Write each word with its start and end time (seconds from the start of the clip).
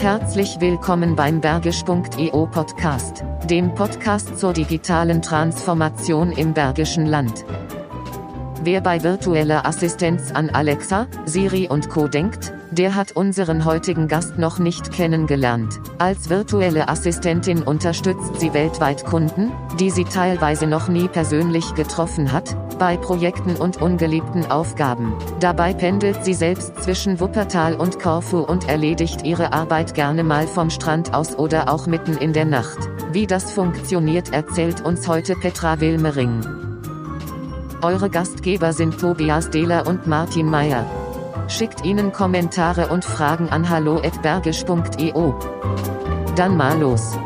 Herzlich 0.00 0.58
willkommen 0.60 1.14
beim 1.14 1.42
Bergisch.eu 1.42 2.46
Podcast, 2.46 3.22
dem 3.50 3.74
Podcast 3.74 4.38
zur 4.38 4.54
digitalen 4.54 5.20
Transformation 5.20 6.32
im 6.32 6.54
Bergischen 6.54 7.04
Land. 7.04 7.44
Wer 8.64 8.80
bei 8.80 9.02
virtueller 9.02 9.66
Assistenz 9.66 10.32
an 10.32 10.48
Alexa, 10.48 11.06
Siri 11.26 11.68
und 11.68 11.90
Co 11.90 12.08
denkt, 12.08 12.54
der 12.70 12.94
hat 12.94 13.12
unseren 13.12 13.66
heutigen 13.66 14.08
Gast 14.08 14.38
noch 14.38 14.58
nicht 14.58 14.90
kennengelernt. 14.90 15.78
Als 15.98 16.30
virtuelle 16.30 16.88
Assistentin 16.88 17.62
unterstützt 17.62 18.40
sie 18.40 18.54
weltweit 18.54 19.04
Kunden, 19.04 19.52
die 19.78 19.90
sie 19.90 20.04
teilweise 20.04 20.66
noch 20.66 20.88
nie 20.88 21.08
persönlich 21.08 21.74
getroffen 21.74 22.32
hat, 22.32 22.56
bei 22.80 22.96
Projekten 22.96 23.56
und 23.56 23.80
ungeliebten 23.80 24.50
Aufgaben. 24.50 25.12
Dabei 25.38 25.74
pendelt 25.74 26.24
sie 26.24 26.32
selbst 26.32 26.82
zwischen 26.82 27.20
Wuppertal 27.20 27.74
und 27.74 28.00
Korfu 28.00 28.38
und 28.38 28.68
erledigt 28.70 29.22
ihre 29.22 29.52
Arbeit 29.52 29.92
gerne 29.94 30.24
mal 30.24 30.46
vom 30.46 30.70
Strand 30.70 31.12
aus 31.12 31.38
oder 31.38 31.70
auch 31.70 31.86
mitten 31.86 32.16
in 32.16 32.32
der 32.32 32.46
Nacht. 32.46 32.78
Wie 33.12 33.26
das 33.26 33.52
funktioniert 33.52 34.32
erzählt 34.32 34.80
uns 34.80 35.06
heute 35.06 35.34
Petra 35.34 35.78
Wilmering. 35.80 36.40
Eure 37.82 38.08
Gastgeber 38.08 38.72
sind 38.72 38.98
Tobias 38.98 39.50
Dehler 39.50 39.86
und 39.86 40.06
Martin 40.06 40.46
Meyer. 40.46 40.86
Schickt 41.48 41.84
ihnen 41.84 42.12
Kommentare 42.12 42.88
und 42.88 43.04
Fragen 43.04 43.50
an 43.50 43.68
hallo@bergisch.eu. 43.68 45.32
Dann 46.34 46.56
mal 46.56 46.78
los. 46.80 47.18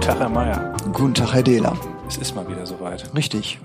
Tag, 0.00 0.18
Herr 0.18 0.28
Meier. 0.30 0.71
Guten 1.02 1.14
Tag, 1.14 1.34
Herr 1.34 1.42
Dehler. 1.42 1.76
Es 2.06 2.16
ist 2.16 2.36
mal 2.36 2.48
wieder 2.48 2.64
soweit. 2.64 3.12
Richtig. 3.12 3.58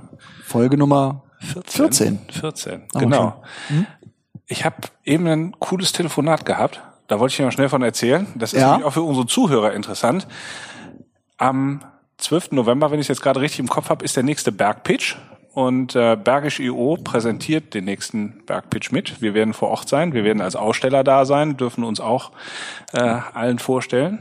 Folge 0.44 0.76
Nummer 0.76 1.22
14. 1.40 2.18
14, 2.32 2.82
Aber 2.92 3.00
genau. 3.00 3.44
Ich 4.48 4.66
habe 4.66 4.78
eben 5.04 5.28
ein 5.28 5.52
cooles 5.60 5.92
Telefonat 5.92 6.48
gehabt. 6.48 6.82
Da 7.06 7.20
wollte 7.20 7.34
ich 7.34 7.40
Ihnen 7.40 7.46
mal 7.50 7.52
schnell 7.52 7.70
von 7.70 7.84
erzählen. 7.84 8.26
Das 8.34 8.54
ist 8.54 8.62
Ja. 8.62 8.84
auch 8.84 8.92
für 8.94 9.04
unsere 9.04 9.28
Zuhörer 9.28 9.74
interessant. 9.74 10.28
Am 11.38 11.84
12. 12.18 12.54
November, 12.54 12.90
wenn 12.90 12.98
ich 13.00 13.04
es 13.04 13.10
jetzt 13.10 13.22
gerade 13.22 13.40
richtig 13.40 13.60
im 13.60 13.68
Kopf 13.68 13.92
habe, 13.92 14.04
ist 14.04 14.16
der 14.16 14.24
nächste 14.24 14.52
Bergpitch. 14.52 15.16
Und 15.58 15.96
äh, 15.96 16.16
Bergisch 16.16 16.60
IO 16.60 17.00
präsentiert 17.04 17.74
den 17.74 17.86
nächsten 17.86 18.44
Bergpitch 18.46 18.92
mit. 18.92 19.24
Wir 19.24 19.34
werden 19.34 19.56
vor 19.56 19.70
Ort 19.70 19.90
sein, 19.90 20.14
wir 20.14 20.24
werden 20.24 20.40
als 20.40 20.56
Aussteller 20.56 21.04
da 21.04 21.26
sein, 21.26 21.58
dürfen 21.58 21.84
uns 21.84 22.00
auch 22.00 22.32
äh, 22.94 23.00
allen 23.00 23.58
vorstellen 23.58 24.20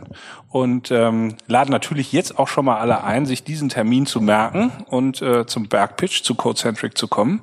und 0.57 0.91
ähm, 0.91 1.35
laden 1.47 1.71
natürlich 1.71 2.13
jetzt 2.13 2.39
auch 2.39 2.49
schon 2.49 2.65
mal 2.65 2.79
alle 2.79 3.05
ein, 3.05 3.27
sich 3.27 3.45
diesen 3.45 3.69
Termin 3.69 4.07
zu 4.07 4.23
merken 4.23 4.73
und 4.87 5.21
äh, 5.21 5.47
zum 5.47 5.69
Bergpitch, 5.69 6.23
zu 6.23 6.35
Codecentric 6.35 6.97
zu 6.97 7.09
kommen, 7.09 7.43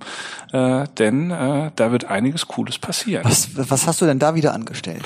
äh, 0.52 0.86
denn 0.98 1.30
äh, 1.30 1.70
da 1.76 1.92
wird 1.92 2.06
einiges 2.06 2.48
Cooles 2.48 2.80
passieren. 2.80 3.24
Was, 3.26 3.50
was 3.70 3.86
hast 3.86 4.02
du 4.02 4.06
denn 4.06 4.18
da 4.18 4.34
wieder 4.34 4.54
angestellt? 4.56 5.04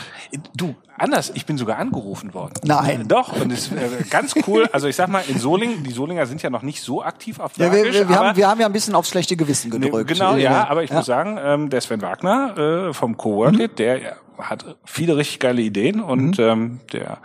Du, 0.55 0.75
anders, 0.97 1.31
ich 1.33 1.45
bin 1.45 1.57
sogar 1.57 1.79
angerufen 1.79 2.33
worden. 2.33 2.53
Nein. 2.63 3.09
Doch, 3.09 3.33
und 3.41 3.51
es 3.51 3.67
ist 3.67 3.73
äh, 3.73 4.03
ganz 4.09 4.35
cool. 4.47 4.69
Also 4.71 4.87
ich 4.87 4.95
sag 4.95 5.09
mal, 5.09 5.23
in 5.27 5.37
Solingen, 5.39 5.83
die 5.83 5.91
Solinger 5.91 6.27
sind 6.27 6.41
ja 6.41 6.49
noch 6.49 6.61
nicht 6.61 6.81
so 6.81 7.03
aktiv 7.03 7.41
auf 7.41 7.57
Ja, 7.57 7.65
wir, 7.65 7.71
Bergisch, 7.71 7.93
wir, 7.95 8.09
wir, 8.09 8.15
haben, 8.15 8.37
wir 8.37 8.47
haben 8.47 8.61
ja 8.61 8.67
ein 8.67 8.73
bisschen 8.77 8.95
aufs 8.95 9.09
schlechte 9.09 9.35
Gewissen 9.35 9.71
gedrückt. 9.71 10.07
Genau, 10.07 10.35
ja, 10.35 10.67
aber 10.69 10.83
ich 10.83 10.91
muss 10.91 11.05
sagen, 11.05 11.37
ähm, 11.41 11.69
der 11.69 11.81
Sven 11.81 12.01
Wagner 12.01 12.57
äh, 12.89 12.93
vom 12.93 13.17
Coworkit, 13.17 13.71
Mhm. 13.71 13.75
der 13.75 14.01
ja, 14.01 14.11
hat 14.37 14.77
viele 14.85 15.17
richtig 15.17 15.39
geile 15.39 15.61
Ideen 15.63 15.99
und 15.99 16.37
ähm, 16.37 16.79
der 16.93 17.17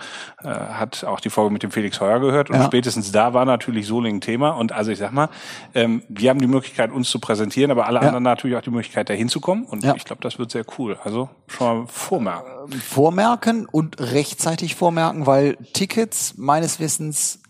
äh, 0.42 0.46
hat 0.48 1.04
auch 1.04 1.20
die 1.20 1.28
Folge 1.28 1.52
mit 1.52 1.62
dem 1.62 1.70
Felix 1.70 2.00
Heuer 2.00 2.20
gehört 2.20 2.48
und 2.48 2.56
Ja. 2.56 2.64
spätestens 2.64 3.12
da 3.12 3.34
war 3.34 3.44
natürlich 3.44 3.86
Solingen 3.86 4.22
Thema 4.22 4.50
und 4.52 4.72
also 4.72 4.90
ich 4.92 4.98
sag 4.98 5.12
mal, 5.12 5.28
ähm, 5.74 6.02
wir 6.08 6.30
haben 6.30 6.40
die 6.40 6.46
Möglichkeit 6.46 6.90
uns 6.90 7.10
zu 7.10 7.18
präsentieren, 7.18 7.70
aber 7.70 7.86
alle 7.86 7.96
Ja. 8.00 8.06
anderen 8.06 8.22
natürlich 8.24 8.56
auch 8.56 8.62
die 8.62 8.70
Möglichkeit 8.70 9.10
da 9.10 9.14
hinzukommen 9.14 9.64
und 9.66 9.84
Ja. 9.84 9.94
ich 9.94 10.04
glaube, 10.06 10.22
das 10.22 10.38
wird 10.38 10.50
sehr 10.52 10.64
cool. 10.78 10.98
Also 11.04 11.28
schon 11.48 11.66
mal 11.80 11.86
vormerken. 11.86 12.80
Vormerken 12.80 13.66
und 13.70 14.00
rechtzeitig 14.00 14.74
vormerken, 14.74 15.26
weil 15.26 15.56
Tickets 15.74 16.34
meines 16.38 16.80
Wissens 16.80 17.40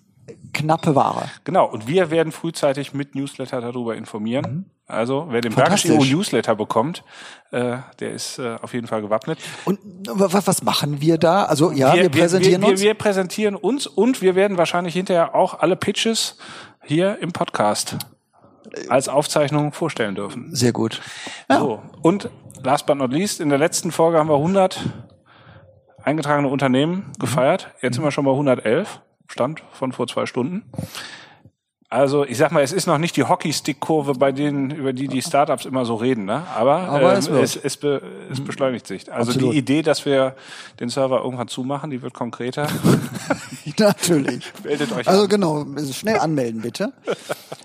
knappe 0.53 0.95
Ware. 0.95 1.31
Genau, 1.45 1.67
und 1.67 1.87
wir 1.87 2.11
werden 2.11 2.33
frühzeitig 2.33 2.95
mit 2.95 3.15
Newsletter 3.15 3.61
darüber 3.61 3.97
informieren. 3.97 4.71
Also 4.87 5.27
wer 5.31 5.41
den 5.41 5.53
Mhm. 5.53 5.99
EU 6.01 6.05
Newsletter 6.05 6.55
bekommt, 6.55 7.03
äh, 7.51 7.79
der 8.01 8.11
ist 8.11 8.39
äh, 8.39 8.57
auf 8.61 8.75
jeden 8.75 8.87
Fall 8.87 9.01
gewappnet. 9.01 9.39
Und 9.65 9.79
was, 10.07 10.62
machen 10.62 11.01
wir 11.01 11.19
da? 11.19 11.45
Also 11.45 11.73
ja, 11.73 11.95
wir, 11.95 12.11
präsentieren 12.11 12.62
wir, 12.62 12.69
uns. 12.69 12.81
Wir, 12.81 12.89
wir 12.89 12.95
präsentieren 12.95 13.57
uns 13.57 13.87
und 13.87 14.21
wir 14.21 14.35
werden 14.35 14.59
wahrscheinlich 14.59 14.95
hinterher 14.95 15.35
auch 15.35 15.61
alle 15.61 15.77
Pitches 15.77 16.37
hier 16.85 17.19
im 17.21 17.33
Podcast 17.33 17.97
als 18.89 19.09
Aufzeichnung 19.09 19.73
vorstellen 19.73 20.15
dürfen. 20.15 20.55
Sehr 20.55 20.73
gut. 20.73 21.01
So. 21.49 21.83
Und 22.03 22.29
last 22.62 22.87
but 22.87 22.97
not 22.97 23.12
least, 23.12 23.41
in 23.41 23.49
der 23.49 23.59
letzten 23.59 23.93
Folge 23.93 24.19
haben 24.19 24.29
wir 24.29 24.37
100 24.37 24.81
eingetragene 26.03 26.49
Unternehmen 26.49 27.12
gefeiert. 27.19 27.69
Jetzt 27.81 27.95
sind 27.95 28.05
wir 28.05 28.11
schon 28.11 28.25
bei 28.25 28.33
111. 28.33 29.01
Stand 29.32 29.62
von 29.72 29.93
vor 29.93 30.06
zwei 30.06 30.26
Stunden. 30.26 30.62
Also 31.93 32.25
ich 32.25 32.39
sag 32.39 32.53
mal, 32.53 32.63
es 32.63 32.73
ist 32.73 32.87
noch 32.87 32.97
nicht 32.97 33.19
die 33.19 33.25
Hockeystick-Kurve, 33.25 34.15
bei 34.15 34.33
denen 34.33 34.71
über 34.71 34.95
die 34.95 35.09
die 35.09 35.21
Startups 35.21 35.67
immer 35.67 35.85
so 35.85 35.97
reden, 35.97 36.25
ne? 36.25 36.43
Aber, 36.57 36.89
Aber 36.89 37.13
ähm, 37.13 37.19
es 37.19 37.29
wird. 37.29 37.43
es, 37.43 37.55
es, 37.55 37.77
be, 37.77 38.01
es 38.31 38.43
beschleunigt 38.43 38.87
sich. 38.87 39.13
Also 39.13 39.33
Absolut. 39.33 39.53
die 39.53 39.59
Idee, 39.59 39.83
dass 39.83 40.07
wir 40.07 40.35
den 40.81 40.89
Server 40.89 41.23
irgendwann 41.23 41.49
zumachen, 41.49 41.91
die 41.91 42.01
wird 42.01 42.15
konkreter. 42.15 42.67
Natürlich. 43.79 44.51
Meldet 44.65 44.91
euch 44.93 45.07
Also 45.07 45.25
an. 45.25 45.29
genau, 45.29 45.67
schnell 45.93 46.19
anmelden 46.19 46.63
bitte. 46.63 46.95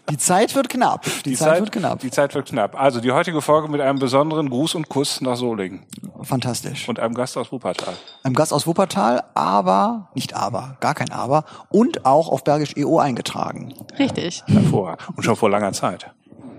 Die 0.09 0.17
Zeit 0.17 0.55
wird 0.55 0.67
knapp. 0.67 1.05
Die, 1.23 1.35
Zeit, 1.35 1.59
wird 1.61 1.71
knapp. 1.71 1.99
Die 1.99 2.11
Zeit 2.11 2.35
wird 2.35 2.47
knapp. 2.47 2.79
Also 2.79 2.99
die 2.99 3.13
heutige 3.13 3.41
Folge 3.41 3.69
mit 3.69 3.79
einem 3.79 3.99
besonderen 3.99 4.49
Gruß 4.49 4.75
und 4.75 4.89
Kuss 4.89 5.21
nach 5.21 5.37
Solingen 5.37 5.83
Fantastisch. 6.21 6.87
und 6.89 6.99
einem 6.99 7.13
Gast 7.13 7.37
aus 7.37 7.51
Wuppertal. 7.51 7.93
Einem 8.23 8.35
Gast 8.35 8.51
aus 8.51 8.67
Wuppertal, 8.67 9.23
aber, 9.35 10.09
nicht 10.15 10.33
aber, 10.33 10.75
gar 10.81 10.95
kein 10.95 11.11
aber, 11.11 11.45
und 11.69 12.05
auch 12.05 12.29
auf 12.29 12.43
Bergisch 12.43 12.75
EO 12.75 12.99
eingetragen. 12.99 13.73
Richtig. 13.97 14.16
Hervorragend. 14.17 15.09
Und 15.15 15.23
schon 15.23 15.35
vor 15.35 15.49
langer 15.49 15.73
Zeit. 15.73 16.11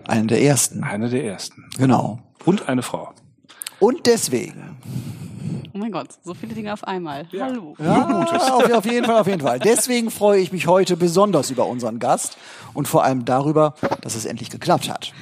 Einen 0.06 0.28
der 0.28 0.41
ersten. 0.42 0.84
Eine 0.84 1.08
der 1.08 1.24
ersten. 1.24 1.69
Genau. 1.76 2.20
Und 2.44 2.69
eine 2.69 2.82
Frau. 2.82 3.12
Und 3.80 4.06
deswegen. 4.06 4.78
Oh 5.74 5.78
mein 5.78 5.92
Gott, 5.92 6.08
so 6.24 6.34
viele 6.34 6.54
Dinge 6.54 6.72
auf 6.72 6.82
einmal. 6.84 7.28
Hallo. 7.38 7.74
Ja, 7.78 8.26
auf, 8.52 8.72
auf 8.72 8.84
jeden 8.84 9.04
Fall, 9.04 9.20
auf 9.20 9.26
jeden 9.26 9.42
Fall. 9.42 9.58
Deswegen 9.58 10.10
freue 10.10 10.41
ich 10.41 10.50
mich 10.50 10.66
heute 10.66 10.96
besonders 10.96 11.50
über 11.50 11.66
unseren 11.66 11.98
Gast 11.98 12.36
und 12.74 12.88
vor 12.88 13.04
allem 13.04 13.24
darüber, 13.24 13.75
dass 14.00 14.14
es 14.14 14.25
endlich 14.25 14.50
geklappt 14.50 14.88
hat. 14.88 15.12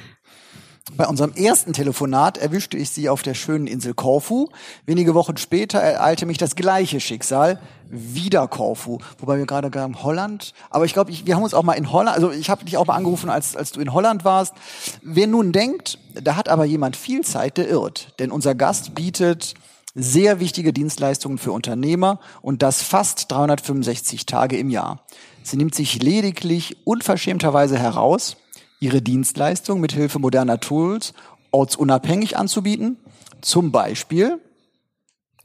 Bei 0.95 1.05
unserem 1.05 1.33
ersten 1.33 1.73
Telefonat 1.73 2.37
erwischte 2.37 2.77
ich 2.77 2.89
sie 2.89 3.09
auf 3.09 3.21
der 3.21 3.33
schönen 3.33 3.67
Insel 3.67 3.93
Korfu. 3.93 4.47
Wenige 4.85 5.13
Wochen 5.13 5.37
später 5.37 5.79
ereilte 5.79 6.25
mich 6.25 6.37
das 6.37 6.55
gleiche 6.55 6.99
Schicksal, 6.99 7.59
wieder 7.89 8.47
Korfu. 8.47 8.99
Wobei 9.19 9.37
wir 9.37 9.45
gerade 9.45 9.69
gerade 9.69 10.03
Holland, 10.03 10.53
aber 10.69 10.85
ich 10.85 10.93
glaube, 10.93 11.11
wir 11.11 11.35
haben 11.35 11.43
uns 11.43 11.53
auch 11.53 11.63
mal 11.63 11.73
in 11.73 11.91
Holland, 11.91 12.15
also 12.15 12.31
ich 12.31 12.49
habe 12.49 12.65
dich 12.65 12.77
auch 12.77 12.85
mal 12.85 12.95
angerufen, 12.95 13.29
als, 13.29 13.55
als 13.55 13.71
du 13.71 13.79
in 13.79 13.93
Holland 13.93 14.25
warst. 14.25 14.53
Wer 15.01 15.27
nun 15.27 15.51
denkt, 15.51 15.99
da 16.13 16.35
hat 16.35 16.49
aber 16.49 16.65
jemand 16.65 16.95
viel 16.95 17.21
Zeit, 17.21 17.57
der 17.57 17.69
irrt. 17.69 18.13
Denn 18.19 18.31
unser 18.31 18.55
Gast 18.55 18.95
bietet 18.95 19.53
sehr 19.95 20.39
wichtige 20.39 20.73
Dienstleistungen 20.73 21.39
für 21.39 21.51
Unternehmer 21.51 22.19
und 22.41 22.61
das 22.61 22.83
fast 22.83 23.31
365 23.31 24.25
Tage 24.27 24.57
im 24.57 24.69
Jahr. 24.69 25.01
Sie 25.41 25.57
nimmt 25.57 25.73
sich 25.73 26.01
lediglich 26.01 26.77
unverschämterweise 26.85 27.79
heraus, 27.79 28.37
ihre 28.79 29.01
Dienstleistung 29.01 29.79
mit 29.79 29.93
Hilfe 29.93 30.19
moderner 30.19 30.59
Tools 30.59 31.13
ortsunabhängig 31.51 32.37
anzubieten, 32.37 32.97
zum 33.41 33.71
Beispiel 33.71 34.39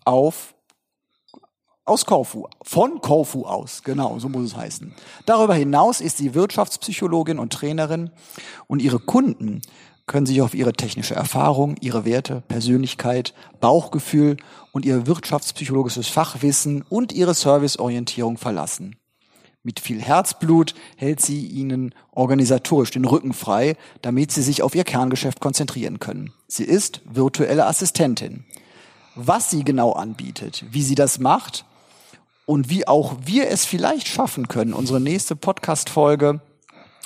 auf 0.04 0.51
aus 1.84 2.06
Korfu, 2.06 2.46
von 2.62 3.00
Korfu 3.00 3.44
aus, 3.44 3.82
genau, 3.82 4.18
so 4.18 4.28
muss 4.28 4.46
es 4.46 4.56
heißen. 4.56 4.94
Darüber 5.26 5.54
hinaus 5.54 6.00
ist 6.00 6.16
sie 6.16 6.34
Wirtschaftspsychologin 6.34 7.38
und 7.40 7.52
Trainerin 7.52 8.10
und 8.68 8.80
ihre 8.80 9.00
Kunden 9.00 9.62
können 10.06 10.26
sich 10.26 10.42
auf 10.42 10.54
ihre 10.54 10.72
technische 10.72 11.14
Erfahrung, 11.14 11.76
ihre 11.80 12.04
Werte, 12.04 12.42
Persönlichkeit, 12.46 13.34
Bauchgefühl 13.60 14.36
und 14.72 14.84
ihr 14.84 15.06
wirtschaftspsychologisches 15.06 16.08
Fachwissen 16.08 16.82
und 16.88 17.12
ihre 17.12 17.34
Serviceorientierung 17.34 18.36
verlassen. 18.36 18.96
Mit 19.64 19.78
viel 19.78 20.00
Herzblut 20.00 20.74
hält 20.96 21.20
sie 21.20 21.46
ihnen 21.46 21.94
organisatorisch 22.10 22.90
den 22.90 23.04
Rücken 23.04 23.32
frei, 23.32 23.76
damit 24.02 24.32
sie 24.32 24.42
sich 24.42 24.62
auf 24.62 24.74
ihr 24.74 24.84
Kerngeschäft 24.84 25.40
konzentrieren 25.40 26.00
können. 26.00 26.32
Sie 26.48 26.64
ist 26.64 27.00
virtuelle 27.04 27.66
Assistentin. 27.66 28.44
Was 29.14 29.50
sie 29.50 29.62
genau 29.62 29.92
anbietet, 29.92 30.64
wie 30.70 30.82
sie 30.82 30.94
das 30.94 31.18
macht 31.18 31.64
und 32.46 32.68
wie 32.70 32.86
auch 32.88 33.16
wir 33.24 33.48
es 33.48 33.64
vielleicht 33.64 34.08
schaffen 34.08 34.48
können, 34.48 34.72
unsere 34.74 35.00
nächste 35.00 35.36
Podcast-Folge 35.36 36.40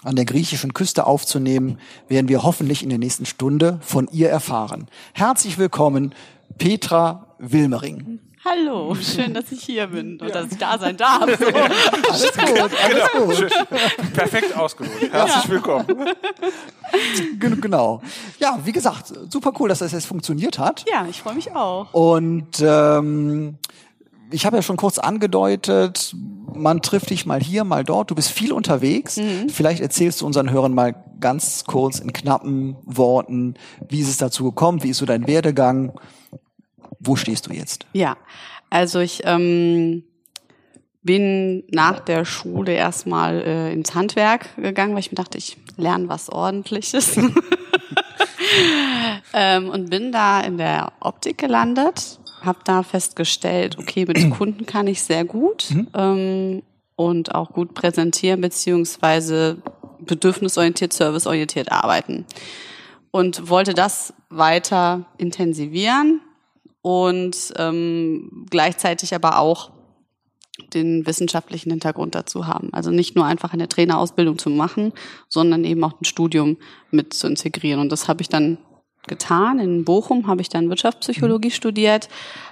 an 0.03 0.17
der 0.17 0.25
griechischen 0.25 0.73
Küste 0.75 1.07
aufzunehmen, 1.07 1.79
werden 2.09 2.29
wir 2.29 2.43
hoffentlich 2.43 2.83
in 2.83 2.91
der 2.91 2.99
nächsten 2.99 3.27
Stunde 3.27 3.79
von 3.83 4.09
ihr 4.13 4.29
erfahren. 4.31 4.87
Herzlich 5.15 5.59
willkommen, 5.59 6.15
Petra 6.59 7.27
Wilmering. 7.39 8.21
Hallo, 8.45 8.95
schön, 8.95 9.35
dass 9.35 9.51
ich 9.51 9.65
hier 9.65 9.89
bin 9.89 10.21
und 10.21 10.33
dass 10.33 10.47
ich 10.53 10.59
da 10.59 10.79
sein 10.79 10.97
darf. 10.97 11.27
So. 11.39 11.47
Alles 11.47 12.33
gut, 12.33 12.71
alles 12.85 13.39
gut. 13.49 14.13
Perfekt 14.15 14.57
ausgelotet. 14.57 15.13
Herzlich 15.13 15.49
willkommen. 15.51 15.87
Gen- 17.41 17.61
Genau. 17.61 18.01
ja, 18.39 18.59
wie 18.65 18.71
gesagt, 18.73 19.13
super 19.31 19.53
cool, 19.59 19.69
dass 19.69 19.81
das 19.81 19.91
jetzt 19.93 20.07
funktioniert 20.07 20.59
hat. 20.61 20.85
Ja, 20.89 21.07
ich 21.11 21.21
freue 21.21 21.35
mich 21.35 21.55
auch. 21.57 21.93
Und 21.93 22.61
ähm, 22.63 23.59
ich 24.31 24.47
habe 24.47 24.57
ja 24.57 24.63
schon 24.63 24.77
kurz 24.77 24.99
angedeutet, 24.99 26.15
man 26.55 26.83
trifft 26.83 27.11
dich 27.11 27.27
mal 27.27 27.41
hier, 27.41 27.65
mal 27.65 27.85
dort. 27.85 28.11
Du 28.11 28.15
bist 28.15 28.31
viel 28.31 28.53
unterwegs. 28.53 29.17
Mhm. 29.17 29.49
Vielleicht 29.49 29.81
erzählst 29.81 30.21
du 30.21 30.27
unseren 30.27 30.51
Hörern 30.51 30.75
mal 30.75 30.95
ganz 31.21 31.65
kurz 31.65 31.99
in 31.99 32.13
knappen 32.13 32.77
Worten, 32.85 33.55
wie 33.89 34.01
ist 34.01 34.09
es 34.09 34.17
dazu 34.17 34.45
gekommen, 34.45 34.83
wie 34.83 34.91
ist 34.91 34.99
so 34.99 35.07
dein 35.07 35.27
Werdegang, 35.27 35.93
wo 37.01 37.17
stehst 37.17 37.47
du 37.47 37.53
jetzt? 37.53 37.87
Ja, 37.93 38.17
also 38.71 39.01
ich 39.01 39.23
ähm, 39.25 40.05
bin 41.03 41.65
nach 41.71 42.01
der 42.01 42.25
Schule 42.25 42.73
erstmal 42.73 43.41
äh, 43.43 43.73
ins 43.73 43.95
Handwerk 43.95 44.57
gegangen, 44.57 44.93
weil 44.93 45.01
ich 45.01 45.13
mir 45.13 45.17
dachte, 45.17 45.39
ich 45.39 45.57
lerne 45.77 46.09
was 46.09 46.29
Ordentliches. 46.29 47.17
ähm, 49.33 49.69
und 49.69 49.91
bin 49.91 50.13
da 50.13 50.41
in 50.41 50.59
der 50.59 50.93
Optik 51.01 51.39
gelandet, 51.39 52.19
habe 52.43 52.59
da 52.65 52.83
festgestellt, 52.83 53.79
okay, 53.79 54.05
mit 54.07 54.31
Kunden 54.37 54.67
kann 54.67 54.87
ich 54.87 55.03
sehr 55.03 55.25
gut 55.25 55.69
ähm, 55.95 56.63
und 56.95 57.35
auch 57.35 57.53
gut 57.53 57.75
präsentieren 57.75 58.41
beziehungsweise 58.41 59.59
bedürfnisorientiert, 60.01 60.93
serviceorientiert 60.93 61.73
arbeiten. 61.73 62.27
Und 63.11 63.49
wollte 63.49 63.73
das 63.73 64.13
weiter 64.29 65.07
intensivieren 65.17 66.21
und 66.83 67.55
ähm, 67.57 68.47
gleichzeitig 68.51 69.15
aber 69.15 69.39
auch 69.39 69.71
den 70.73 71.07
wissenschaftlichen 71.07 71.71
Hintergrund 71.71 72.15
dazu 72.15 72.47
haben. 72.47 72.73
Also 72.73 72.91
nicht 72.91 73.17
nur 73.17 73.25
einfach 73.25 73.53
eine 73.53 73.69
Trainerausbildung 73.69 74.39
zu 74.39 74.51
machen, 74.51 74.93
sondern 75.29 75.65
eben 75.65 75.83
auch 75.85 76.01
ein 76.01 76.05
Studium 76.05 76.57
mit 76.91 77.13
zu 77.13 77.27
integrieren. 77.27 77.81
Und 77.81 77.93
das 77.93 78.09
habe 78.09 78.23
ich 78.23 78.29
dann 78.29 78.59
getan. 79.07 79.59
In 79.59 79.85
Bochum 79.85 80.27
habe 80.27 80.43
ich 80.43 80.49
dann 80.49 80.69
Wirtschaftspsychologie 80.69 81.51
studiert, 81.51 82.09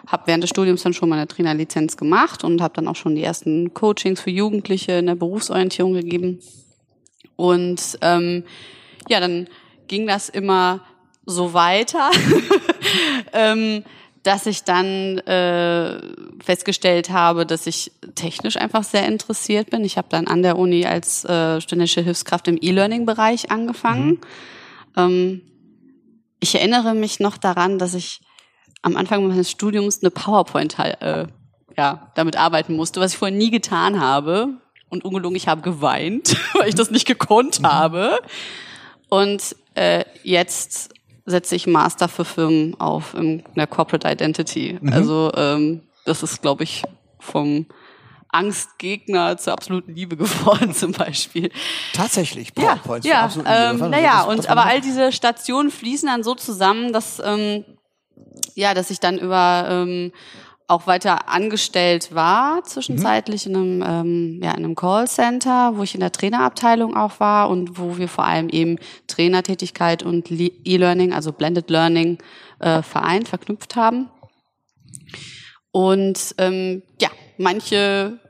habe 0.06 0.24
während 0.26 0.42
des 0.42 0.50
Studiums 0.50 0.82
dann 0.82 0.92
schon 0.92 1.08
meine 1.08 1.26
Trainerlizenz 1.26 1.96
gemacht 1.96 2.44
und 2.44 2.60
habe 2.60 2.74
dann 2.74 2.88
auch 2.88 2.96
schon 2.96 3.14
die 3.14 3.22
ersten 3.22 3.74
Coachings 3.74 4.20
für 4.20 4.30
Jugendliche 4.30 4.92
in 4.92 5.06
der 5.06 5.14
Berufsorientierung 5.14 5.94
gegeben. 5.94 6.40
Und 7.36 7.98
ähm, 8.00 8.44
ja, 9.08 9.20
dann 9.20 9.48
ging 9.88 10.06
das 10.06 10.28
immer 10.28 10.80
so 11.26 11.54
weiter, 11.54 12.10
ähm, 13.32 13.84
dass 14.22 14.46
ich 14.46 14.64
dann 14.64 15.18
äh, 15.18 16.00
festgestellt 16.42 17.10
habe, 17.10 17.44
dass 17.44 17.66
ich 17.66 17.92
technisch 18.14 18.56
einfach 18.56 18.82
sehr 18.82 19.06
interessiert 19.06 19.70
bin. 19.70 19.84
Ich 19.84 19.98
habe 19.98 20.08
dann 20.10 20.26
an 20.26 20.42
der 20.42 20.58
Uni 20.58 20.86
als 20.86 21.24
äh, 21.24 21.60
studentische 21.60 22.00
Hilfskraft 22.00 22.48
im 22.48 22.58
E-Learning-Bereich 22.60 23.50
angefangen. 23.50 24.18
Ähm, 24.96 25.42
ich 26.44 26.55
erinnere 26.55 26.94
mich 26.94 27.20
noch 27.20 27.38
daran, 27.38 27.79
dass 27.79 27.94
ich 27.94 28.20
am 28.82 28.96
Anfang 28.96 29.26
meines 29.26 29.50
Studiums 29.50 30.02
eine 30.02 30.11
PowerPoint 30.11 30.79
äh, 30.79 31.26
ja, 31.76 32.12
damit 32.14 32.37
arbeiten 32.37 32.76
musste, 32.76 33.00
was 33.00 33.12
ich 33.12 33.19
vorher 33.19 33.37
nie 33.37 33.50
getan 33.50 33.99
habe. 33.99 34.49
Und 34.91 35.05
ungelogen, 35.05 35.37
ich 35.37 35.49
habe 35.49 35.62
geweint, 35.62 36.37
weil 36.55 36.69
ich 36.69 36.75
das 36.75 36.91
nicht 36.91 37.06
gekonnt 37.06 37.61
habe. 37.64 38.19
Und 39.08 39.56
äh, 39.75 40.05
jetzt 40.23 40.93
setze 41.25 41.56
ich 41.56 41.67
Master 41.67 42.08
für 42.08 42.26
Firmen 42.26 42.79
auf 42.79 43.14
in 43.14 43.43
der 43.56 43.67
Corporate 43.67 44.06
Identity. 44.06 44.79
Also 44.93 45.32
ähm, 45.35 45.81
das 46.05 46.23
ist, 46.23 46.43
glaube 46.43 46.64
ich, 46.64 46.82
vom 47.19 47.64
Angstgegner 48.34 49.36
zur 49.38 49.52
absoluten 49.54 49.94
Liebe 49.94 50.16
geworden 50.19 50.75
zum 50.75 50.92
Beispiel. 50.92 51.50
Tatsächlich, 51.92 52.48
Ja, 52.58 52.76
PowerPoints. 52.76 53.06
ja, 53.06 53.20
absolut 53.22 53.46
ähm, 53.48 53.54
irrelevant. 53.54 53.90
naja, 53.90 54.19
Das- 54.19 54.26
und 54.28 54.38
das- 54.38 54.46
aber 54.46 54.64
all 54.66 54.81
diese 54.81 55.12
Stationen 55.12 55.70
fließen 55.70 56.08
dann 56.08 56.22
so 56.22 56.34
zusammen, 56.34 56.92
dass 56.92 57.20
ähm, 57.25 57.64
ja, 58.54 58.75
dass 58.75 58.90
ich 58.90 59.00
dann 59.00 59.19
über 59.19 59.66
ähm, 59.69 60.12
auch 60.66 60.86
weiter 60.86 61.28
angestellt 61.28 62.14
war, 62.14 62.64
zwischenzeitlich 62.64 63.46
in 63.46 63.54
einem, 63.56 63.82
ähm, 63.86 64.40
ja, 64.42 64.50
in 64.52 64.64
einem 64.64 64.75
Callcenter, 64.75 65.76
wo 65.76 65.82
ich 65.82 65.94
in 65.94 66.00
der 66.00 66.10
Trainerabteilung 66.10 66.96
auch 66.96 67.20
war 67.20 67.50
und 67.50 67.78
wo 67.78 67.98
wir 67.98 68.08
vor 68.08 68.25
allem 68.25 68.48
eben 68.48 68.78
Trainertätigkeit 69.06 70.02
und 70.02 70.30
Le- 70.30 70.50
E-Learning, 70.64 71.12
also 71.12 71.32
Blended 71.32 71.69
Learning, 71.69 72.16
äh, 72.60 72.80
vereint, 72.82 73.28
verknüpft 73.28 73.76
haben. 73.76 74.08
Und 75.70 76.34
ähm, 76.38 76.82
ja, 77.00 77.10
manche 77.37 78.20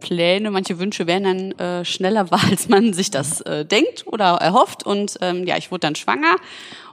Pläne, 0.00 0.50
manche 0.50 0.78
Wünsche 0.78 1.06
werden 1.06 1.24
dann 1.24 1.58
äh, 1.58 1.84
schneller 1.84 2.30
wahr, 2.30 2.42
als 2.50 2.68
man 2.68 2.92
sich 2.92 3.10
das 3.10 3.40
äh, 3.42 3.64
denkt 3.64 4.06
oder 4.06 4.36
erhofft. 4.36 4.84
Und 4.84 5.18
ähm, 5.20 5.46
ja, 5.46 5.56
ich 5.56 5.70
wurde 5.70 5.80
dann 5.80 5.94
schwanger 5.94 6.36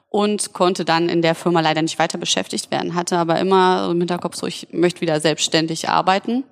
und 0.10 0.54
konnte 0.54 0.86
dann 0.86 1.10
in 1.10 1.22
der 1.22 1.36
Firma 1.36 1.62
leider 1.62 1.82
nicht 1.82 2.00
weiter 2.00 2.18
beschäftigt 2.18 2.72
werden, 2.72 2.96
hatte 2.96 3.18
aber 3.18 3.40
immer 3.40 3.90
im 3.92 4.00
Hinterkopf 4.00 4.36
so, 4.36 4.48
ich 4.48 4.68
möchte 4.72 5.02
wieder 5.02 5.20
selbstständig 5.20 5.90
arbeiten 5.90 6.44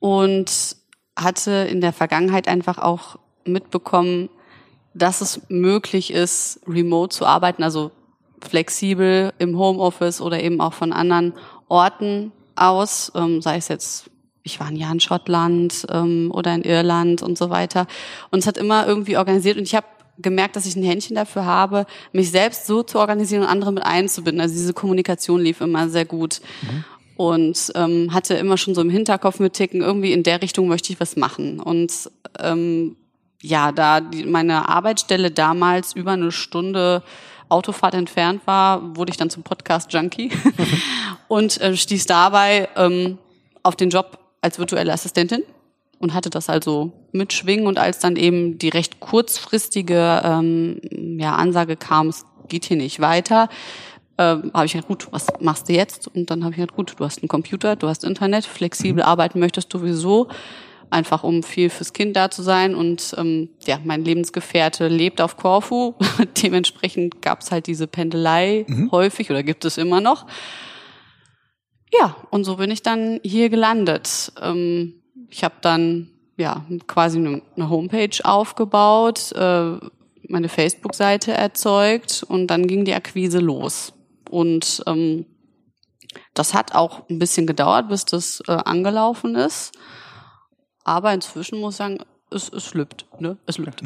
und 0.00 0.76
hatte 1.16 1.52
in 1.70 1.80
der 1.80 1.92
Vergangenheit 1.92 2.48
einfach 2.48 2.78
auch 2.78 3.16
mitbekommen, 3.44 4.28
dass 4.94 5.20
es 5.20 5.42
möglich 5.48 6.12
ist, 6.12 6.60
remote 6.66 7.14
zu 7.14 7.26
arbeiten, 7.26 7.62
also 7.62 7.90
flexibel 8.40 9.32
im 9.38 9.58
Homeoffice 9.58 10.20
oder 10.20 10.42
eben 10.42 10.60
auch 10.60 10.72
von 10.72 10.92
anderen 10.92 11.34
Orten 11.68 12.32
aus, 12.56 13.12
ähm, 13.14 13.42
sei 13.42 13.56
es 13.56 13.68
jetzt, 13.68 14.10
ich 14.44 14.60
war 14.60 14.68
ein 14.68 14.76
Jahr 14.76 14.92
in 14.92 15.00
Schottland 15.00 15.86
ähm, 15.90 16.30
oder 16.32 16.54
in 16.54 16.62
Irland 16.62 17.22
und 17.22 17.36
so 17.36 17.50
weiter. 17.50 17.86
Und 18.30 18.40
es 18.40 18.46
hat 18.46 18.58
immer 18.58 18.86
irgendwie 18.86 19.16
organisiert 19.16 19.56
und 19.56 19.64
ich 19.64 19.74
habe 19.74 19.86
gemerkt, 20.18 20.54
dass 20.54 20.66
ich 20.66 20.76
ein 20.76 20.84
Händchen 20.84 21.16
dafür 21.16 21.44
habe, 21.44 21.86
mich 22.12 22.30
selbst 22.30 22.66
so 22.66 22.82
zu 22.82 22.98
organisieren 22.98 23.42
und 23.42 23.48
andere 23.48 23.72
mit 23.72 23.84
einzubinden. 23.84 24.40
Also 24.40 24.54
diese 24.54 24.74
Kommunikation 24.74 25.40
lief 25.40 25.60
immer 25.60 25.88
sehr 25.88 26.04
gut. 26.04 26.40
Und 27.16 27.72
ähm, 27.76 28.12
hatte 28.12 28.34
immer 28.34 28.56
schon 28.56 28.74
so 28.74 28.80
im 28.80 28.90
Hinterkopf 28.90 29.38
mit 29.38 29.52
Ticken, 29.52 29.82
irgendwie 29.82 30.12
in 30.12 30.24
der 30.24 30.42
Richtung 30.42 30.66
möchte 30.66 30.92
ich 30.92 30.98
was 30.98 31.14
machen. 31.16 31.60
Und 31.60 32.10
ähm, 32.40 32.96
ja, 33.40 33.70
da 33.70 34.00
die, 34.00 34.24
meine 34.24 34.68
Arbeitsstelle 34.68 35.30
damals 35.30 35.94
über 35.94 36.12
eine 36.12 36.32
Stunde 36.32 37.02
Autofahrt 37.48 37.94
entfernt 37.94 38.42
war, 38.46 38.96
wurde 38.96 39.10
ich 39.10 39.16
dann 39.16 39.30
zum 39.30 39.44
Podcast-Junkie 39.44 40.32
und 41.28 41.60
äh, 41.60 41.76
stieß 41.76 42.06
dabei 42.06 42.68
ähm, 42.74 43.18
auf 43.62 43.76
den 43.76 43.90
Job 43.90 44.23
als 44.44 44.58
virtuelle 44.58 44.92
Assistentin 44.92 45.42
und 45.98 46.14
hatte 46.14 46.30
das 46.30 46.48
also 46.50 46.92
mitschwingen 47.12 47.66
und 47.66 47.78
als 47.78 47.98
dann 47.98 48.16
eben 48.16 48.58
die 48.58 48.68
recht 48.68 49.00
kurzfristige 49.00 50.20
ähm, 50.22 50.80
ja, 51.18 51.34
Ansage 51.34 51.76
kam, 51.76 52.08
es 52.08 52.24
geht 52.48 52.66
hier 52.66 52.76
nicht 52.76 53.00
weiter, 53.00 53.48
ähm, 54.18 54.50
habe 54.52 54.66
ich 54.66 54.72
gedacht, 54.72 54.88
gut, 54.88 55.08
was 55.10 55.26
machst 55.40 55.68
du 55.68 55.72
jetzt? 55.72 56.06
Und 56.08 56.30
dann 56.30 56.44
habe 56.44 56.52
ich 56.52 56.58
gedacht, 56.58 56.76
gut, 56.76 56.94
du 56.98 57.04
hast 57.04 57.20
einen 57.22 57.28
Computer, 57.28 57.74
du 57.74 57.88
hast 57.88 58.04
Internet, 58.04 58.44
flexibel 58.44 59.02
arbeiten 59.02 59.40
möchtest 59.40 59.72
du 59.72 59.78
sowieso, 59.78 60.28
einfach 60.90 61.24
um 61.24 61.42
viel 61.42 61.70
fürs 61.70 61.92
Kind 61.92 62.14
da 62.14 62.30
zu 62.30 62.42
sein. 62.42 62.74
Und 62.74 63.14
ähm, 63.18 63.48
ja, 63.66 63.80
mein 63.82 64.04
Lebensgefährte 64.04 64.86
lebt 64.88 65.20
auf 65.20 65.36
Korfu. 65.36 65.94
Dementsprechend 66.42 67.22
gab 67.22 67.40
es 67.40 67.50
halt 67.50 67.66
diese 67.66 67.86
Pendelei 67.86 68.66
häufig 68.92 69.30
oder 69.30 69.42
gibt 69.42 69.64
es 69.64 69.78
immer 69.78 70.00
noch. 70.00 70.26
Ja, 71.92 72.16
und 72.30 72.44
so 72.44 72.56
bin 72.56 72.70
ich 72.70 72.82
dann 72.82 73.20
hier 73.22 73.48
gelandet. 73.50 74.32
Ähm, 74.40 74.94
ich 75.28 75.44
habe 75.44 75.54
dann 75.60 76.10
ja 76.36 76.64
quasi 76.86 77.18
eine, 77.18 77.68
Homepage 77.70 78.18
aufgebaut, 78.24 79.32
äh, 79.32 79.76
meine 80.28 80.48
Facebook-Seite 80.48 81.32
erzeugt 81.32 82.24
und 82.26 82.48
dann 82.48 82.66
ging 82.66 82.84
die 82.84 82.94
Akquise 82.94 83.38
los. 83.38 83.92
Und 84.30 84.82
ähm, 84.86 85.26
das 86.32 86.54
hat 86.54 86.74
auch 86.74 87.08
ein 87.08 87.18
bisschen 87.18 87.46
gedauert, 87.46 87.88
bis 87.88 88.04
das 88.04 88.42
äh, 88.48 88.52
angelaufen 88.52 89.34
ist. 89.34 89.72
Aber 90.84 91.12
inzwischen 91.12 91.60
muss 91.60 91.74
ich 91.74 91.78
sagen, 91.78 91.98
es, 92.30 92.48
es 92.48 92.74
lübt, 92.74 93.06
ne? 93.20 93.38
Es 93.46 93.58
lübt. 93.58 93.82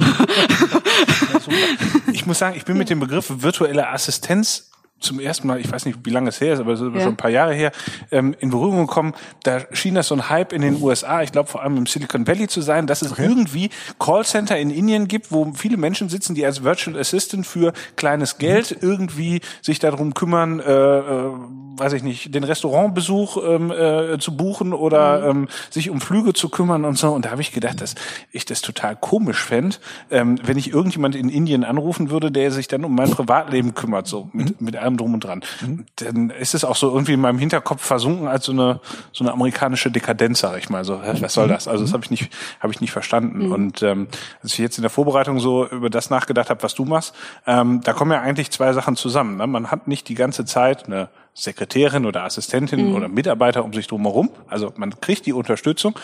Ich 2.12 2.26
muss 2.26 2.38
sagen, 2.38 2.57
ich 2.57 2.64
bin 2.64 2.78
mit 2.78 2.90
dem 2.90 3.00
Begriff 3.00 3.26
virtuelle 3.28 3.88
Assistenz 3.88 4.67
zum 5.00 5.21
ersten 5.21 5.47
Mal, 5.47 5.61
ich 5.61 5.71
weiß 5.71 5.85
nicht, 5.87 5.99
wie 6.05 6.11
lange 6.11 6.28
es 6.28 6.40
her 6.40 6.55
ist, 6.55 6.61
aber 6.61 6.73
es 6.73 6.81
ist 6.81 6.93
Ja. 6.95 7.00
schon 7.00 7.12
ein 7.14 7.17
paar 7.17 7.31
Jahre 7.31 7.55
her, 7.55 7.73
ähm, 8.11 8.35
in 8.40 8.50
Berührung 8.50 8.87
gekommen. 8.87 9.14
Da 9.45 9.61
schien 9.73 9.95
das 9.95 10.09
so 10.09 10.14
ein 10.14 10.28
Hype 10.28 10.52
in 10.52 10.62
den 10.62 10.83
USA, 10.83 11.23
ich 11.23 11.33
glaube 11.33 11.49
vor 11.49 11.62
allem 11.62 11.76
im 11.76 11.87
Silicon 11.87 12.26
Valley 12.26 12.49
zu 12.49 12.61
sein, 12.61 12.87
dass 12.87 13.02
es 13.02 13.19
irgendwie 13.19 13.71
Callcenter 13.99 14.59
in 14.59 14.71
Indien 14.71 15.07
gibt, 15.09 15.31
wo 15.31 15.52
viele 15.55 15.76
Menschen 15.76 16.09
sitzen, 16.09 16.35
die 16.35 16.45
als 16.45 16.64
Virtual 16.64 16.99
Assistant 16.99 17.47
für 17.47 17.73
kleines 17.97 18.38
Geld 18.38 18.76
irgendwie 18.81 19.40
sich 19.62 19.78
darum 19.78 20.14
kümmern, 20.14 20.61
äh, 20.61 20.73
äh, 20.73 21.31
weiß 21.76 21.93
ich 21.93 22.02
nicht, 22.02 22.35
den 22.35 22.43
Restaurantbesuch 22.45 23.37
ähm, 23.47 23.71
äh, 23.71 24.19
zu 24.19 24.37
buchen 24.37 24.73
oder 24.73 25.28
ähm, 25.28 25.49
sich 25.71 25.90
um 25.90 26.00
Flüge 26.00 26.33
zu 26.33 26.49
kümmern 26.49 26.85
und 26.85 26.99
so. 26.99 27.11
Und 27.12 27.25
da 27.25 27.31
habe 27.31 27.40
ich 27.43 27.52
gedacht, 27.52 27.81
dass 27.81 27.95
ich 28.33 28.45
das 28.45 28.61
total 28.62 28.97
komisch 28.97 29.43
fänd, 29.43 29.81
ähm, 30.11 30.38
wenn 30.45 30.59
ich 30.59 30.73
irgendjemand 30.73 31.14
in 31.14 31.28
Indien 31.28 31.64
anrufen 31.64 32.11
würde, 32.11 32.33
der 32.33 32.50
sich 32.50 32.67
dann 32.69 32.85
um 32.85 32.95
mein 32.95 33.11
Privatleben 33.11 33.75
kümmert, 33.75 34.07
so 34.09 34.28
mit, 34.33 34.61
mit 34.61 34.76
allem, 34.88 34.97
drum 34.97 35.14
und 35.14 35.25
dran. 35.25 35.42
Mhm. 35.61 35.87
Dann 35.97 36.30
ist 36.30 36.54
es 36.54 36.64
auch 36.64 36.76
so 36.76 36.92
irgendwie 36.92 37.12
in 37.12 37.21
meinem 37.21 37.38
Hinterkopf 37.38 37.83
versunken 37.83 38.26
als 38.28 38.47
so 38.47 38.52
eine 38.52 38.80
so 39.12 39.25
eine 39.25 39.33
amerikanische 39.33 39.90
Dekadenz, 39.90 40.40
sag 40.40 40.59
ich 40.59 40.71
mal. 40.71 40.85
So, 40.85 41.00
was 41.02 41.35
soll 41.35 41.47
mhm. 41.47 41.50
das? 41.50 41.68
Also 41.68 41.85
das 41.85 41.92
habe 41.92 42.04
ich 42.04 42.11
nicht 42.11 42.33
habe 42.61 42.73
ich 42.73 42.80
nicht 42.80 42.92
verstanden. 42.92 43.47
Mhm. 43.47 43.52
Und 43.52 43.83
ähm, 43.83 44.09
als 44.42 44.52
ich 44.52 44.59
jetzt 44.59 44.78
in 44.78 44.83
der 44.83 44.90
Vorbereitung 44.90 45.40
so 45.40 45.66
über 45.68 45.90
das 45.90 46.11
nachgedacht 46.11 46.50
habe, 46.50 46.62
was 46.62 46.75
du 46.75 46.85
machst, 46.85 47.14
ähm, 47.47 47.80
da 47.85 47.92
kommen 47.92 48.12
ja 48.12 48.21
eigentlich 48.21 48.50
zwei 48.50 48.73
Sachen 48.73 48.97
zusammen. 48.97 49.37
Ne? 49.37 49.47
Man 49.47 49.71
hat 49.71 49.88
nicht 49.88 50.09
die 50.09 50.14
ganze 50.14 50.45
Zeit 50.45 50.87
eine 50.87 51.09
Sekretärin 51.35 52.04
oder 52.04 52.25
Assistentin 52.25 52.88
mhm. 52.88 52.97
oder 52.97 53.09
Mitarbeiter 53.09 53.64
um 53.64 53.73
sich 53.73 53.87
drumherum. 53.87 54.30
Also 54.49 54.73
man 54.76 54.99
kriegt 55.00 55.26
die 55.26 55.33
Unterstützung 55.33 55.95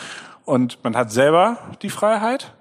und 0.44 0.78
man 0.84 0.96
hat 0.96 1.10
selber 1.10 1.58
die 1.82 1.90
Freiheit, 1.90 2.52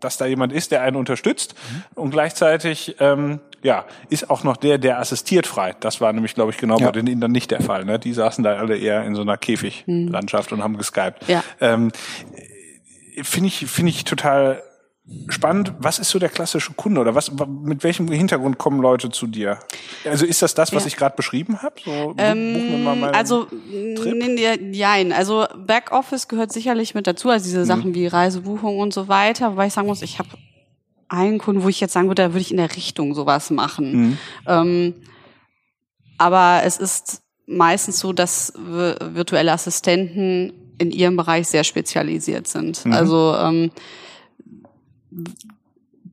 dass 0.00 0.16
da 0.16 0.26
jemand 0.26 0.52
ist, 0.52 0.72
der 0.72 0.82
einen 0.82 0.96
unterstützt 0.96 1.54
mhm. 1.72 2.02
und 2.02 2.10
gleichzeitig 2.10 2.96
ähm, 3.00 3.40
ja 3.62 3.84
ist 4.08 4.30
auch 4.30 4.44
noch 4.44 4.56
der, 4.56 4.78
der 4.78 4.98
assistiert 4.98 5.46
frei. 5.46 5.74
Das 5.80 6.00
war 6.00 6.12
nämlich, 6.12 6.34
glaube 6.34 6.50
ich, 6.50 6.58
genau 6.58 6.78
ja. 6.78 6.86
bei 6.86 6.92
den 6.92 7.06
Indern 7.06 7.32
nicht 7.32 7.50
der 7.50 7.62
Fall. 7.62 7.84
Ne? 7.84 7.98
Die 7.98 8.12
saßen 8.12 8.44
da 8.44 8.56
alle 8.56 8.76
eher 8.76 9.04
in 9.04 9.14
so 9.14 9.22
einer 9.22 9.36
Käfiglandschaft 9.36 10.50
mhm. 10.50 10.58
und 10.58 10.64
haben 10.64 10.76
geskypt. 10.78 11.28
Ja. 11.28 11.42
Ähm, 11.60 11.90
finde 13.22 13.48
ich 13.48 13.66
finde 13.66 13.90
ich 13.90 14.04
total 14.04 14.62
spannend. 15.28 15.72
Was 15.78 15.98
ist 15.98 16.10
so 16.10 16.18
der 16.18 16.28
klassische 16.28 16.72
Kunde 16.74 17.00
oder 17.00 17.14
was 17.14 17.32
mit 17.62 17.82
welchem 17.82 18.08
Hintergrund 18.08 18.58
kommen 18.58 18.80
Leute 18.80 19.10
zu 19.10 19.26
dir? 19.26 19.58
Also 20.04 20.26
ist 20.26 20.42
das 20.42 20.54
das, 20.54 20.72
was 20.74 20.84
ja. 20.84 20.88
ich 20.88 20.96
gerade 20.96 21.16
beschrieben 21.16 21.62
habe? 21.62 21.76
So, 21.84 22.14
ähm, 22.18 22.86
also 23.12 23.46
nein, 23.50 25.12
also 25.12 25.46
Backoffice 25.56 26.28
gehört 26.28 26.52
sicherlich 26.52 26.94
mit 26.94 27.06
dazu, 27.06 27.30
also 27.30 27.44
diese 27.44 27.60
mhm. 27.60 27.64
Sachen 27.64 27.90
mhm. 27.90 27.94
wie 27.94 28.06
Reisebuchung 28.06 28.78
und 28.78 28.92
so 28.92 29.08
weiter. 29.08 29.52
Wobei 29.52 29.68
ich 29.68 29.72
sagen 29.72 29.86
muss, 29.86 30.02
ich 30.02 30.18
habe 30.18 30.30
einen 31.08 31.38
Kunden, 31.38 31.62
wo 31.62 31.68
ich 31.68 31.80
jetzt 31.80 31.94
sagen 31.94 32.08
würde, 32.08 32.22
da 32.22 32.28
würde 32.30 32.40
ich 32.40 32.50
in 32.50 32.58
der 32.58 32.74
Richtung 32.76 33.14
sowas 33.14 33.50
machen. 33.50 33.92
Mhm. 33.92 34.18
Ähm, 34.46 34.94
aber 36.18 36.62
es 36.64 36.76
ist 36.76 37.22
meistens 37.46 37.98
so, 37.98 38.12
dass 38.12 38.52
virtuelle 38.56 39.52
Assistenten 39.52 40.52
in 40.78 40.90
ihrem 40.90 41.16
Bereich 41.16 41.48
sehr 41.48 41.64
spezialisiert 41.64 42.46
sind. 42.46 42.84
Mhm. 42.84 42.92
Also 42.92 43.34
ähm, 43.40 43.70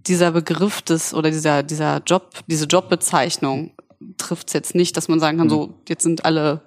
dieser 0.07 0.31
Begriff 0.31 0.81
des 0.81 1.13
oder 1.13 1.31
dieser 1.31 1.63
dieser 1.63 2.01
Job, 2.05 2.29
diese 2.47 2.65
Jobbezeichnung 2.65 3.71
trifft 4.17 4.47
es 4.47 4.53
jetzt 4.53 4.75
nicht, 4.75 4.95
dass 4.97 5.07
man 5.07 5.19
sagen 5.19 5.37
kann, 5.37 5.47
mhm. 5.47 5.51
so 5.51 5.73
jetzt 5.87 6.03
sind 6.03 6.25
alle, 6.25 6.61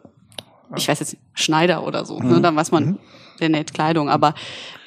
ich 0.77 0.89
weiß 0.89 1.01
jetzt 1.01 1.17
Schneider 1.35 1.87
oder 1.87 2.05
so, 2.05 2.19
ne? 2.19 2.25
mhm. 2.25 2.33
ne, 2.33 2.41
dann 2.41 2.57
weiß 2.57 2.71
man, 2.71 2.85
mhm. 2.85 2.99
der 3.41 3.49
näht 3.49 3.75
Kleidung, 3.75 4.09
aber 4.09 4.35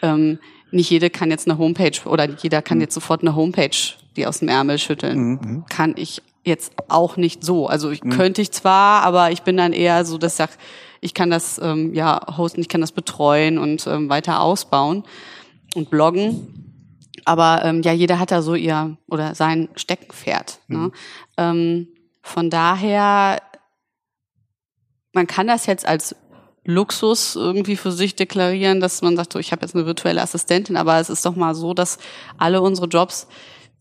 ähm, 0.01 0.39
nicht 0.72 0.89
jede 0.89 1.10
kann 1.10 1.29
jetzt 1.29 1.50
eine 1.50 1.58
Homepage 1.58 2.00
oder 2.05 2.29
jeder 2.29 2.62
kann 2.62 2.77
mhm. 2.77 2.84
jetzt 2.84 2.93
sofort 2.93 3.22
eine 3.22 3.36
Homepage, 3.36 3.77
die 4.15 4.25
aus 4.25 4.39
dem 4.39 4.48
Ärmel 4.48 4.77
schütteln. 4.79 5.17
Mhm. 5.17 5.39
Mhm. 5.43 5.65
Kann 5.70 5.93
ich 5.98 6.22
jetzt 6.43 6.74
auch 6.88 7.17
nicht 7.17 7.43
so. 7.43 7.67
Also 7.67 7.91
ich, 7.91 8.01
könnte 8.01 8.41
ich 8.41 8.51
zwar, 8.51 9.03
aber 9.03 9.31
ich 9.31 9.43
bin 9.43 9.58
dann 9.58 9.74
eher 9.74 10.05
so, 10.05 10.17
dass 10.17 10.34
ich 10.34 10.38
sag, 10.38 10.50
ich 11.00 11.13
kann 11.13 11.29
das 11.29 11.60
ähm, 11.62 11.93
ja 11.93 12.20
hosten, 12.38 12.62
ich 12.62 12.70
kann 12.70 12.81
das 12.81 12.91
betreuen 12.91 13.58
und 13.58 13.86
ähm, 13.88 14.10
weiter 14.10 14.41
ausbauen 14.41 15.03
und 15.75 15.89
bloggen. 15.89 16.61
Aber 17.25 17.62
ähm, 17.63 17.82
ja, 17.82 17.92
jeder 17.92 18.20
hat 18.20 18.32
da 18.32 18.42
so 18.42 18.56
ihr 18.56 18.98
oder 19.08 19.36
sein 19.36 19.70
Steckenpferd. 19.75 20.60
Ne? 20.68 20.78
Mhm. 20.78 20.92
Ähm, 21.38 21.88
von 22.22 22.50
daher, 22.50 23.42
man 25.13 25.28
kann 25.28 25.48
das 25.48 25.66
jetzt 25.66 25.88
als 25.88 26.16
Luxus 26.63 27.36
irgendwie 27.36 27.75
für 27.75 27.92
sich 27.92 28.16
deklarieren, 28.16 28.80
dass 28.80 29.01
man 29.01 29.16
sagt, 29.16 29.34
so, 29.34 29.40
ich 29.40 29.51
habe 29.51 29.63
jetzt 29.63 29.75
eine 29.75 29.86
virtuelle 29.86 30.22
Assistentin, 30.22 30.78
aber 30.78 31.00
es 31.00 31.10
ist 31.10 31.25
doch 31.25 31.36
mal 31.36 31.56
so, 31.56 31.74
dass 31.74 31.98
alle 32.38 32.62
unsere 32.62 32.88
Jobs 32.88 33.28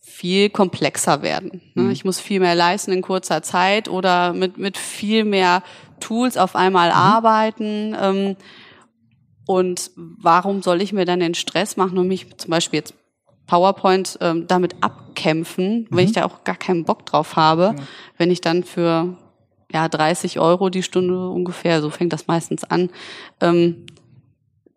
viel 0.01 0.51
komplexer 0.51 1.23
werden. 1.23 1.61
Ne? 1.75 1.85
Mhm. 1.85 1.91
Ich 1.91 2.05
muss 2.05 2.21
viel 2.21 2.41
mehr 2.41 2.55
leisten 2.55 2.93
in 2.93 3.03
kurzer 3.03 3.43
Zeit 3.43 3.89
oder 3.89 4.33
mit, 4.33 4.59
mit 4.59 4.79
viel 4.79 5.25
mehr 5.25 5.63
Tools 6.01 6.37
auf 6.37 6.57
einmal 6.57 6.89
mhm. 6.89 6.97
arbeiten. 6.97 7.97
Ähm, 8.01 8.37
und 9.47 9.91
warum 9.97 10.63
soll 10.63 10.81
ich 10.81 10.93
mir 10.93 11.05
dann 11.05 11.21
den 11.21 11.35
Stress 11.35 11.77
machen 11.77 11.99
und 11.99 12.09
mich 12.09 12.37
zum 12.39 12.51
Beispiel 12.51 12.79
jetzt 12.79 12.95
PowerPoint 13.51 14.17
ähm, 14.21 14.47
damit 14.47 14.77
abkämpfen, 14.81 15.81
mhm. 15.81 15.87
wenn 15.91 16.05
ich 16.05 16.13
da 16.13 16.25
auch 16.25 16.45
gar 16.45 16.55
keinen 16.55 16.85
Bock 16.85 17.05
drauf 17.05 17.35
habe, 17.35 17.73
mhm. 17.73 17.83
wenn 18.17 18.31
ich 18.31 18.41
dann 18.41 18.63
für 18.63 19.17
ja 19.73 19.89
30 19.89 20.39
Euro 20.39 20.71
die 20.71 20.85
Stunde 20.85 21.29
ungefähr, 21.29 21.83
so 21.83 21.91
fängt 21.91 22.13
das 22.13 22.29
meistens 22.29 22.63
an, 22.63 22.91
ähm, 23.41 23.87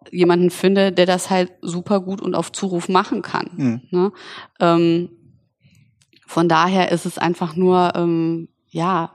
jemanden 0.09 0.49
finde, 0.49 0.91
der 0.91 1.05
das 1.05 1.29
halt 1.29 1.51
super 1.61 1.99
gut 1.99 2.19
und 2.19 2.33
auf 2.33 2.51
Zuruf 2.51 2.89
machen 2.89 3.21
kann. 3.21 3.49
Mhm. 3.55 3.81
Ne? 3.91 4.11
Ähm, 4.59 5.09
von 6.25 6.49
daher 6.49 6.91
ist 6.91 7.05
es 7.05 7.19
einfach 7.19 7.55
nur, 7.55 7.93
ähm, 7.95 8.49
ja, 8.71 9.11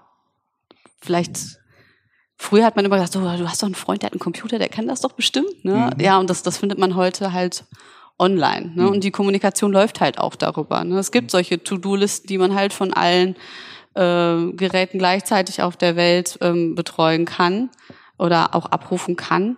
vielleicht 1.01 1.59
Früher 2.41 2.65
hat 2.65 2.77
man 2.77 2.85
immer 2.85 2.95
gesagt, 2.95 3.15
so, 3.15 3.21
du 3.21 3.49
hast 3.49 3.63
doch 3.63 3.67
einen 3.67 3.75
Freund, 3.75 4.03
der 4.03 4.07
hat 4.07 4.13
einen 4.13 4.21
Computer, 4.21 4.61
der 4.61 4.69
kann 4.69 4.87
das 4.87 5.01
doch 5.01 5.11
bestimmt. 5.11 5.65
Ne? 5.65 5.91
Mhm. 5.93 6.01
Ja, 6.01 6.21
und 6.21 6.31
das, 6.31 6.45
das 6.45 6.57
findet 6.57 6.79
man 6.79 6.95
heute 6.95 7.33
halt 7.33 7.65
online. 8.19 8.73
Ne? 8.75 8.83
Mhm. 8.83 8.89
Und 8.89 9.05
die 9.05 9.11
Kommunikation 9.11 9.73
läuft 9.73 10.01
halt 10.01 10.19
auch 10.19 10.35
darüber. 10.35 10.85
Ne? 10.85 10.99
Es 10.99 11.13
gibt 11.13 11.29
mhm. 11.29 11.31
solche 11.31 11.63
To-Do-Listen, 11.63 12.27
die 12.27 12.39
man 12.39 12.55
halt 12.55 12.73
von 12.73 12.93
allen 12.93 13.37
äh, 13.95 14.53
Geräten 14.53 14.99
gleichzeitig 14.99 15.63
auf 15.63 15.77
der 15.77 15.97
Welt 15.97 16.39
ähm, 16.41 16.75
betreuen 16.75 17.25
kann 17.25 17.71
oder 18.19 18.55
auch 18.55 18.67
abrufen 18.67 19.17
kann. 19.17 19.57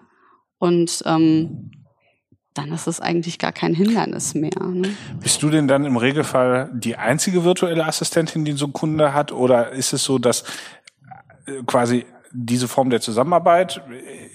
Und 0.58 1.02
ähm, 1.06 1.70
dann 2.54 2.72
ist 2.72 2.86
es 2.86 3.00
eigentlich 3.00 3.38
gar 3.38 3.52
kein 3.52 3.74
Hindernis 3.74 4.34
mehr. 4.34 4.60
Ne? 4.62 4.90
Bist 5.20 5.42
du 5.42 5.50
denn 5.50 5.68
dann 5.68 5.84
im 5.84 5.96
Regelfall 5.96 6.70
die 6.74 6.96
einzige 6.96 7.44
virtuelle 7.44 7.86
Assistentin, 7.86 8.44
die 8.44 8.52
so 8.52 8.66
ein 8.66 8.72
Kunde 8.72 9.14
hat? 9.14 9.32
Oder 9.32 9.70
ist 9.70 9.92
es 9.92 10.04
so, 10.04 10.18
dass 10.18 10.44
äh, 11.46 11.62
quasi 11.66 12.04
diese 12.32 12.68
Form 12.68 12.90
der 12.90 13.00
Zusammenarbeit 13.00 13.82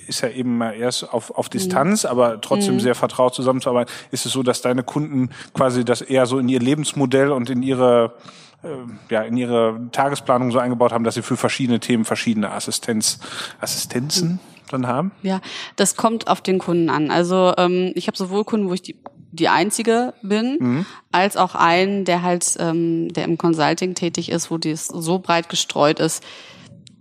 ist 0.08 0.22
ja 0.22 0.30
eben 0.30 0.62
erst 0.62 1.14
auf, 1.14 1.32
auf 1.32 1.50
Distanz, 1.50 2.04
mhm. 2.04 2.10
aber 2.10 2.42
trotzdem 2.42 2.76
mhm. 2.76 2.80
sehr 2.80 2.96
vertraut 2.96 3.34
zusammenzuarbeiten. 3.34 3.94
Ist 4.12 4.26
es 4.26 4.34
so, 4.34 4.44
dass 4.44 4.62
deine 4.62 4.84
Kunden 4.84 5.30
quasi 5.54 5.86
das 5.86 6.02
eher 6.02 6.26
so 6.26 6.38
in 6.40 6.50
ihr 6.50 6.60
Lebensmodell 6.60 7.32
und 7.32 7.50
in 7.50 7.64
ihre 7.64 8.16
äh, 8.64 8.68
ja, 9.10 9.22
in 9.22 9.38
ihre 9.38 9.80
Tagesplanung 9.92 10.52
so 10.52 10.60
eingebaut 10.60 10.92
haben, 10.92 11.04
dass 11.04 11.16
sie 11.16 11.22
für 11.22 11.38
verschiedene 11.38 11.80
Themen 11.80 12.06
verschiedene 12.06 12.52
Assistenz, 12.52 13.20
Assistenzen 13.60 14.30
mhm. 14.30 14.40
dann 14.72 14.88
haben? 14.88 15.12
Ja, 15.22 15.40
das 15.76 15.96
kommt 15.96 16.28
auf 16.28 16.42
den 16.42 16.60
Kunden 16.60 16.90
an. 16.90 17.12
Also 17.12 17.54
ähm, 17.58 17.92
ich 17.96 18.08
habe 18.08 18.18
sowohl 18.18 18.44
Kunden, 18.44 18.70
wo 18.70 18.74
ich 18.74 18.82
die 18.82 18.96
die 19.32 19.50
einzige 19.50 20.14
bin, 20.22 20.58
mhm. 20.60 20.86
als 21.12 21.36
auch 21.36 21.56
einen, 21.56 22.06
der 22.06 22.22
halt, 22.22 22.56
ähm, 22.58 23.12
der 23.12 23.26
im 23.26 23.38
Consulting 23.38 23.94
tätig 23.94 24.32
ist, 24.32 24.50
wo 24.50 24.58
dies 24.58 24.88
so 24.88 25.20
breit 25.20 25.50
gestreut 25.50 26.00
ist, 26.00 26.24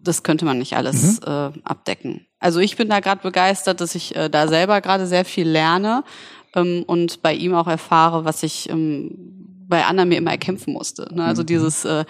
das 0.05 0.23
könnte 0.23 0.45
man 0.45 0.59
nicht 0.59 0.77
alles 0.77 1.21
mhm. 1.21 1.27
äh, 1.27 1.51
abdecken. 1.65 2.27
Also 2.39 2.61
ich 2.61 2.77
bin 2.77 2.89
da 2.89 3.01
gerade 3.01 3.23
begeistert, 3.23 3.81
dass 3.81 3.95
ich 3.95 4.15
äh, 4.17 4.29
da 4.29 4.49
selber 4.49 4.81
gerade 4.81 5.07
sehr 5.07 5.25
viel 5.25 5.49
lerne 5.49 6.05
ähm, 6.55 6.85
und 6.87 7.23
bei 7.23 7.35
ihm 7.35 7.55
auch 7.55 7.67
erfahre, 7.67 8.25
was 8.25 8.43
ich 8.43 8.69
ähm, 8.69 9.11
bei 9.67 9.85
anderen 9.85 10.11
mir 10.11 10.19
immer 10.19 10.31
erkämpfen 10.33 10.73
musste. 10.73 11.09
Ne? 11.15 11.25
Also 11.25 11.43
mhm. 11.43 11.47
dieses 11.47 11.85
äh, 11.85 12.05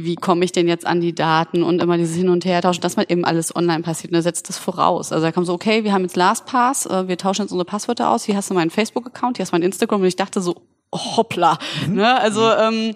wie 0.00 0.14
komme 0.14 0.44
ich 0.44 0.52
denn 0.52 0.68
jetzt 0.68 0.86
an 0.86 1.00
die 1.00 1.12
Daten 1.12 1.64
und 1.64 1.82
immer 1.82 1.98
dieses 1.98 2.14
Hin- 2.14 2.28
und 2.28 2.44
Hertauschen, 2.44 2.82
dass 2.82 2.94
man 2.94 3.06
eben 3.08 3.24
alles 3.24 3.54
online 3.56 3.82
passiert, 3.82 4.12
ne, 4.12 4.22
setzt 4.22 4.48
das 4.48 4.56
voraus. 4.56 5.10
Also 5.10 5.24
da 5.24 5.32
kam 5.32 5.44
so, 5.44 5.52
okay, 5.52 5.82
wir 5.82 5.92
haben 5.92 6.02
jetzt 6.02 6.14
LastPass, 6.14 6.86
äh, 6.86 7.08
wir 7.08 7.18
tauschen 7.18 7.42
jetzt 7.42 7.50
unsere 7.50 7.64
Passwörter 7.64 8.10
aus, 8.10 8.22
hier 8.22 8.36
hast 8.36 8.48
du 8.48 8.54
meinen 8.54 8.70
Facebook-Account, 8.70 9.38
hier 9.38 9.42
hast 9.42 9.50
du 9.50 9.56
mein 9.56 9.62
Instagram 9.62 10.00
und 10.00 10.06
ich 10.06 10.14
dachte 10.14 10.40
so, 10.40 10.62
hoppla. 10.92 11.58
Mhm. 11.88 11.94
Ne? 11.96 12.20
Also 12.20 12.48
ähm, 12.48 12.94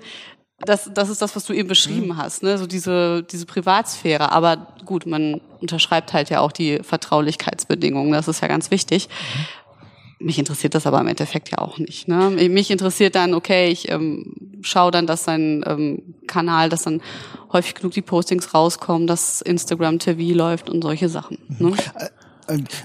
das, 0.64 0.90
das 0.92 1.09
ist 1.09 1.23
das, 1.23 1.35
was 1.37 1.45
du 1.45 1.52
eben 1.52 1.69
beschrieben 1.69 2.09
mhm. 2.09 2.16
hast, 2.16 2.42
ne? 2.42 2.59
so 2.59 2.66
diese, 2.66 3.23
diese 3.23 3.47
Privatsphäre. 3.47 4.33
Aber 4.33 4.69
gut, 4.85 5.07
man 5.07 5.40
unterschreibt 5.61 6.12
halt 6.12 6.31
ja 6.31 6.40
auch 6.40 6.52
die 6.52 6.78
Vertraulichkeitsbedingungen, 6.83 8.12
das 8.12 8.28
ist 8.28 8.40
ja 8.40 8.49
ganz 8.49 8.71
wichtig. 8.71 9.09
Mhm. 9.09 10.26
Mich 10.26 10.38
interessiert 10.38 10.76
das 10.76 10.87
aber 10.87 11.00
im 11.00 11.09
Endeffekt 11.09 11.50
ja 11.50 11.59
auch 11.59 11.78
nicht. 11.78 12.07
Ne? 12.07 12.31
Mich 12.31 12.71
interessiert 12.71 13.16
dann, 13.16 13.35
okay, 13.35 13.71
ich 13.71 13.90
ähm, 13.90 14.35
schaue 14.62 14.92
dann, 14.92 15.07
dass 15.07 15.25
sein 15.25 15.64
ähm, 15.66 16.14
Kanal, 16.28 16.69
dass 16.69 16.85
dann 16.85 17.02
häufig 17.52 17.75
genug 17.75 17.92
die 17.92 18.02
Postings 18.02 18.54
rauskommen, 18.54 19.09
dass 19.09 19.40
Instagram 19.40 19.99
TV 19.99 20.37
läuft 20.37 20.71
und 20.71 20.83
solche 20.83 21.09
Sachen. 21.09 21.38
Ne? 21.59 21.75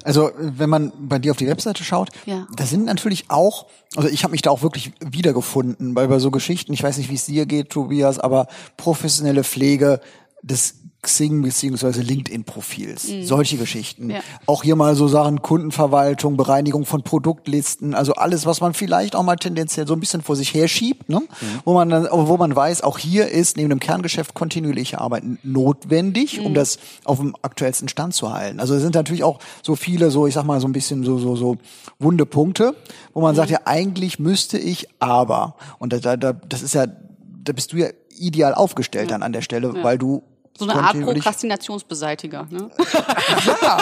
Also 0.04 0.32
wenn 0.38 0.70
man 0.70 0.92
bei 1.00 1.20
dir 1.20 1.32
auf 1.32 1.38
die 1.38 1.48
Webseite 1.48 1.84
schaut, 1.84 2.10
ja. 2.26 2.48
da 2.56 2.66
sind 2.66 2.86
natürlich 2.86 3.26
auch, 3.30 3.68
also 3.96 4.10
ich 4.10 4.24
habe 4.24 4.32
mich 4.32 4.42
da 4.42 4.52
auch 4.52 4.62
wirklich 4.62 4.94
wiedergefunden, 5.00 5.96
weil 5.96 6.08
bei 6.08 6.20
so 6.20 6.32
Geschichten, 6.32 6.74
ich 6.74 6.84
weiß 6.84 6.98
nicht, 6.98 7.10
wie 7.10 7.16
es 7.16 7.26
dir 7.26 7.46
geht, 7.46 7.70
Tobias, 7.70 8.20
aber 8.20 8.48
professionelle 8.78 9.44
Pflege 9.44 10.02
des 10.42 10.76
Xing 11.08 11.42
beziehungsweise 11.42 12.02
LinkedIn-Profils. 12.02 13.08
Mhm. 13.08 13.24
Solche 13.24 13.58
Geschichten. 13.58 14.10
Ja. 14.10 14.20
Auch 14.46 14.64
hier 14.64 14.76
mal 14.76 14.94
so 14.94 15.08
Sachen 15.08 15.42
Kundenverwaltung, 15.42 16.36
Bereinigung 16.36 16.86
von 16.86 17.02
Produktlisten, 17.02 17.94
also 17.94 18.14
alles, 18.14 18.46
was 18.46 18.60
man 18.60 18.74
vielleicht 18.74 19.16
auch 19.16 19.24
mal 19.24 19.38
tendenziell 19.38 19.88
so 19.88 19.94
ein 19.94 20.02
bisschen 20.02 20.22
vor 20.22 20.36
sich 20.36 20.54
herschiebt, 20.54 21.08
ne? 21.10 21.22
Mhm. 21.22 21.46
wo 21.64 21.74
man 21.74 21.90
dann, 21.90 22.08
wo 22.12 22.36
man 22.36 22.54
weiß, 22.54 22.82
auch 22.82 22.98
hier 22.98 23.30
ist 23.30 23.56
neben 23.56 23.70
dem 23.70 23.80
Kerngeschäft 23.80 24.34
kontinuierliche 24.34 25.00
Arbeit 25.00 25.24
notwendig, 25.44 26.40
mhm. 26.40 26.48
um 26.48 26.54
das 26.54 26.78
auf 27.06 27.20
dem 27.20 27.36
aktuellsten 27.42 27.88
Stand 27.88 28.14
zu 28.14 28.34
halten. 28.34 28.60
Also 28.60 28.76
es 28.76 28.82
sind 28.82 28.96
natürlich 28.96 29.24
auch 29.24 29.40
so 29.64 29.78
viele, 29.78 30.12
so 30.12 30.28
ich 30.28 30.34
sag 30.34 30.44
mal 30.44 30.60
so 30.60 30.68
ein 30.68 30.74
bisschen 30.74 31.06
so 31.06 31.18
so 31.18 31.38
so 31.38 31.58
wunde 32.00 32.26
Punkte, 32.26 32.76
wo 33.14 33.22
man 33.22 33.34
sagt, 33.34 33.50
mhm. 33.50 33.54
ja 33.54 33.62
eigentlich 33.64 34.20
müsste 34.20 34.58
ich, 34.58 34.88
aber 35.00 35.56
und 35.80 35.94
da, 35.94 36.18
da, 36.18 36.34
das 36.34 36.62
ist 36.62 36.74
ja 36.74 36.86
da 36.86 37.54
bist 37.54 37.72
du 37.72 37.78
ja 37.78 37.88
ideal 38.20 38.54
aufgestellt 38.54 39.12
dann 39.12 39.24
an 39.24 39.32
der 39.32 39.42
Stelle, 39.42 39.84
weil 39.84 39.98
du 39.98 40.24
So 40.58 40.68
eine 40.68 40.82
Art 40.82 41.00
Prokrastinationsbeseitiger. 41.00 42.48
Ne? 42.50 42.70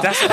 Das, 0.02 0.22
äh, 0.22 0.28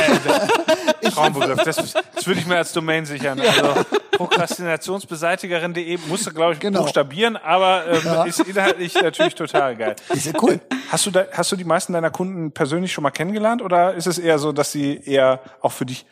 das 1.01 1.15
Traumbegriff, 1.15 1.63
das, 1.65 1.95
das 2.15 2.27
würde 2.27 2.41
ich 2.41 2.47
mir 2.47 2.57
als 2.57 2.73
Domain 2.73 3.05
sichern. 3.07 3.41
Also 3.41 3.85
prokrastinationsbeseitigerin.de 4.13 5.99
musst 6.09 6.27
du, 6.27 6.33
glaube 6.33 6.55
ich, 6.55 6.61
Genau. 6.61 6.83
buchstabieren, 6.83 7.37
aber 7.37 7.85
ähm, 7.87 8.27
ist 8.27 8.41
inhaltlich 8.41 8.95
natürlich 8.95 9.35
total 9.35 9.77
geil. 9.77 9.97
Ist 10.11 10.27
ja 10.27 10.33
cool. 10.43 10.61
Hast 10.91 11.07
du, 11.07 11.11
da, 11.11 11.25
hast 11.33 11.51
du 11.53 11.57
die 11.57 11.65
meisten 11.65 11.93
deiner 11.93 12.11
Kunden 12.11 12.53
persönlich 12.53 12.93
schon 12.93 13.03
mal 13.03 13.11
kennengelernt 13.11 13.63
oder 13.63 13.95
ist 13.95 14.07
es 14.07 14.19
eher 14.19 14.39
so, 14.39 14.53
dass 14.53 14.73
sie 14.73 15.01
eher 15.05 15.41
auch 15.61 15.73
für 15.73 15.87
dich 15.87 16.05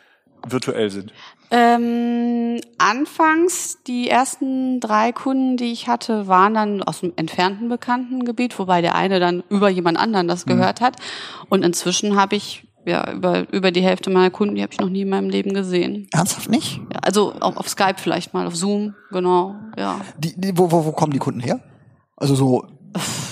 virtuell 0.47 0.89
sind? 0.89 1.13
Ähm, 1.51 2.61
anfangs, 2.77 3.79
die 3.85 4.09
ersten 4.09 4.79
drei 4.79 5.11
Kunden, 5.11 5.57
die 5.57 5.71
ich 5.71 5.87
hatte, 5.87 6.27
waren 6.27 6.53
dann 6.53 6.83
aus 6.83 7.01
dem 7.01 7.13
entfernten 7.15 7.67
Bekanntengebiet, 7.67 8.57
wobei 8.57 8.81
der 8.81 8.95
eine 8.95 9.19
dann 9.19 9.43
über 9.49 9.69
jemand 9.69 9.97
anderen 9.97 10.27
das 10.27 10.45
gehört 10.45 10.79
hat. 10.79 10.95
Und 11.49 11.63
inzwischen 11.63 12.15
habe 12.15 12.35
ich 12.37 12.67
ja 12.85 13.11
über, 13.11 13.51
über 13.51 13.71
die 13.71 13.81
Hälfte 13.81 14.09
meiner 14.09 14.31
Kunden, 14.31 14.55
die 14.55 14.63
habe 14.63 14.73
ich 14.73 14.79
noch 14.79 14.89
nie 14.89 15.01
in 15.01 15.09
meinem 15.09 15.29
Leben 15.29 15.53
gesehen. 15.53 16.07
Ernsthaft 16.13 16.49
nicht? 16.49 16.79
Ja, 16.91 16.99
also 17.01 17.33
auf, 17.33 17.57
auf 17.57 17.67
Skype 17.67 17.97
vielleicht 17.97 18.33
mal, 18.33 18.47
auf 18.47 18.55
Zoom, 18.55 18.95
genau, 19.11 19.55
ja. 19.77 19.99
Die, 20.17 20.39
die, 20.39 20.57
wo, 20.57 20.71
wo, 20.71 20.85
wo 20.85 20.91
kommen 20.93 21.11
die 21.11 21.19
Kunden 21.19 21.41
her? 21.41 21.59
Also 22.15 22.35
so, 22.35 22.65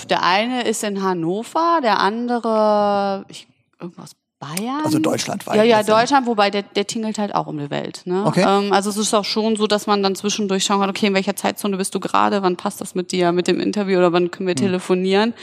Der 0.08 0.22
eine 0.22 0.62
ist 0.66 0.82
in 0.84 1.02
Hannover, 1.02 1.80
der 1.82 2.00
andere, 2.00 3.24
ich, 3.28 3.46
irgendwas 3.80 4.12
Bayern? 4.40 4.80
Also 4.84 4.98
deutschlandweit 4.98 5.56
Ja, 5.56 5.62
ja. 5.62 5.82
Deutschland, 5.82 6.26
wobei 6.26 6.50
der, 6.50 6.62
der 6.62 6.86
tingelt 6.86 7.18
halt 7.18 7.34
auch 7.34 7.46
um 7.46 7.58
die 7.58 7.70
Welt. 7.70 8.02
Ne? 8.06 8.24
Okay. 8.26 8.44
Ähm, 8.46 8.72
also 8.72 8.88
es 8.90 8.96
ist 8.96 9.14
auch 9.14 9.24
schon 9.24 9.54
so, 9.56 9.66
dass 9.66 9.86
man 9.86 10.02
dann 10.02 10.14
zwischendurch 10.16 10.64
schauen 10.64 10.80
kann, 10.80 10.90
okay, 10.90 11.06
in 11.06 11.14
welcher 11.14 11.36
Zeitzone 11.36 11.76
bist 11.76 11.94
du 11.94 12.00
gerade, 12.00 12.42
wann 12.42 12.56
passt 12.56 12.80
das 12.80 12.94
mit 12.94 13.12
dir, 13.12 13.32
mit 13.32 13.46
dem 13.46 13.60
Interview 13.60 13.98
oder 13.98 14.12
wann 14.12 14.30
können 14.30 14.46
wir 14.48 14.54
Hm. 14.54 14.62
telefonieren. 14.66 15.34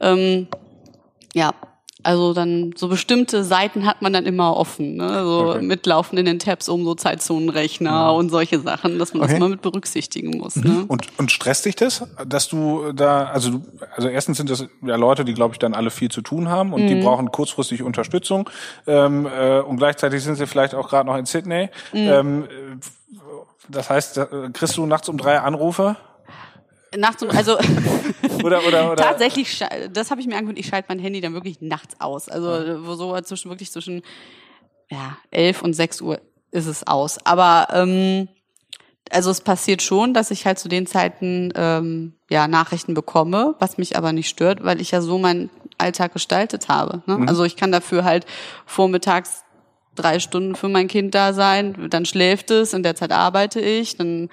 Ähm, 0.00 0.46
ja, 1.34 1.52
also 2.08 2.32
dann 2.32 2.72
so 2.74 2.88
bestimmte 2.88 3.44
Seiten 3.44 3.84
hat 3.84 4.00
man 4.00 4.14
dann 4.14 4.24
immer 4.24 4.56
offen, 4.56 4.96
ne? 4.96 5.24
so 5.24 5.38
Okay. 5.50 5.60
mitlaufen 5.62 6.16
in 6.16 6.24
den 6.24 6.38
Tabs 6.38 6.70
um 6.70 6.82
so 6.82 6.94
Zeitzonenrechner 6.94 8.14
und 8.14 8.30
solche 8.30 8.60
Sachen, 8.60 8.98
dass 8.98 9.12
man 9.12 9.24
Okay. 9.24 9.32
das 9.32 9.36
immer 9.36 9.50
mit 9.50 9.60
berücksichtigen 9.60 10.38
muss. 10.38 10.56
Ne? 10.56 10.86
Und, 10.88 11.06
und 11.18 11.30
stresst 11.30 11.66
dich 11.66 11.76
das, 11.76 12.04
dass 12.26 12.48
du 12.48 12.92
da, 12.94 13.24
also 13.26 13.50
du, 13.50 13.62
also 13.94 14.08
erstens 14.08 14.38
sind 14.38 14.48
das 14.48 14.64
ja 14.80 14.96
Leute, 14.96 15.26
die 15.26 15.34
glaube 15.34 15.52
ich 15.52 15.58
dann 15.58 15.74
alle 15.74 15.90
viel 15.90 16.10
zu 16.10 16.22
tun 16.22 16.48
haben 16.48 16.72
und 16.72 16.86
die 16.86 16.94
brauchen 16.94 17.30
kurzfristig 17.30 17.82
Unterstützung 17.82 18.48
ähm, 18.86 19.26
äh, 19.26 19.60
und 19.60 19.76
gleichzeitig 19.76 20.22
sind 20.24 20.36
sie 20.36 20.46
vielleicht 20.46 20.74
auch 20.74 20.88
gerade 20.88 21.06
noch 21.06 21.16
in 21.18 21.26
Sydney. 21.26 21.68
Ähm, 21.92 22.44
äh, 22.44 22.48
das 23.68 23.90
heißt, 23.90 24.16
äh, 24.16 24.26
kriegst 24.54 24.78
du 24.78 24.86
nachts 24.86 25.10
um 25.10 25.18
drei 25.18 25.40
Anrufe 25.40 25.96
Nachts 26.96 27.22
um, 27.22 27.30
also 27.30 27.58
oder 28.44 28.66
oder 28.66 28.92
oder? 28.92 28.96
Tatsächlich, 28.96 29.62
das 29.92 30.10
habe 30.10 30.20
ich 30.20 30.26
mir 30.26 30.36
angehört, 30.36 30.58
ich 30.58 30.66
schalte 30.66 30.86
mein 30.88 30.98
Handy 30.98 31.20
dann 31.20 31.34
wirklich 31.34 31.60
nachts 31.60 32.00
aus. 32.00 32.28
Also 32.28 32.86
wo 32.86 32.94
so 32.94 33.18
zwischen 33.20 33.50
wirklich 33.50 33.70
zwischen 33.70 34.02
ja, 34.90 35.18
11 35.30 35.62
und 35.62 35.74
6 35.74 36.00
Uhr 36.00 36.20
ist 36.50 36.66
es 36.66 36.86
aus. 36.86 37.18
Aber 37.26 37.68
ähm, 37.72 38.28
also 39.10 39.30
es 39.30 39.40
passiert 39.40 39.82
schon, 39.82 40.14
dass 40.14 40.30
ich 40.30 40.46
halt 40.46 40.58
zu 40.58 40.68
den 40.68 40.86
Zeiten 40.86 41.52
ähm, 41.54 42.14
ja 42.30 42.48
Nachrichten 42.48 42.94
bekomme, 42.94 43.54
was 43.58 43.78
mich 43.78 43.96
aber 43.96 44.12
nicht 44.12 44.28
stört, 44.28 44.64
weil 44.64 44.80
ich 44.80 44.90
ja 44.90 45.00
so 45.00 45.18
meinen 45.18 45.50
Alltag 45.78 46.12
gestaltet 46.12 46.68
habe. 46.68 47.02
Ne? 47.06 47.24
Also 47.26 47.44
ich 47.44 47.56
kann 47.56 47.72
dafür 47.72 48.04
halt 48.04 48.26
vormittags 48.66 49.44
drei 49.94 50.20
Stunden 50.20 50.54
für 50.54 50.68
mein 50.68 50.88
Kind 50.88 51.14
da 51.14 51.32
sein, 51.32 51.88
dann 51.90 52.04
schläft 52.04 52.50
es, 52.50 52.72
in 52.72 52.82
der 52.82 52.94
Zeit 52.94 53.12
arbeite 53.12 53.60
ich, 53.60 53.96
dann 53.96 54.28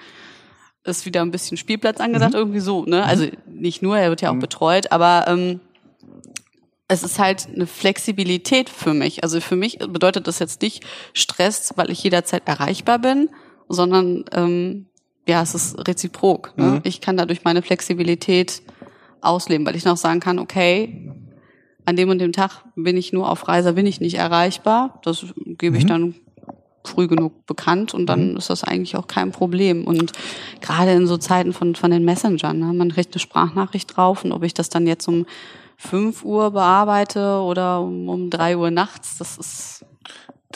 ist 0.86 1.06
wieder 1.06 1.22
ein 1.22 1.30
bisschen 1.30 1.56
Spielplatz 1.56 2.00
angesagt, 2.00 2.34
irgendwie 2.34 2.60
so, 2.60 2.84
ne? 2.84 3.04
Also 3.04 3.26
nicht 3.46 3.82
nur, 3.82 3.98
er 3.98 4.10
wird 4.10 4.22
ja 4.22 4.30
auch 4.30 4.38
betreut, 4.38 4.92
aber 4.92 5.24
ähm, 5.28 5.60
es 6.88 7.02
ist 7.02 7.18
halt 7.18 7.48
eine 7.52 7.66
Flexibilität 7.66 8.70
für 8.70 8.94
mich. 8.94 9.22
Also 9.24 9.40
für 9.40 9.56
mich 9.56 9.78
bedeutet 9.78 10.26
das 10.26 10.38
jetzt 10.38 10.62
nicht 10.62 10.84
Stress, 11.12 11.72
weil 11.76 11.90
ich 11.90 12.02
jederzeit 12.02 12.46
erreichbar 12.46 12.98
bin, 12.98 13.28
sondern 13.68 14.24
ähm, 14.32 14.86
ja, 15.28 15.42
es 15.42 15.54
ist 15.54 15.88
reziprok. 15.88 16.56
Ne? 16.56 16.80
Ich 16.84 17.00
kann 17.00 17.16
dadurch 17.16 17.42
meine 17.42 17.62
Flexibilität 17.62 18.62
ausleben, 19.20 19.66
weil 19.66 19.74
ich 19.74 19.84
noch 19.84 19.96
sagen 19.96 20.20
kann, 20.20 20.38
okay, 20.38 21.12
an 21.84 21.96
dem 21.96 22.08
und 22.10 22.18
dem 22.18 22.32
Tag 22.32 22.64
bin 22.76 22.96
ich 22.96 23.12
nur 23.12 23.30
auf 23.30 23.48
Reise, 23.48 23.72
bin 23.72 23.86
ich 23.86 24.00
nicht 24.00 24.14
erreichbar. 24.14 25.00
Das 25.04 25.26
gebe 25.58 25.76
ich 25.78 25.86
dann 25.86 26.14
früh 26.88 27.06
genug 27.06 27.46
bekannt 27.46 27.94
und 27.94 28.06
dann 28.06 28.36
ist 28.36 28.50
das 28.50 28.64
eigentlich 28.64 28.96
auch 28.96 29.06
kein 29.06 29.32
Problem. 29.32 29.84
Und 29.84 30.12
gerade 30.60 30.92
in 30.92 31.06
so 31.06 31.16
Zeiten 31.16 31.52
von, 31.52 31.74
von 31.74 31.90
den 31.90 32.04
Messengern, 32.04 32.58
ne, 32.58 32.72
man 32.72 32.92
kriegt 32.92 33.14
eine 33.14 33.20
Sprachnachricht 33.20 33.96
drauf 33.96 34.24
und 34.24 34.32
ob 34.32 34.42
ich 34.42 34.54
das 34.54 34.68
dann 34.68 34.86
jetzt 34.86 35.06
um 35.08 35.26
5 35.78 36.24
Uhr 36.24 36.50
bearbeite 36.52 37.40
oder 37.40 37.80
um, 37.80 38.08
um 38.08 38.30
3 38.30 38.56
Uhr 38.56 38.70
nachts, 38.70 39.18
das 39.18 39.36
ist 39.36 39.84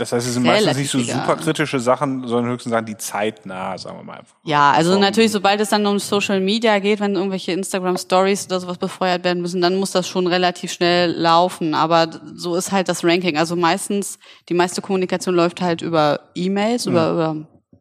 Das 0.01 0.13
heißt, 0.13 0.27
es 0.27 0.35
sind 0.35 0.45
meistens 0.45 0.77
nicht 0.77 0.91
so 0.91 0.99
egal. 0.99 1.21
super 1.21 1.37
kritische 1.37 1.79
Sachen, 1.79 2.27
sondern 2.27 2.53
höchstens 2.53 2.73
Sachen, 2.73 2.87
die 2.87 2.97
zeitnah, 2.97 3.77
sagen 3.77 3.99
wir 3.99 4.05
mal. 4.05 4.21
Ja, 4.45 4.73
also 4.73 4.93
Vom- 4.93 5.01
natürlich, 5.01 5.31
sobald 5.31 5.61
es 5.61 5.69
dann 5.69 5.85
um 5.87 5.99
Social 5.99 6.41
Media 6.41 6.79
geht, 6.79 7.01
wenn 7.01 7.15
irgendwelche 7.15 7.53
Instagram 7.53 7.97
Stories 7.99 8.47
oder 8.47 8.61
sowas 8.61 8.79
befeuert 8.79 9.25
werden 9.25 9.43
müssen, 9.43 9.61
dann 9.61 9.77
muss 9.77 9.91
das 9.91 10.09
schon 10.09 10.27
relativ 10.27 10.73
schnell 10.73 11.13
laufen. 11.13 11.75
Aber 11.75 12.09
so 12.35 12.57
ist 12.57 12.73
halt 12.73 12.89
das 12.89 13.05
Ranking. 13.05 13.37
Also 13.37 13.57
meistens, 13.57 14.19
die 14.49 14.55
meiste 14.55 14.81
Kommunikation 14.81 15.35
läuft 15.35 15.61
halt 15.61 15.83
über 15.83 16.21
E-Mails, 16.35 16.87
über, 16.87 17.11
über 17.13 17.37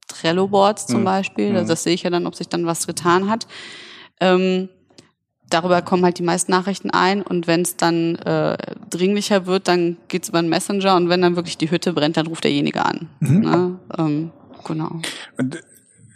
Trello-Boards 0.07 0.87
zum 0.87 1.03
Beispiel. 1.03 1.55
Also 1.55 1.69
das 1.69 1.83
sehe 1.83 1.93
ich 1.93 2.03
ja 2.03 2.09
dann, 2.09 2.27
ob 2.27 2.35
sich 2.35 2.49
dann 2.49 2.65
was 2.65 2.85
getan 2.85 3.29
hat. 3.29 3.47
Ähm, 4.19 4.69
darüber 5.49 5.81
kommen 5.81 6.03
halt 6.03 6.19
die 6.19 6.23
meisten 6.23 6.51
Nachrichten 6.51 6.89
ein 6.91 7.21
und 7.21 7.47
wenn 7.47 7.61
es 7.61 7.75
dann 7.75 8.15
äh, 8.15 8.57
dringlicher 8.89 9.45
wird, 9.45 9.67
dann 9.67 9.97
geht's 10.07 10.29
über 10.29 10.39
einen 10.39 10.49
Messenger 10.49 10.95
und 10.95 11.09
wenn 11.09 11.21
dann 11.21 11.35
wirklich 11.35 11.57
die 11.57 11.71
Hütte 11.71 11.93
brennt, 11.93 12.17
dann 12.17 12.27
ruft 12.27 12.43
derjenige 12.43 12.85
an. 12.85 13.09
Ne? 13.41 13.79
Ähm, 13.97 14.31
genau. 14.65 15.01
Und 15.37 15.59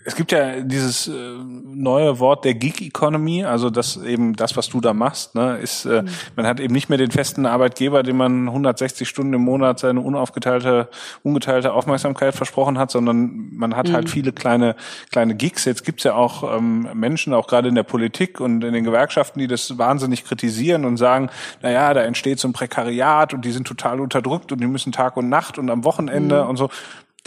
es 0.06 0.16
gibt 0.16 0.32
ja 0.32 0.60
dieses 0.60 1.08
äh, 1.08 1.12
neue 1.12 2.20
Wort 2.20 2.46
der 2.46 2.54
Gig 2.56 2.82
Economy, 2.82 3.46
also 3.46 3.70
das 3.70 3.98
eben 3.98 4.36
das, 4.36 4.58
was 4.58 4.70
du 4.70 4.82
da 4.82 4.94
machst, 4.94 5.36
ne, 5.36 5.58
ist, 5.58 5.86
äh, 5.86 6.04
man 6.36 6.46
hat 6.46 6.60
eben 6.60 6.74
nicht 6.74 6.89
mehr 6.89 6.98
den 6.98 7.12
festen 7.12 7.46
Arbeitgeber, 7.46 8.04
dem 8.04 8.18
man 8.18 8.48
160 8.48 9.08
Stunden 9.08 9.34
im 9.34 9.42
Monat 9.42 9.80
seine 9.80 10.02
unaufgeteilte, 10.02 10.89
ungeteilte 11.24 11.74
Aufmerksamkeit 11.74 12.36
versprochen 12.36 12.78
hat, 12.78 12.92
sondern 12.92 13.50
man 13.54 13.76
hat 13.76 13.92
halt 13.92 14.10
viele 14.10 14.32
kleine, 14.32 14.76
kleine 15.12 15.36
Gigs. 15.36 15.66
Jetzt 15.66 15.86
gibt's 15.86 16.04
ja 16.04 16.16
auch 16.16 16.58
ähm, 16.58 16.89
Menschen, 16.94 17.34
auch 17.34 17.48
gerade 17.48 17.70
in 17.70 17.76
der 17.76 17.84
Politik 17.84 18.39
und 18.39 18.63
in 18.63 18.74
den 18.74 18.84
Gewerkschaften, 18.84 19.39
die 19.39 19.48
das 19.48 19.78
wahnsinnig 19.78 20.26
kritisieren 20.26 20.86
und 20.86 20.98
sagen, 20.98 21.30
na 21.62 21.72
ja, 21.72 21.94
da 21.94 22.02
entsteht 22.02 22.39
so 22.39 22.48
ein 22.48 22.54
Prekariat 22.54 23.34
und 23.34 23.46
die 23.46 23.52
sind 23.52 23.68
total 23.68 24.00
unterdrückt 24.00 24.52
und 24.52 24.60
die 24.60 24.68
müssen 24.68 24.92
Tag 24.92 25.18
und 25.18 25.30
Nacht 25.30 25.58
und 25.58 25.70
am 25.70 25.84
Wochenende 25.84 26.46
und 26.46 26.58
so 26.58 26.70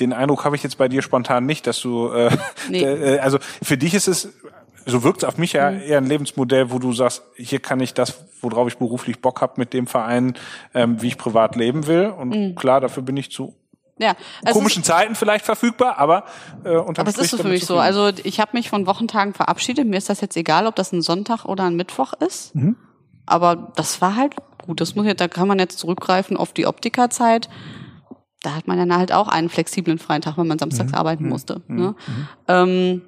den 0.01 0.13
Eindruck 0.13 0.45
habe 0.45 0.57
ich 0.57 0.63
jetzt 0.63 0.79
bei 0.79 0.89
dir 0.89 1.03
spontan 1.03 1.47
nicht, 1.47 1.67
dass 1.67 1.81
du, 1.81 2.09
äh, 2.11 2.31
Nee. 2.69 2.83
äh, 2.83 3.19
also 3.19 3.39
für 3.63 3.79
dich 3.79 3.95
ist 3.95 4.09
es, 4.09 4.29
so 4.85 5.03
wirkt 5.03 5.23
es 5.23 5.29
auf 5.29 5.39
mich 5.39 5.55
ja 5.55 5.71
eher 5.71 5.99
ein 5.99 6.07
Lebensmodell, 6.07 6.71
wo 6.71 6.79
du 6.79 6.93
sagst, 6.93 7.23
hier 7.37 7.59
kann 7.59 7.81
ich 7.81 7.95
das, 7.95 8.25
worauf 8.41 8.69
ich 8.69 8.79
beruflich 8.79 9.21
Bock 9.21 9.41
habe 9.41 9.55
mit 9.57 9.73
dem 9.73 9.87
Verein, 9.87 10.35
ähm, 10.75 11.03
wie 11.03 11.09
ich 11.09 11.19
privat 11.19 11.57
leben 11.57 11.87
will. 11.87 12.07
Und 12.07 12.55
klar, 12.57 12.81
dafür 12.81 13.03
bin 13.03 13.17
ich 13.17 13.33
zu 13.33 13.55
Ja, 13.99 14.15
also 14.45 14.59
komischen 14.59 14.85
Zeiten 14.85 15.15
vielleicht 15.15 15.45
verfügbar, 15.45 15.99
aber 15.99 16.25
äh, 16.65 16.77
unterm 16.77 17.03
Aber 17.03 17.11
es 17.11 17.19
ist 17.19 17.31
so 17.31 17.39
für 17.39 17.49
mich 17.49 17.67
so. 17.67 17.79
Also 17.79 18.11
ich 18.23 18.39
habe 18.39 18.51
mich 18.55 18.71
von 18.71 18.87
Wochentagen 18.87 19.35
verabschiedet. 19.35 19.87
Mir 19.87 19.97
ist 19.97 20.09
das 20.09 20.21
jetzt 20.21 20.37
egal, 20.37 20.67
ob 20.67 20.77
das 20.77 20.93
ein 20.93 21.03
Sonntag 21.03 21.47
oder 21.47 21.65
ein 21.65 21.75
Mittwoch 21.75 22.13
ist. 22.13 22.53
Aber 23.25 23.73
das 23.75 24.01
war 24.01 24.15
halt 24.15 24.37
gut. 24.65 24.81
Das 24.81 24.95
muss 24.95 25.07
jetzt, 25.07 25.21
da 25.21 25.29
kann 25.29 25.49
man 25.49 25.59
jetzt 25.59 25.79
zurückgreifen 25.79 26.37
auf 26.37 26.53
die 26.53 26.67
Optikerzeit. 26.67 27.49
Da 28.43 28.55
hat 28.55 28.69
man 28.69 28.79
dann 28.79 28.97
halt 28.97 29.13
auch 29.13 29.29
einen 29.29 29.49
flexiblen 29.49 29.99
freien 29.99 30.23
Tag, 30.23 30.39
wenn 30.39 30.47
man 30.47 30.59
samstags 30.59 30.93
arbeiten 30.95 31.29
musste. 31.29 31.63
Ne? 31.69 31.95
Ähm, 32.49 33.03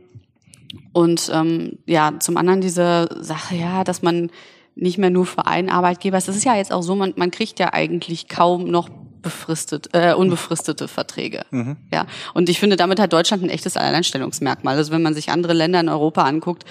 und 0.92 1.30
ähm, 1.32 1.78
ja, 1.86 2.18
zum 2.18 2.36
anderen 2.36 2.60
diese 2.60 3.08
Sache, 3.20 3.54
ja, 3.54 3.84
dass 3.84 4.02
man 4.02 4.30
nicht 4.74 4.98
mehr 4.98 5.10
nur 5.10 5.26
für 5.26 5.46
einen 5.46 5.70
Arbeitgeber 5.70 6.18
ist. 6.18 6.28
Das 6.28 6.36
ist 6.36 6.44
ja 6.44 6.56
jetzt 6.56 6.72
auch 6.72 6.82
so, 6.82 6.94
man, 6.94 7.12
man 7.16 7.30
kriegt 7.30 7.58
ja 7.58 7.72
eigentlich 7.72 8.28
kaum 8.28 8.70
noch 8.70 8.88
befristet, 9.22 9.88
äh, 9.92 10.14
unbefristete 10.14 10.88
Verträge. 10.88 11.44
Ja. 11.92 12.06
Und 12.34 12.48
ich 12.48 12.60
finde, 12.60 12.76
damit 12.76 13.00
hat 13.00 13.12
Deutschland 13.12 13.42
ein 13.42 13.50
echtes 13.50 13.76
Alleinstellungsmerkmal. 13.76 14.76
Also 14.76 14.92
wenn 14.92 15.02
man 15.02 15.14
sich 15.14 15.30
andere 15.30 15.52
Länder 15.52 15.80
in 15.80 15.88
Europa 15.88 16.22
anguckt, 16.22 16.64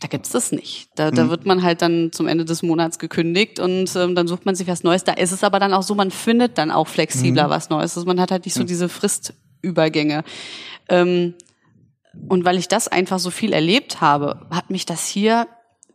da 0.00 0.06
gibt's 0.06 0.30
das 0.30 0.52
nicht. 0.52 0.90
Da, 0.94 1.10
da 1.10 1.28
wird 1.28 1.44
man 1.44 1.62
halt 1.62 1.82
dann 1.82 2.12
zum 2.12 2.28
Ende 2.28 2.44
des 2.44 2.62
Monats 2.62 2.98
gekündigt 2.98 3.58
und 3.58 3.94
ähm, 3.96 4.14
dann 4.14 4.28
sucht 4.28 4.46
man 4.46 4.54
sich 4.54 4.68
was 4.68 4.84
Neues. 4.84 5.02
Da 5.02 5.12
ist 5.12 5.32
es 5.32 5.42
aber 5.42 5.58
dann 5.58 5.74
auch 5.74 5.82
so, 5.82 5.94
man 5.94 6.10
findet 6.10 6.56
dann 6.56 6.70
auch 6.70 6.86
flexibler 6.86 7.50
was 7.50 7.68
Neues. 7.68 7.96
Also 7.96 8.06
man 8.06 8.20
hat 8.20 8.30
halt 8.30 8.44
nicht 8.44 8.54
so 8.54 8.62
diese 8.62 8.88
Fristübergänge. 8.88 10.22
Ähm, 10.88 11.34
und 12.28 12.44
weil 12.44 12.58
ich 12.58 12.68
das 12.68 12.86
einfach 12.86 13.18
so 13.18 13.30
viel 13.30 13.52
erlebt 13.52 14.00
habe, 14.00 14.46
hat 14.50 14.70
mich 14.70 14.86
das 14.86 15.06
hier, 15.06 15.48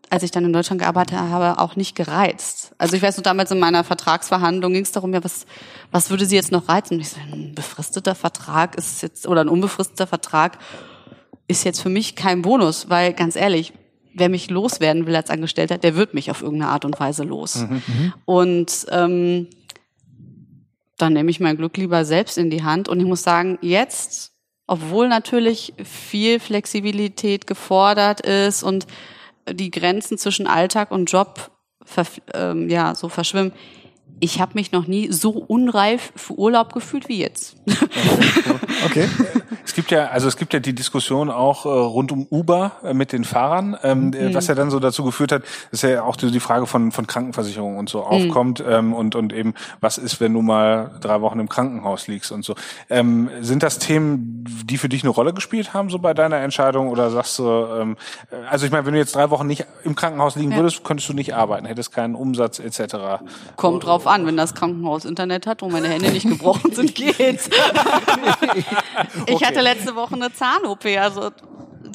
als 0.10 0.24
ich 0.24 0.32
dann 0.32 0.44
in 0.44 0.54
Deutschland 0.54 0.82
gearbeitet 0.82 1.18
habe, 1.18 1.60
auch 1.62 1.78
nicht 1.78 1.96
gereizt. 1.96 2.74
Also 2.78 2.98
ich 2.98 3.02
weiß 3.02 3.16
noch, 3.18 3.24
damals 3.24 3.52
in 3.52 3.60
meiner 3.60 3.86
Vertragsverhandlung 3.86 4.74
ging 4.74 4.84
es 4.84 4.92
darum, 4.92 5.14
ja, 5.14 5.24
was, 5.24 5.46
was 5.92 6.10
würde 6.10 6.26
sie 6.26 6.36
jetzt 6.36 6.52
noch 6.52 6.68
reizen? 6.68 6.96
Und 6.96 7.00
ich 7.00 7.10
so, 7.10 7.20
ein 7.20 7.56
befristeter 7.56 8.16
Vertrag 8.16 8.76
ist 8.76 9.02
jetzt, 9.02 9.28
oder 9.28 9.42
ein 9.42 9.50
unbefristeter 9.50 10.08
Vertrag 10.08 10.58
ist 11.48 11.64
jetzt 11.64 11.82
für 11.82 11.90
mich 11.90 12.16
kein 12.16 12.42
Bonus, 12.42 12.90
weil 12.90 13.14
ganz 13.14 13.36
ehrlich, 13.36 13.74
wer 14.14 14.30
mich 14.30 14.50
loswerden 14.50 15.06
will 15.06 15.16
als 15.16 15.30
Angestellter, 15.30 15.78
der 15.78 15.96
wird 15.96 16.14
mich 16.14 16.32
auf 16.32 16.42
irgendeine 16.42 16.72
Art 16.72 16.86
und 16.86 17.00
Weise 17.00 17.24
los. 17.24 17.66
Und 18.26 18.86
ähm, 18.90 19.48
dann 20.98 21.14
nehme 21.14 21.32
ich 21.32 21.40
mein 21.40 21.58
Glück 21.58 21.78
lieber 21.78 22.06
selbst 22.06 22.38
in 22.38 22.50
die 22.50 22.64
Hand. 22.64 22.88
Und 22.88 23.00
ich 23.00 23.06
muss 23.06 23.24
sagen, 23.24 23.58
jetzt, 23.62 24.32
obwohl 24.68 25.08
natürlich 25.08 25.74
viel 25.84 26.40
Flexibilität 26.40 27.48
gefordert 27.48 28.22
ist 28.22 28.64
und 28.64 28.88
die 29.50 29.72
Grenzen 29.72 30.18
zwischen 30.18 30.48
Alltag 30.48 30.92
und 30.92 31.12
Job 31.12 31.52
ähm, 32.34 32.70
ja 32.70 32.96
so 32.96 33.10
verschwimmen, 33.10 33.52
ich 34.20 34.40
habe 34.40 34.54
mich 34.54 34.72
noch 34.72 34.88
nie 34.88 35.12
so 35.12 35.32
unreif 35.32 36.14
für 36.16 36.34
Urlaub 36.34 36.72
gefühlt 36.72 37.10
wie 37.10 37.20
jetzt. 37.20 37.58
okay. 38.86 39.10
Es 39.66 39.74
gibt 39.74 39.92
ja, 39.92 40.08
also 40.08 40.28
es 40.28 40.38
gibt 40.38 40.54
ja 40.54 40.60
die 40.60 40.74
Diskussion 40.74 41.30
auch 41.30 41.66
äh, 41.66 41.70
rund 41.70 42.12
um 42.12 42.28
Uber 42.30 42.74
äh, 42.84 42.94
mit 42.94 43.12
den 43.12 43.24
Fahrern, 43.24 43.78
ähm, 43.84 44.08
mhm. 44.08 44.34
was 44.34 44.48
ja 44.48 44.56
dann 44.56 44.70
so 44.70 44.80
dazu 44.80 45.04
geführt 45.04 45.32
hat, 45.32 45.44
ist 45.72 45.84
ja 45.84 46.04
auch 46.04 46.16
die 46.16 46.40
Frage 46.40 46.68
von 46.68 46.92
von 46.92 47.08
Krankenversicherung 47.08 47.78
und 47.78 47.90
so 47.90 48.00
mhm. 48.00 48.06
aufkommt 48.06 48.64
ähm, 48.68 48.94
und 48.94 49.16
und 49.16 49.34
eben 49.34 49.54
was 49.80 49.98
ist, 49.98 50.20
wenn 50.20 50.34
du 50.34 50.42
mal 50.42 50.92
drei 51.02 51.22
Wochen 51.22 51.40
im 51.40 51.50
Krankenhaus 51.50 52.08
liegst 52.08 52.32
und 52.32 52.44
so. 52.46 52.56
Ähm, 52.90 53.30
sind 53.42 53.64
das 53.64 53.80
Themen, 53.80 54.46
die 54.66 54.78
für 54.78 54.90
dich 54.90 55.04
eine 55.04 55.10
Rolle 55.10 55.34
gespielt 55.34 55.74
haben 55.74 55.90
so 55.90 56.00
bei 56.00 56.14
deiner 56.14 56.38
Entscheidung 56.38 56.90
oder 56.90 57.10
sagst 57.10 57.40
du, 57.40 57.44
ähm, 57.44 57.98
also 58.50 58.66
ich 58.66 58.72
meine, 58.72 58.86
wenn 58.86 58.94
du 58.94 59.00
jetzt 59.00 59.16
drei 59.16 59.30
Wochen 59.30 59.48
nicht 59.48 59.66
im 59.84 59.96
Krankenhaus 59.96 60.36
liegen 60.36 60.52
ja. 60.52 60.58
würdest, 60.58 60.84
könntest 60.84 61.10
du 61.10 61.14
nicht 61.14 61.36
arbeiten, 61.36 61.66
hättest 61.66 61.94
keinen 61.94 62.16
Umsatz 62.16 62.60
etc. 62.60 63.24
Kommt 63.56 63.86
drauf 63.86 64.08
an, 64.08 64.26
wenn 64.26 64.38
das 64.38 64.54
Krankenhaus 64.54 65.06
Internet 65.06 65.48
hat 65.48 65.64
und 65.64 65.72
meine 65.72 65.88
Hände 65.88 66.12
nicht 66.12 66.28
gebrochen 66.28 66.74
sind, 66.74 66.96
geht's. 66.96 67.50
ich 69.26 69.36
okay. 69.36 69.43
Hatte 69.46 69.62
letzte 69.62 69.96
Woche 69.96 70.16
eine 70.16 70.32
Zahn-OP, 70.34 70.86
also 70.98 71.32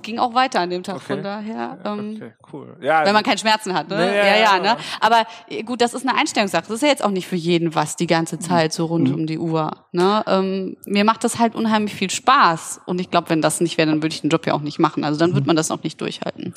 ging 0.03 0.19
auch 0.19 0.35
weiter 0.35 0.61
an 0.61 0.71
dem 0.71 0.83
Tag. 0.83 0.97
Okay. 0.97 1.15
Von 1.15 1.23
daher, 1.23 1.79
ähm, 1.85 2.15
okay, 2.17 2.33
cool. 2.53 2.77
ja, 2.81 3.05
wenn 3.05 3.13
man 3.13 3.23
keine 3.23 3.39
Schmerzen 3.39 3.75
hat, 3.75 3.89
ne? 3.89 3.97
Nee, 3.97 4.17
ja, 4.17 4.27
ja, 4.27 4.37
ja, 4.37 4.59
ne? 4.59 4.77
Aber 5.01 5.27
äh, 5.49 5.63
gut, 5.63 5.81
das 5.81 5.95
ist 5.95 6.07
eine 6.07 6.17
Einstellungssache. 6.17 6.65
Das 6.67 6.77
ist 6.77 6.83
ja 6.83 6.89
jetzt 6.89 7.05
auch 7.05 7.11
nicht 7.11 7.27
für 7.27 7.37
jeden 7.37 7.75
was 7.75 7.97
die 7.97 8.07
ganze 8.07 8.39
Zeit 8.39 8.73
so 8.73 8.87
rund 8.87 9.09
mhm. 9.09 9.15
um 9.15 9.27
die 9.27 9.39
Uhr. 9.39 9.71
Ne? 9.93 10.25
Ähm, 10.27 10.77
mir 10.87 11.05
macht 11.05 11.25
das 11.25 11.39
halt 11.39 11.55
unheimlich 11.55 11.95
viel 11.95 12.11
Spaß. 12.11 12.81
Und 12.87 13.01
ich 13.01 13.11
glaube, 13.11 13.31
wenn 13.31 13.43
das 13.43 13.61
nicht 13.61 13.77
wäre, 13.79 13.89
dann 13.89 14.03
würde 14.03 14.15
ich 14.15 14.21
den 14.21 14.31
Job 14.31 14.47
ja 14.47 14.55
auch 14.55 14.63
nicht 14.63 14.79
machen. 14.79 15.05
Also 15.05 15.19
dann 15.19 15.35
würde 15.35 15.47
man 15.47 15.57
das 15.57 15.71
auch 15.71 15.83
nicht 15.83 16.01
durchhalten. 16.01 16.55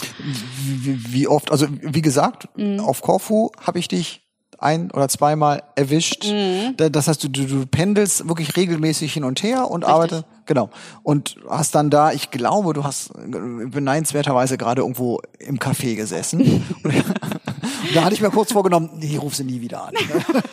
Wie, 0.64 1.14
wie 1.14 1.28
oft? 1.28 1.52
Also 1.52 1.68
wie 1.70 2.02
gesagt, 2.02 2.48
mhm. 2.56 2.80
auf 2.80 3.02
Korfu 3.02 3.52
habe 3.66 3.80
ich 3.80 3.88
dich 3.88 4.22
ein 4.62 4.92
oder 4.92 5.10
zweimal 5.10 5.64
erwischt. 5.76 6.28
Mhm. 6.28 6.76
Das 6.78 7.08
heißt, 7.08 7.24
du, 7.24 7.30
du, 7.30 7.46
du 7.46 7.66
pendelst 7.66 8.28
wirklich 8.28 8.56
regelmäßig 8.56 9.14
hin 9.14 9.24
und 9.24 9.44
her 9.44 9.70
und 9.70 9.84
arbeitest. 9.84 10.26
Genau. 10.52 10.70
Und 11.04 11.38
hast 11.50 11.76
dann 11.76 11.90
da, 11.90 12.12
ich 12.12 12.30
glaube, 12.30 12.74
du 12.74 12.84
hast 12.84 13.14
beneidenswerterweise 13.14 14.58
gerade 14.58 14.82
irgendwo 14.82 15.22
im 15.40 15.60
Café 15.60 15.96
gesessen. 15.96 16.66
da 17.94 18.04
hatte 18.04 18.16
ich 18.16 18.20
mir 18.20 18.32
kurz 18.32 18.52
vorgenommen, 18.52 18.90
nee, 18.96 19.16
ruf 19.16 19.34
sie 19.34 19.46
nie 19.46 19.62
wieder 19.62 19.86
an. 19.86 19.94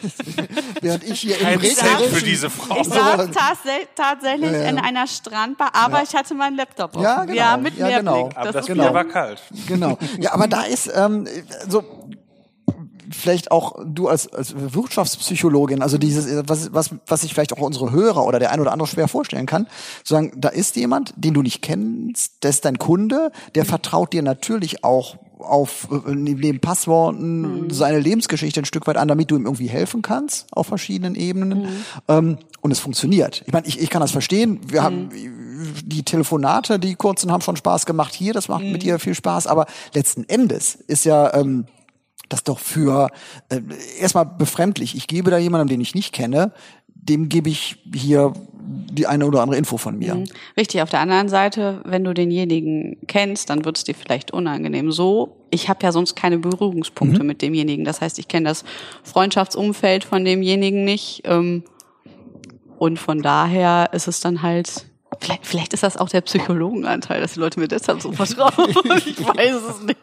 Während 0.81 1.03
ich 1.03 1.19
hier 1.19 1.41
im 1.41 1.59
Regen 1.59 1.75
für 2.13 2.25
diese 2.25 2.49
Frau. 2.49 2.81
Ich 2.81 2.87
saß 2.87 3.29
tatsächlich 3.97 4.53
ja, 4.53 4.59
ja. 4.59 4.69
in 4.69 4.79
einer 4.79 5.09
Strandbar, 5.09 5.71
aber 5.73 5.97
ja. 5.97 6.05
ich 6.05 6.15
hatte 6.15 6.33
meinen 6.37 6.57
Laptop 6.57 6.95
offen. 6.95 7.03
Ja, 7.03 7.25
genau. 7.25 7.37
Ja, 7.37 7.57
mit 7.57 7.77
ja, 7.77 7.99
genau. 7.99 8.31
Aber 8.37 8.53
das, 8.53 8.67
das 8.67 8.67
Bier 8.67 8.95
war 8.95 9.05
kalt. 9.05 9.43
Genau. 9.67 9.99
Ja, 10.21 10.33
aber 10.33 10.47
da 10.47 10.63
ist 10.63 10.89
ähm, 10.95 11.27
so 11.69 11.83
vielleicht 13.11 13.51
auch 13.51 13.79
du 13.85 14.09
als, 14.09 14.33
als 14.33 14.55
Wirtschaftspsychologin, 14.57 15.83
also 15.83 15.99
dieses, 15.99 16.27
was, 16.49 16.73
was, 16.73 16.91
was 17.07 17.21
sich 17.23 17.33
vielleicht 17.33 17.53
auch 17.53 17.61
unsere 17.61 17.93
Hörer 17.93 18.25
oder 18.25 18.39
der 18.39 18.53
ein 18.53 18.61
oder 18.61 18.73
andere 18.73 18.89
schwer 18.89 19.09
vorstellen 19.09 19.47
kann, 19.47 19.67
zu 20.05 20.15
sagen, 20.15 20.33
da 20.37 20.49
ist 20.49 20.77
jemand, 20.77 21.13
den 21.17 21.35
du 21.35 21.43
nicht 21.43 21.63
kennst, 21.63 22.43
der 22.43 22.51
ist 22.51 22.65
dein 22.65 22.79
Kunde, 22.79 23.31
der 23.55 23.65
vertraut 23.65 24.13
dir 24.13 24.23
natürlich 24.23 24.85
auch 24.85 25.17
auf 25.39 25.89
äh, 25.91 26.15
neben 26.15 26.61
Passworten 26.61 27.65
mhm. 27.65 27.71
seine 27.71 28.01
Lebensgeschichte 28.01 28.61
ein 28.61 28.65
Stück 28.65 28.87
weit 28.87 28.97
an, 28.97 29.09
damit 29.09 29.31
du 29.31 29.37
ihm 29.37 29.45
irgendwie 29.45 29.69
helfen 29.69 30.03
kannst 30.03 30.47
auf 30.53 30.67
verschiedenen 30.67 31.15
Ebenen. 31.15 31.63
Mhm. 31.63 31.69
Ähm, 32.09 32.39
und 32.61 32.73
es 32.73 32.81
funktioniert. 32.81 33.45
Ich 33.47 33.53
meine, 33.53 33.67
ich, 33.67 33.81
ich 33.81 33.89
kann 33.89 34.01
das 34.01 34.11
verstehen. 34.11 34.61
Wir 34.67 34.81
mhm. 34.81 34.85
haben 34.85 35.11
die 35.85 36.03
Telefonate, 36.03 36.79
die 36.79 36.95
kurzen, 36.95 37.31
haben 37.31 37.41
schon 37.41 37.57
Spaß 37.57 37.87
gemacht 37.87 38.15
hier. 38.15 38.33
Das 38.33 38.49
macht 38.49 38.65
mit 38.65 38.75
mhm. 38.75 38.79
dir 38.79 38.99
viel 38.99 39.15
Spaß. 39.15 39.47
Aber 39.47 39.67
letzten 39.95 40.25
Endes 40.29 40.75
ist 40.75 41.05
ja 41.05 41.33
ähm, 41.35 41.67
das 42.29 42.45
doch 42.45 42.59
für 42.59 43.11
äh, 43.49 43.61
erstmal 43.99 44.27
befremdlich. 44.27 44.95
Ich 44.97 45.07
gebe 45.07 45.31
da 45.31 45.39
jemandem, 45.39 45.69
den 45.69 45.81
ich 45.81 45.95
nicht 45.95 46.13
kenne, 46.13 46.53
dem 46.95 47.29
gebe 47.29 47.49
ich 47.49 47.77
hier 47.95 48.33
die 48.69 49.07
eine 49.07 49.27
oder 49.27 49.41
andere 49.41 49.57
Info 49.57 49.79
von 49.79 49.99
mir. 49.99 50.15
Mhm. 50.15 50.25
Richtig, 50.57 50.83
auf 50.83 50.91
der 50.91 51.01
anderen 51.01 51.29
Seite, 51.29 51.81
wenn 51.85 52.05
du 52.05 52.13
denjenigen 52.13 52.99
kennst, 53.07 53.49
dann 53.49 53.65
wird 53.65 53.79
es 53.79 53.85
dir 53.85 53.95
vielleicht 53.95 54.33
unangenehm. 54.33 54.93
So, 54.93 55.37
ich 55.51 55.69
habe 55.69 55.81
ja 55.83 55.93
sonst 55.93 56.17
keine 56.17 56.39
Berührungspunkte 56.39 57.21
mhm. 57.21 57.27
mit 57.27 57.43
demjenigen. 57.43 57.85
Das 57.85 58.01
heißt, 58.01 58.19
ich 58.19 58.29
kenne 58.29 58.49
das 58.49 58.65
Freundschaftsumfeld 59.05 60.05
von 60.05 60.25
demjenigen 60.25 60.85
nicht. 60.85 61.23
Ähm, 61.25 61.63
und 62.79 62.99
von 62.99 63.23
daher 63.23 63.91
ist 63.93 64.07
es 64.07 64.21
dann 64.21 64.43
halt 64.43 64.88
Vielleicht, 65.21 65.47
vielleicht 65.47 65.73
ist 65.73 65.83
das 65.83 65.97
auch 65.97 66.11
der 66.11 66.21
Psychologenanteil, 66.21 67.21
dass 67.21 67.33
die 67.33 67.41
Leute 67.41 67.59
mir 67.59 67.67
deshalb 67.67 68.03
so 68.03 68.13
vertrauen. 68.13 68.69
ich 69.07 69.19
weiß 69.19 69.57
es 69.71 69.83
nicht. 69.83 69.99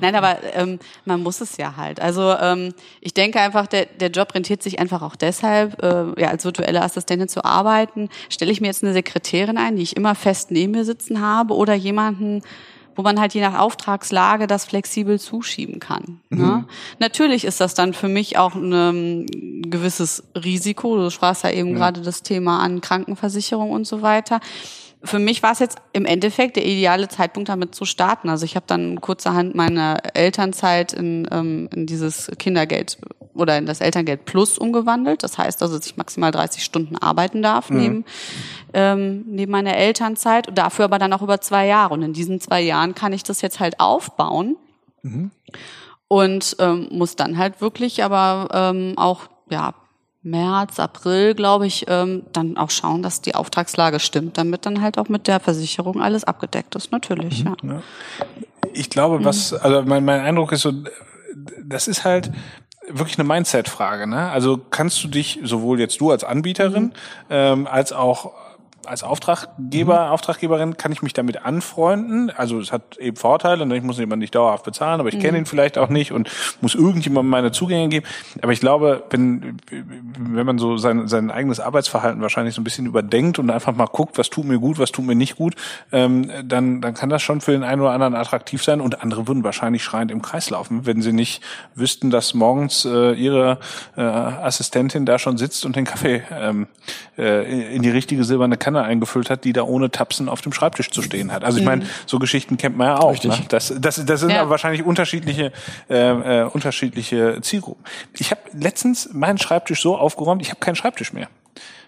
Nein, 0.00 0.16
aber 0.16 0.38
ähm, 0.54 0.80
man 1.04 1.22
muss 1.22 1.40
es 1.40 1.56
ja 1.56 1.76
halt. 1.76 2.00
Also 2.00 2.32
ähm, 2.32 2.74
ich 3.00 3.14
denke 3.14 3.40
einfach, 3.40 3.68
der, 3.68 3.86
der 3.86 4.10
Job 4.10 4.34
rentiert 4.34 4.64
sich 4.64 4.80
einfach 4.80 5.02
auch 5.02 5.14
deshalb, 5.14 5.80
äh, 5.80 6.20
ja, 6.20 6.28
als 6.28 6.44
virtuelle 6.44 6.82
Assistentin 6.82 7.28
zu 7.28 7.44
arbeiten. 7.44 8.08
Stelle 8.28 8.50
ich 8.50 8.60
mir 8.60 8.66
jetzt 8.66 8.82
eine 8.82 8.92
Sekretärin 8.92 9.58
ein, 9.58 9.76
die 9.76 9.82
ich 9.82 9.96
immer 9.96 10.16
fest 10.16 10.50
neben 10.50 10.72
mir 10.72 10.84
sitzen 10.84 11.20
habe, 11.20 11.54
oder 11.54 11.74
jemanden, 11.74 12.42
wo 12.96 13.02
man 13.02 13.20
halt 13.20 13.34
je 13.34 13.40
nach 13.40 13.58
Auftragslage 13.58 14.46
das 14.46 14.64
flexibel 14.64 15.20
zuschieben 15.20 15.78
kann. 15.78 16.20
Ne? 16.30 16.36
Mhm. 16.36 16.46
Ne? 16.46 16.64
Natürlich 16.98 17.44
ist 17.44 17.60
das 17.60 17.74
dann 17.74 17.92
für 17.92 18.08
mich 18.08 18.38
auch 18.38 18.54
ein 18.54 18.72
ähm, 18.72 19.26
gewisses 19.70 20.24
Risiko. 20.34 20.96
Du 20.96 21.10
sprachst 21.10 21.44
ja 21.44 21.50
eben 21.50 21.70
ja. 21.70 21.76
gerade 21.76 22.00
das 22.00 22.22
Thema 22.22 22.60
an 22.60 22.80
Krankenversicherung 22.80 23.70
und 23.70 23.86
so 23.86 24.02
weiter 24.02 24.40
für 25.06 25.18
mich 25.18 25.42
war 25.42 25.52
es 25.52 25.58
jetzt 25.58 25.78
im 25.92 26.04
Endeffekt 26.04 26.56
der 26.56 26.64
ideale 26.64 27.08
Zeitpunkt, 27.08 27.48
damit 27.48 27.74
zu 27.74 27.84
starten. 27.84 28.28
Also 28.28 28.44
ich 28.44 28.56
habe 28.56 28.66
dann 28.66 29.00
kurzerhand 29.00 29.54
meine 29.54 29.98
Elternzeit 30.14 30.92
in, 30.92 31.28
ähm, 31.30 31.68
in 31.72 31.86
dieses 31.86 32.30
Kindergeld 32.38 32.98
oder 33.36 33.58
in 33.58 33.66
das 33.66 33.80
Elterngeld 33.80 34.24
Plus 34.24 34.58
umgewandelt. 34.58 35.22
Das 35.22 35.38
heißt 35.38 35.62
also, 35.62 35.76
dass 35.76 35.86
ich 35.86 35.96
maximal 35.96 36.30
30 36.30 36.64
Stunden 36.64 36.96
arbeiten 36.96 37.42
darf 37.42 37.70
mhm. 37.70 37.78
neben, 37.78 38.04
ähm, 38.72 39.24
neben 39.26 39.52
meiner 39.52 39.76
Elternzeit. 39.76 40.48
Dafür 40.54 40.86
aber 40.86 40.98
dann 40.98 41.12
auch 41.12 41.22
über 41.22 41.40
zwei 41.40 41.66
Jahre. 41.66 41.94
Und 41.94 42.02
in 42.02 42.12
diesen 42.12 42.40
zwei 42.40 42.60
Jahren 42.60 42.94
kann 42.94 43.12
ich 43.12 43.22
das 43.22 43.40
jetzt 43.40 43.60
halt 43.60 43.80
aufbauen. 43.80 44.56
Mhm. 45.02 45.30
Und 46.08 46.56
ähm, 46.60 46.88
muss 46.90 47.16
dann 47.16 47.36
halt 47.36 47.60
wirklich 47.60 48.04
aber 48.04 48.48
ähm, 48.52 48.94
auch 48.96 49.22
ja 49.50 49.74
März, 50.26 50.80
April, 50.80 51.34
glaube 51.34 51.66
ich, 51.66 51.86
ähm, 51.88 52.24
dann 52.32 52.56
auch 52.56 52.70
schauen, 52.70 53.02
dass 53.02 53.20
die 53.20 53.36
Auftragslage 53.36 54.00
stimmt, 54.00 54.36
damit 54.36 54.66
dann 54.66 54.82
halt 54.82 54.98
auch 54.98 55.08
mit 55.08 55.28
der 55.28 55.38
Versicherung 55.38 56.02
alles 56.02 56.24
abgedeckt 56.24 56.74
ist, 56.74 56.90
natürlich. 56.90 57.44
Mhm, 57.44 57.56
ja. 57.62 57.82
Ich 58.72 58.90
glaube, 58.90 59.24
was, 59.24 59.54
also 59.54 59.82
mein, 59.82 60.04
mein 60.04 60.20
Eindruck 60.20 60.50
ist 60.50 60.62
so, 60.62 60.72
das 61.64 61.86
ist 61.86 62.04
halt 62.04 62.32
wirklich 62.88 63.18
eine 63.18 63.28
Mindset-Frage. 63.28 64.06
Ne? 64.06 64.30
Also 64.30 64.58
kannst 64.70 65.02
du 65.02 65.08
dich 65.08 65.40
sowohl 65.42 65.80
jetzt 65.80 66.00
du 66.00 66.10
als 66.10 66.24
Anbieterin 66.24 66.84
mhm. 66.84 66.92
ähm, 67.30 67.66
als 67.66 67.92
auch 67.92 68.32
als 68.86 69.02
Auftraggeber, 69.02 70.06
mhm. 70.06 70.12
Auftraggeberin 70.12 70.76
kann 70.76 70.92
ich 70.92 71.02
mich 71.02 71.12
damit 71.12 71.44
anfreunden. 71.44 72.30
Also 72.30 72.58
es 72.60 72.72
hat 72.72 72.96
eben 72.98 73.16
Vorteile, 73.16 73.66
ne? 73.66 73.76
ich 73.76 73.82
muss 73.82 73.98
jemanden 73.98 74.20
nicht 74.20 74.34
dauerhaft 74.34 74.64
bezahlen, 74.64 75.00
aber 75.00 75.08
ich 75.08 75.16
mhm. 75.16 75.20
kenne 75.20 75.38
ihn 75.38 75.46
vielleicht 75.46 75.78
auch 75.78 75.88
nicht 75.88 76.12
und 76.12 76.30
muss 76.60 76.74
irgendjemandem 76.74 77.30
meine 77.30 77.52
Zugänge 77.52 77.88
geben. 77.88 78.06
Aber 78.42 78.52
ich 78.52 78.60
glaube, 78.60 79.04
wenn, 79.10 79.58
wenn 80.18 80.46
man 80.46 80.58
so 80.58 80.76
sein, 80.76 81.08
sein 81.08 81.30
eigenes 81.30 81.60
Arbeitsverhalten 81.60 82.20
wahrscheinlich 82.22 82.54
so 82.54 82.60
ein 82.60 82.64
bisschen 82.64 82.86
überdenkt 82.86 83.38
und 83.38 83.50
einfach 83.50 83.74
mal 83.74 83.86
guckt, 83.86 84.18
was 84.18 84.30
tut 84.30 84.44
mir 84.44 84.58
gut, 84.58 84.78
was 84.78 84.92
tut 84.92 85.04
mir 85.04 85.14
nicht 85.14 85.36
gut, 85.36 85.54
ähm, 85.92 86.30
dann, 86.44 86.80
dann 86.80 86.94
kann 86.94 87.08
das 87.08 87.22
schon 87.22 87.40
für 87.40 87.52
den 87.52 87.62
einen 87.62 87.80
oder 87.80 87.92
anderen 87.92 88.14
attraktiv 88.14 88.62
sein 88.62 88.80
und 88.80 89.02
andere 89.02 89.28
würden 89.28 89.44
wahrscheinlich 89.44 89.82
schreiend 89.82 90.10
im 90.10 90.22
Kreis 90.22 90.50
laufen, 90.50 90.86
wenn 90.86 91.02
sie 91.02 91.12
nicht 91.12 91.42
wüssten, 91.74 92.10
dass 92.10 92.34
morgens 92.34 92.84
äh, 92.84 93.12
ihre 93.12 93.58
äh, 93.96 94.00
Assistentin 94.00 95.06
da 95.06 95.18
schon 95.18 95.36
sitzt 95.36 95.64
und 95.64 95.76
den 95.76 95.84
Kaffee 95.84 96.22
ähm, 96.30 96.66
äh, 97.18 97.74
in 97.74 97.82
die 97.82 97.90
richtige 97.90 98.24
silberne 98.24 98.56
Kanne 98.56 98.75
eingefüllt 98.82 99.30
hat, 99.30 99.44
die 99.44 99.52
da 99.52 99.62
ohne 99.62 99.90
Tapsen 99.90 100.28
auf 100.28 100.40
dem 100.40 100.52
Schreibtisch 100.52 100.90
zu 100.90 101.02
stehen 101.02 101.32
hat. 101.32 101.44
Also 101.44 101.58
ich 101.58 101.64
meine, 101.64 101.84
mhm. 101.84 101.88
so 102.06 102.18
Geschichten 102.18 102.56
kennt 102.56 102.76
man 102.76 102.88
ja 102.88 102.98
auch. 102.98 103.22
Ne? 103.22 103.38
Das, 103.48 103.74
das, 103.78 104.04
das 104.04 104.20
sind 104.20 104.30
ja. 104.30 104.42
aber 104.42 104.50
wahrscheinlich 104.50 104.84
unterschiedliche, 104.84 105.52
äh, 105.88 106.42
äh, 106.42 106.44
unterschiedliche 106.44 107.40
Zielgruppen. 107.42 107.84
Ich 108.14 108.30
habe 108.30 108.40
letztens 108.52 109.10
meinen 109.12 109.38
Schreibtisch 109.38 109.82
so 109.82 109.96
aufgeräumt, 109.96 110.42
ich 110.42 110.50
habe 110.50 110.60
keinen 110.60 110.76
Schreibtisch 110.76 111.12
mehr. 111.12 111.28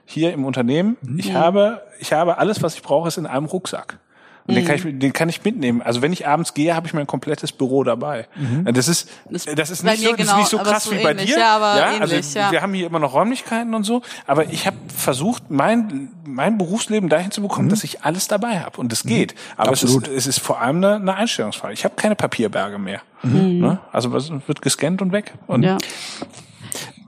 Hier 0.05 0.33
im 0.33 0.45
Unternehmen. 0.45 0.97
Mhm. 1.03 1.19
Ich 1.19 1.35
habe, 1.35 1.83
ich 2.01 2.13
habe 2.13 2.39
alles, 2.39 2.63
was 2.63 2.75
ich 2.75 2.83
brauche, 2.83 3.09
ist 3.09 3.19
in 3.19 3.27
einem 3.27 3.47
Rucksack. 3.47 3.99
Und 4.49 4.55
den, 4.55 4.65
kann 4.65 4.77
ich, 4.77 4.83
den 4.99 5.13
kann 5.13 5.29
ich 5.29 5.45
mitnehmen. 5.45 5.83
Also 5.83 6.01
wenn 6.01 6.11
ich 6.13 6.27
abends 6.27 6.55
gehe, 6.55 6.75
habe 6.75 6.87
ich 6.87 6.95
mein 6.95 7.07
komplettes 7.07 7.53
Büro 7.53 7.85
dabei. 7.85 8.27
Das 8.65 8.89
ist, 8.89 9.09
Das- 9.31 9.45
das 9.45 9.71
ist 9.71 9.85
bei 9.85 9.91
nicht 9.93 10.03
so, 10.05 10.11
das 10.13 10.21
ist 10.21 10.27
genau, 10.27 10.39
nicht 10.39 10.49
so 10.49 10.59
krass 10.59 10.85
so 10.85 10.91
wie 10.93 11.03
bei 11.03 11.11
ähnlich, 11.11 11.27
dir. 11.27 11.39
ja, 11.39 11.57
aber 11.57 11.67
also 12.01 12.15
ähnlich, 12.15 12.33
ja. 12.35 12.51
wir 12.51 12.63
haben 12.63 12.73
hier 12.73 12.87
immer 12.87 12.99
noch 12.99 13.13
Räumlichkeiten 13.13 13.75
und 13.75 13.85
so. 13.85 14.01
Aber 14.27 14.47
ich 14.51 14.67
habe 14.67 14.77
versucht, 14.97 15.51
mein, 15.51 16.09
mein 16.27 16.57
Berufsleben 16.57 17.11
dahin 17.11 17.31
zu 17.31 17.43
bekommen, 17.43 17.69
dass 17.69 17.85
ich 17.85 18.03
alles 18.05 18.27
dabei 18.27 18.61
habe. 18.61 18.81
Und 18.81 18.91
das 18.91 19.03
geht. 19.03 19.35
Aber 19.59 19.73
es 19.73 19.83
ist, 19.83 20.09
es 20.09 20.27
ist 20.27 20.41
vor 20.41 20.61
allem 20.63 20.79
eine, 20.79 20.95
eine 20.97 21.15
Einstellungsfrage. 21.15 21.75
Ich 21.75 21.85
habe 21.85 21.95
keine 21.97 22.15
Papierberge 22.17 22.79
mehr. 22.79 23.03
Ne? 23.23 23.81
Also 23.93 24.13
was 24.13 24.31
wird 24.47 24.63
gescannt 24.63 25.03
und 25.03 25.13
weg. 25.13 25.35
Und 25.47 25.63
Ja. 25.63 25.77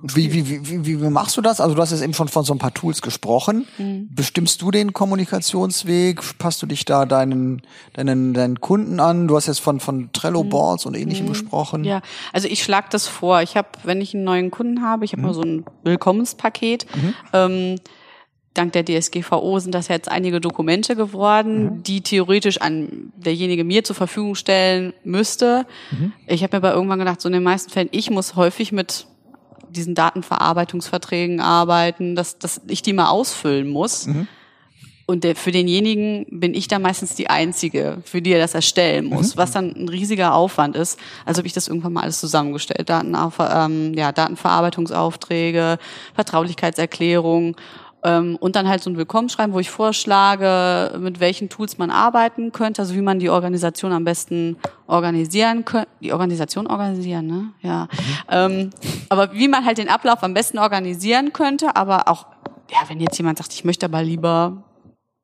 Wie, 0.03 0.33
wie, 0.33 0.49
wie, 0.49 0.87
wie, 0.87 1.03
wie 1.03 1.11
machst 1.11 1.37
du 1.37 1.43
das? 1.43 1.61
Also 1.61 1.75
du 1.75 1.83
hast 1.83 1.91
jetzt 1.91 2.03
eben 2.03 2.15
schon 2.15 2.29
von 2.29 2.45
so 2.45 2.55
ein 2.55 2.59
paar 2.59 2.73
Tools 2.73 3.03
gesprochen. 3.03 3.67
Bestimmst 4.11 4.63
du 4.63 4.71
den 4.71 4.93
Kommunikationsweg? 4.93 6.39
Passt 6.39 6.63
du 6.63 6.67
dich 6.67 6.85
da 6.87 7.05
deinen, 7.05 7.63
deinen, 7.93 8.33
deinen 8.33 8.61
Kunden 8.61 8.99
an? 8.99 9.29
Du 9.29 9.37
hast 9.37 9.47
jetzt 9.47 9.61
von, 9.61 9.79
von 9.79 10.11
Trello 10.13 10.43
Boards 10.45 10.87
und 10.87 10.97
ähnlichem 10.97 11.27
gesprochen. 11.29 11.85
Ja, 11.85 12.01
also 12.33 12.49
ich 12.49 12.63
schlage 12.63 12.89
das 12.91 13.09
vor. 13.09 13.43
Ich 13.43 13.57
habe, 13.57 13.69
wenn 13.85 14.01
ich 14.01 14.15
einen 14.15 14.25
neuen 14.25 14.51
Kunden 14.51 14.83
habe, 14.83 15.05
ich 15.05 15.13
habe 15.13 15.23
mal 15.23 15.35
so 15.35 15.43
ein 15.43 15.65
Willkommenspaket. 15.85 16.87
Ähm, 17.33 17.77
dank 18.55 18.73
der 18.73 18.85
DSGVO 18.85 19.59
sind 19.59 19.75
das 19.75 19.89
jetzt 19.89 20.11
einige 20.11 20.41
Dokumente 20.41 20.97
geworden, 20.97 21.83
die 21.83 22.01
theoretisch 22.01 22.61
an 22.61 23.13
derjenige 23.17 23.65
mir 23.65 23.85
zur 23.85 23.97
Verfügung 23.97 24.35
stellen 24.35 24.93
müsste. 25.05 25.67
Ich 26.27 26.43
habe 26.43 26.57
mir 26.57 26.65
aber 26.65 26.75
irgendwann 26.75 26.99
gedacht, 26.99 27.21
so 27.21 27.29
in 27.29 27.35
den 27.35 27.43
meisten 27.43 27.71
Fällen, 27.71 27.89
ich 27.93 28.11
muss 28.11 28.35
häufig 28.35 28.73
mit 28.73 29.07
diesen 29.71 29.95
Datenverarbeitungsverträgen 29.95 31.41
arbeiten, 31.41 32.17
dass, 32.17 32.39
dass 32.39 32.61
ich 32.67 32.83
die 32.83 32.93
mal 32.93 33.09
ausfüllen 33.09 33.69
muss. 33.69 34.07
Und 35.11 35.25
der, 35.25 35.35
für 35.35 35.51
denjenigen 35.51 36.25
bin 36.31 36.55
ich 36.55 36.69
da 36.69 36.79
meistens 36.79 37.17
die 37.17 37.29
Einzige, 37.29 37.99
für 38.05 38.23
die 38.23 38.33
er 38.33 38.39
das 38.39 38.55
erstellen 38.55 39.07
muss, 39.07 39.37
was 39.37 39.51
dann 39.51 39.75
ein 39.75 39.89
riesiger 39.89 40.35
Aufwand 40.35 40.77
ist. 40.77 41.01
Also 41.27 41.39
habe 41.39 41.49
ich 41.49 41.53
das 41.53 41.67
irgendwann 41.67 41.95
mal 41.95 42.03
alles 42.03 42.21
zusammengestellt. 42.21 42.89
Datenauf, 42.89 43.39
ähm, 43.41 43.93
ja, 43.95 44.13
Datenverarbeitungsaufträge, 44.13 45.79
Vertraulichkeitserklärung 46.15 47.49
ähm, 47.49 47.55
und 48.03 48.57
dann 48.57 48.67
halt 48.67 48.83
so 48.83 48.89
ein 48.89 48.97
Willkommensschreiben, 48.97 49.53
wo 49.53 49.59
ich 49.59 49.71
vorschlage, 49.71 50.99
mit 50.99 51.21
welchen 51.21 51.51
Tools 51.51 51.77
man 51.77 51.91
arbeiten 51.91 52.51
könnte, 52.51 52.81
also 52.81 52.95
wie 52.95 53.03
man 53.03 53.19
die 53.19 53.29
Organisation 53.29 53.93
am 53.93 54.05
besten 54.05 54.57
organisieren 54.87 55.67
könnte. 55.67 55.89
Die 56.01 56.13
Organisation 56.13 56.67
organisieren, 56.67 57.27
ne? 57.27 57.53
Ja. 57.61 57.89
Ähm, 58.31 58.71
aber 59.11 59.35
wie 59.35 59.49
man 59.49 59.67
halt 59.67 59.77
den 59.77 59.91
Ablauf 59.91 60.23
am 60.23 60.33
besten 60.33 60.59
organisieren 60.59 61.35
könnte, 61.35 61.77
aber 61.77 62.09
auch, 62.09 62.27
ja, 62.71 62.79
wenn 62.89 63.01
jetzt 63.01 63.19
jemand 63.19 63.37
sagt, 63.37 63.53
ich 63.53 63.65
möchte 63.65 63.85
aber 63.85 64.03
lieber 64.03 64.65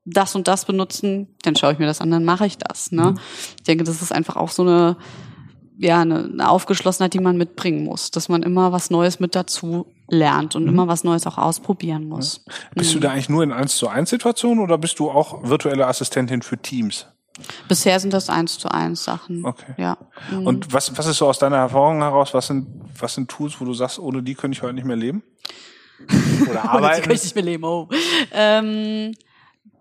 das 0.04 0.34
und 0.34 0.46
das 0.46 0.64
benutzen, 0.66 1.34
dann 1.42 1.56
schaue 1.56 1.72
ich 1.72 1.78
mir 1.78 1.86
das 1.86 2.00
an, 2.00 2.10
dann 2.10 2.24
mache 2.24 2.46
ich 2.46 2.58
das. 2.58 2.92
Ne? 2.92 3.14
Ich 3.56 3.64
denke, 3.64 3.84
das 3.84 4.02
ist 4.02 4.12
einfach 4.12 4.36
auch 4.36 4.50
so 4.50 4.62
eine, 4.62 4.96
ja, 5.78 6.00
eine, 6.00 6.24
eine 6.24 6.48
Aufgeschlossenheit, 6.48 7.14
die 7.14 7.20
man 7.20 7.36
mitbringen 7.36 7.84
muss, 7.84 8.10
dass 8.10 8.28
man 8.28 8.42
immer 8.42 8.72
was 8.72 8.90
Neues 8.90 9.18
mit 9.18 9.34
dazu 9.34 9.86
lernt 10.08 10.54
und 10.56 10.66
immer 10.68 10.86
was 10.88 11.04
Neues 11.04 11.26
auch 11.26 11.38
ausprobieren 11.38 12.08
muss. 12.08 12.44
bist 12.74 12.94
du 12.94 13.00
da 13.00 13.10
eigentlich 13.10 13.28
nur 13.28 13.42
in 13.42 13.52
1 13.52 13.76
zu 13.76 13.88
1 13.88 14.10
Situationen 14.10 14.62
oder 14.62 14.78
bist 14.78 14.98
du 14.98 15.10
auch 15.10 15.48
virtuelle 15.48 15.86
Assistentin 15.86 16.42
für 16.42 16.58
Teams? 16.58 17.06
Bisher 17.68 18.00
sind 18.00 18.12
das 18.12 18.30
eins 18.30 18.58
zu 18.58 18.68
eins 18.70 19.04
Sachen. 19.04 19.44
Okay. 19.44 19.74
Ja. 19.76 19.98
Mhm. 20.30 20.46
Und 20.46 20.72
was, 20.72 20.96
was 20.96 21.06
ist 21.06 21.18
so 21.18 21.26
aus 21.26 21.38
deiner 21.38 21.56
Erfahrung 21.56 22.00
heraus? 22.00 22.32
Was 22.32 22.46
sind, 22.46 22.66
was 22.98 23.14
sind 23.14 23.28
Tools, 23.30 23.60
wo 23.60 23.64
du 23.64 23.74
sagst, 23.74 23.98
ohne 23.98 24.22
die 24.22 24.34
könnte 24.34 24.56
ich 24.56 24.62
heute 24.62 24.72
nicht 24.72 24.86
mehr 24.86 24.96
leben? 24.96 25.22
Oder 26.08 26.14
Und 26.14 26.48
jetzt 26.48 26.64
arbeiten? 26.64 27.02
kann 27.02 27.12
ich 27.14 27.24
nicht 27.24 27.34
mehr 27.34 27.44
leben. 27.44 27.64
Oh. 27.64 27.88
Ähm, 28.32 29.14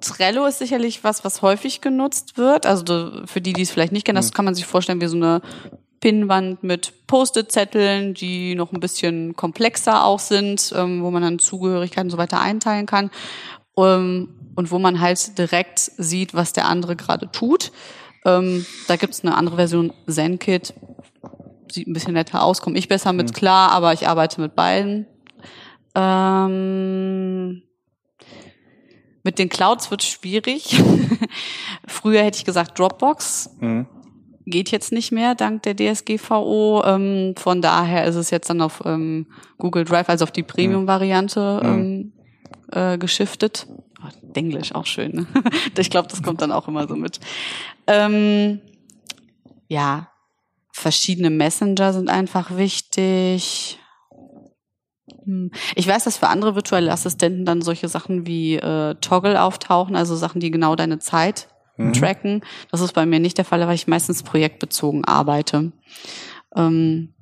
Trello 0.02 0.46
ist 0.46 0.60
sicherlich 0.60 1.04
was, 1.04 1.24
was 1.24 1.42
häufig 1.42 1.82
genutzt 1.82 2.38
wird. 2.38 2.66
Also 2.66 3.22
für 3.26 3.42
die, 3.42 3.54
die 3.54 3.62
es 3.62 3.72
vielleicht 3.72 3.94
nicht 3.94 4.06
kennen, 4.06 4.18
das 4.18 4.34
kann 4.34 4.46
man 4.46 4.56
sich 4.56 4.66
vorstellen 4.66 5.02
wie 5.02 5.08
so 5.08 5.16
eine 5.16 5.42
Pinnwand 6.06 6.62
mit 6.62 7.08
Post-it-Zetteln, 7.08 8.14
die 8.14 8.54
noch 8.54 8.72
ein 8.72 8.80
bisschen 8.80 9.36
komplexer 9.36 10.06
auch 10.06 10.20
sind, 10.20 10.72
ähm, 10.78 11.02
wo 11.02 11.10
man 11.10 11.24
dann 11.24 11.40
Zugehörigkeiten 11.40 12.06
und 12.06 12.12
so 12.12 12.20
weiter 12.20 12.40
einteilen 12.40 12.86
kann. 12.86 13.10
Ähm, 13.76 14.30
und 14.56 14.70
wo 14.70 14.78
man 14.78 15.00
halt 15.00 15.36
direkt 15.40 15.80
sieht, 15.80 16.36
was 16.36 16.54
der 16.54 16.68
andere 16.68 16.96
gerade 16.96 17.32
tut. 17.32 17.72
Ähm, 18.24 18.68
da 18.88 18.98
gibt's 18.98 19.24
eine 19.24 19.36
andere 19.36 19.56
Version, 19.56 19.94
ZenKit. 20.08 20.76
Sieht 21.72 21.88
ein 21.88 21.94
bisschen 21.94 22.14
netter 22.14 22.44
aus, 22.44 22.62
komme 22.62 22.78
ich 22.78 22.88
besser 22.88 23.12
mit 23.12 23.34
klar, 23.34 23.72
aber 23.72 23.92
ich 23.92 24.08
arbeite 24.08 24.42
mit 24.42 24.56
beiden. 24.56 25.08
Ähm, 25.96 27.64
mit 29.24 29.40
den 29.40 29.50
Clouds 29.50 29.90
wird 29.90 30.04
schwierig. 30.04 30.80
Früher 31.88 32.22
hätte 32.22 32.38
ich 32.38 32.46
gesagt 32.46 32.78
Dropbox. 32.78 33.50
Mhm. 33.60 33.88
Geht 34.48 34.70
jetzt 34.72 34.92
nicht 34.92 35.12
mehr, 35.12 35.34
dank 35.34 35.64
der 35.64 35.76
DSGVO. 35.76 36.84
Ähm, 36.86 37.34
von 37.36 37.62
daher 37.62 38.06
ist 38.06 38.16
es 38.16 38.30
jetzt 38.30 38.50
dann 38.50 38.62
auf 38.62 38.84
ähm, 38.86 39.28
Google 39.58 39.86
Drive, 39.86 40.08
also 40.08 40.24
auf 40.24 40.32
die 40.32 40.44
Premium-Variante 40.44 41.62
ähm, 41.64 42.14
äh, 42.72 42.98
geschiftet. 43.00 43.68
Oh, 44.04 44.10
Englisch 44.36 44.76
auch 44.76 44.86
schön. 44.86 45.12
Ne? 45.14 45.28
ich 45.78 45.90
glaube, 45.90 46.10
das 46.10 46.22
kommt 46.22 46.42
dann 46.42 46.52
auch 46.52 46.68
immer 46.68 46.88
so 46.88 46.96
mit. 46.96 47.20
Ähm, 47.88 48.62
ja, 49.68 50.10
verschiedene 50.72 51.32
Messenger 51.32 51.94
sind 51.94 52.10
einfach 52.10 52.56
wichtig. 52.56 53.80
Hm. 55.24 55.50
Ich 55.74 55.88
weiß, 55.88 56.04
dass 56.04 56.18
für 56.18 56.28
andere 56.28 56.54
virtuelle 56.54 56.92
Assistenten 56.92 57.46
dann 57.46 57.64
solche 57.64 57.88
Sachen 57.88 58.28
wie 58.28 58.58
äh, 58.58 58.94
Toggle 59.02 59.42
auftauchen, 59.42 59.96
also 59.96 60.16
Sachen, 60.16 60.40
die 60.40 60.52
genau 60.52 60.76
deine 60.76 61.00
Zeit 61.00 61.48
tracken. 61.94 62.42
Das 62.72 62.82
ist 62.82 62.94
bei 62.94 63.06
mir 63.06 63.20
nicht 63.20 63.38
der 63.38 63.46
Fall, 63.46 63.66
weil 63.68 63.76
ich 63.76 63.88
meistens 63.88 64.24
projektbezogen 64.24 65.06
arbeite. 65.06 65.72
Ähm, 66.56 67.14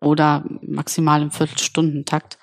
oder 0.00 0.44
maximal 0.62 1.22
im 1.22 1.30
Viertelstundentakt. 1.30 2.38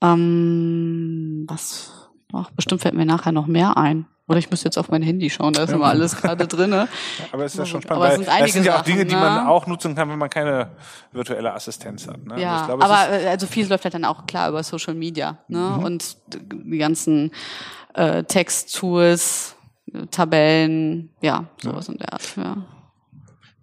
Ähm, 0.00 1.44
was? 1.48 2.10
Ach, 2.32 2.50
bestimmt 2.50 2.80
fällt 2.80 2.94
mir 2.94 3.06
nachher 3.06 3.32
noch 3.32 3.46
mehr 3.46 3.76
ein. 3.76 4.06
Oder 4.28 4.38
ich 4.38 4.50
muss 4.50 4.62
jetzt 4.62 4.78
auf 4.78 4.88
mein 4.88 5.02
Handy 5.02 5.28
schauen, 5.30 5.52
da 5.52 5.64
ist 5.64 5.72
immer 5.72 5.88
alles 5.88 6.16
gerade 6.16 6.46
drinne. 6.46 6.88
Aber 7.32 7.44
es 7.44 7.52
ist 7.52 7.58
ja 7.58 7.66
schon 7.66 7.84
Aber 7.88 8.06
spannend, 8.06 8.06
es 8.06 8.08
weil 8.08 8.16
sind 8.16 8.26
das 8.26 8.34
einige 8.34 8.52
sind 8.52 8.64
ja 8.64 8.72
auch 8.72 8.76
Sachen, 8.78 8.92
Dinge, 8.92 9.04
die 9.04 9.14
ne? 9.14 9.20
man 9.20 9.46
auch 9.46 9.66
nutzen 9.66 9.94
kann, 9.94 10.08
wenn 10.08 10.18
man 10.18 10.30
keine 10.30 10.70
virtuelle 11.10 11.52
Assistenz 11.52 12.06
hat. 12.06 12.24
Ne? 12.24 12.40
Ja, 12.40 12.60
ich 12.60 12.66
glaube, 12.66 12.84
es 12.84 12.90
aber 12.90 13.12
äh, 13.12 13.26
also 13.26 13.46
vieles 13.46 13.68
läuft 13.68 13.84
halt 13.84 13.94
dann 13.94 14.04
auch 14.04 14.26
klar 14.26 14.48
über 14.48 14.62
Social 14.62 14.94
Media 14.94 15.38
ne? 15.48 15.76
und 15.76 16.16
die 16.28 16.78
ganzen 16.78 17.32
äh, 17.94 18.22
Texttools, 18.22 19.54
äh, 19.54 19.61
Tabellen, 20.10 21.10
ja, 21.20 21.44
sowas 21.62 21.88
in 21.88 21.98
der 21.98 22.12
Art. 22.12 22.22
Ja. 22.36 22.56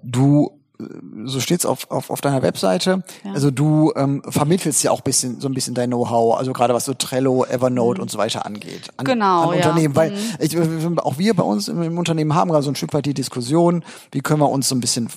Du, 0.03 0.51
äh, 0.79 0.83
so 1.25 1.39
steht's 1.39 1.65
auf, 1.65 1.89
auf, 1.91 2.09
auf 2.09 2.21
deiner 2.21 2.41
Webseite, 2.41 3.03
Ja. 3.23 3.33
also 3.33 3.51
du 3.51 3.91
ähm, 3.95 4.21
vermittelst 4.29 4.81
ja 4.83 4.91
auch 4.91 5.01
bisschen, 5.01 5.41
so 5.41 5.47
ein 5.49 5.53
bisschen 5.53 5.73
dein 5.75 5.89
Know-how, 5.89 6.37
also 6.37 6.53
gerade 6.53 6.73
was 6.73 6.85
so 6.85 6.93
Trello, 6.93 7.45
Evernote 7.45 8.01
und 8.01 8.09
so 8.09 8.17
weiter 8.17 8.45
angeht. 8.45 8.89
An, 8.97 9.03
Mhm. 9.05 9.09
Genau, 9.09 9.49
an 9.49 9.57
ja. 9.59 9.65
Unternehmen, 9.67 9.95
weil 9.95 10.11
Mhm. 10.11 10.17
ich, 10.39 10.57
auch 10.99 11.17
wir 11.17 11.33
bei 11.33 11.43
uns 11.43 11.67
im, 11.67 11.81
im 11.81 11.97
Unternehmen 11.97 12.33
haben 12.35 12.49
gerade 12.49 12.63
so 12.63 12.71
ein 12.71 12.75
Stück 12.75 12.93
weit 12.93 13.05
die 13.05 13.13
Diskussion, 13.13 13.83
wie 14.11 14.21
können 14.21 14.39
wir 14.39 14.49
uns 14.49 14.69
so 14.69 14.75
ein 14.75 14.79
bisschen 14.81 15.09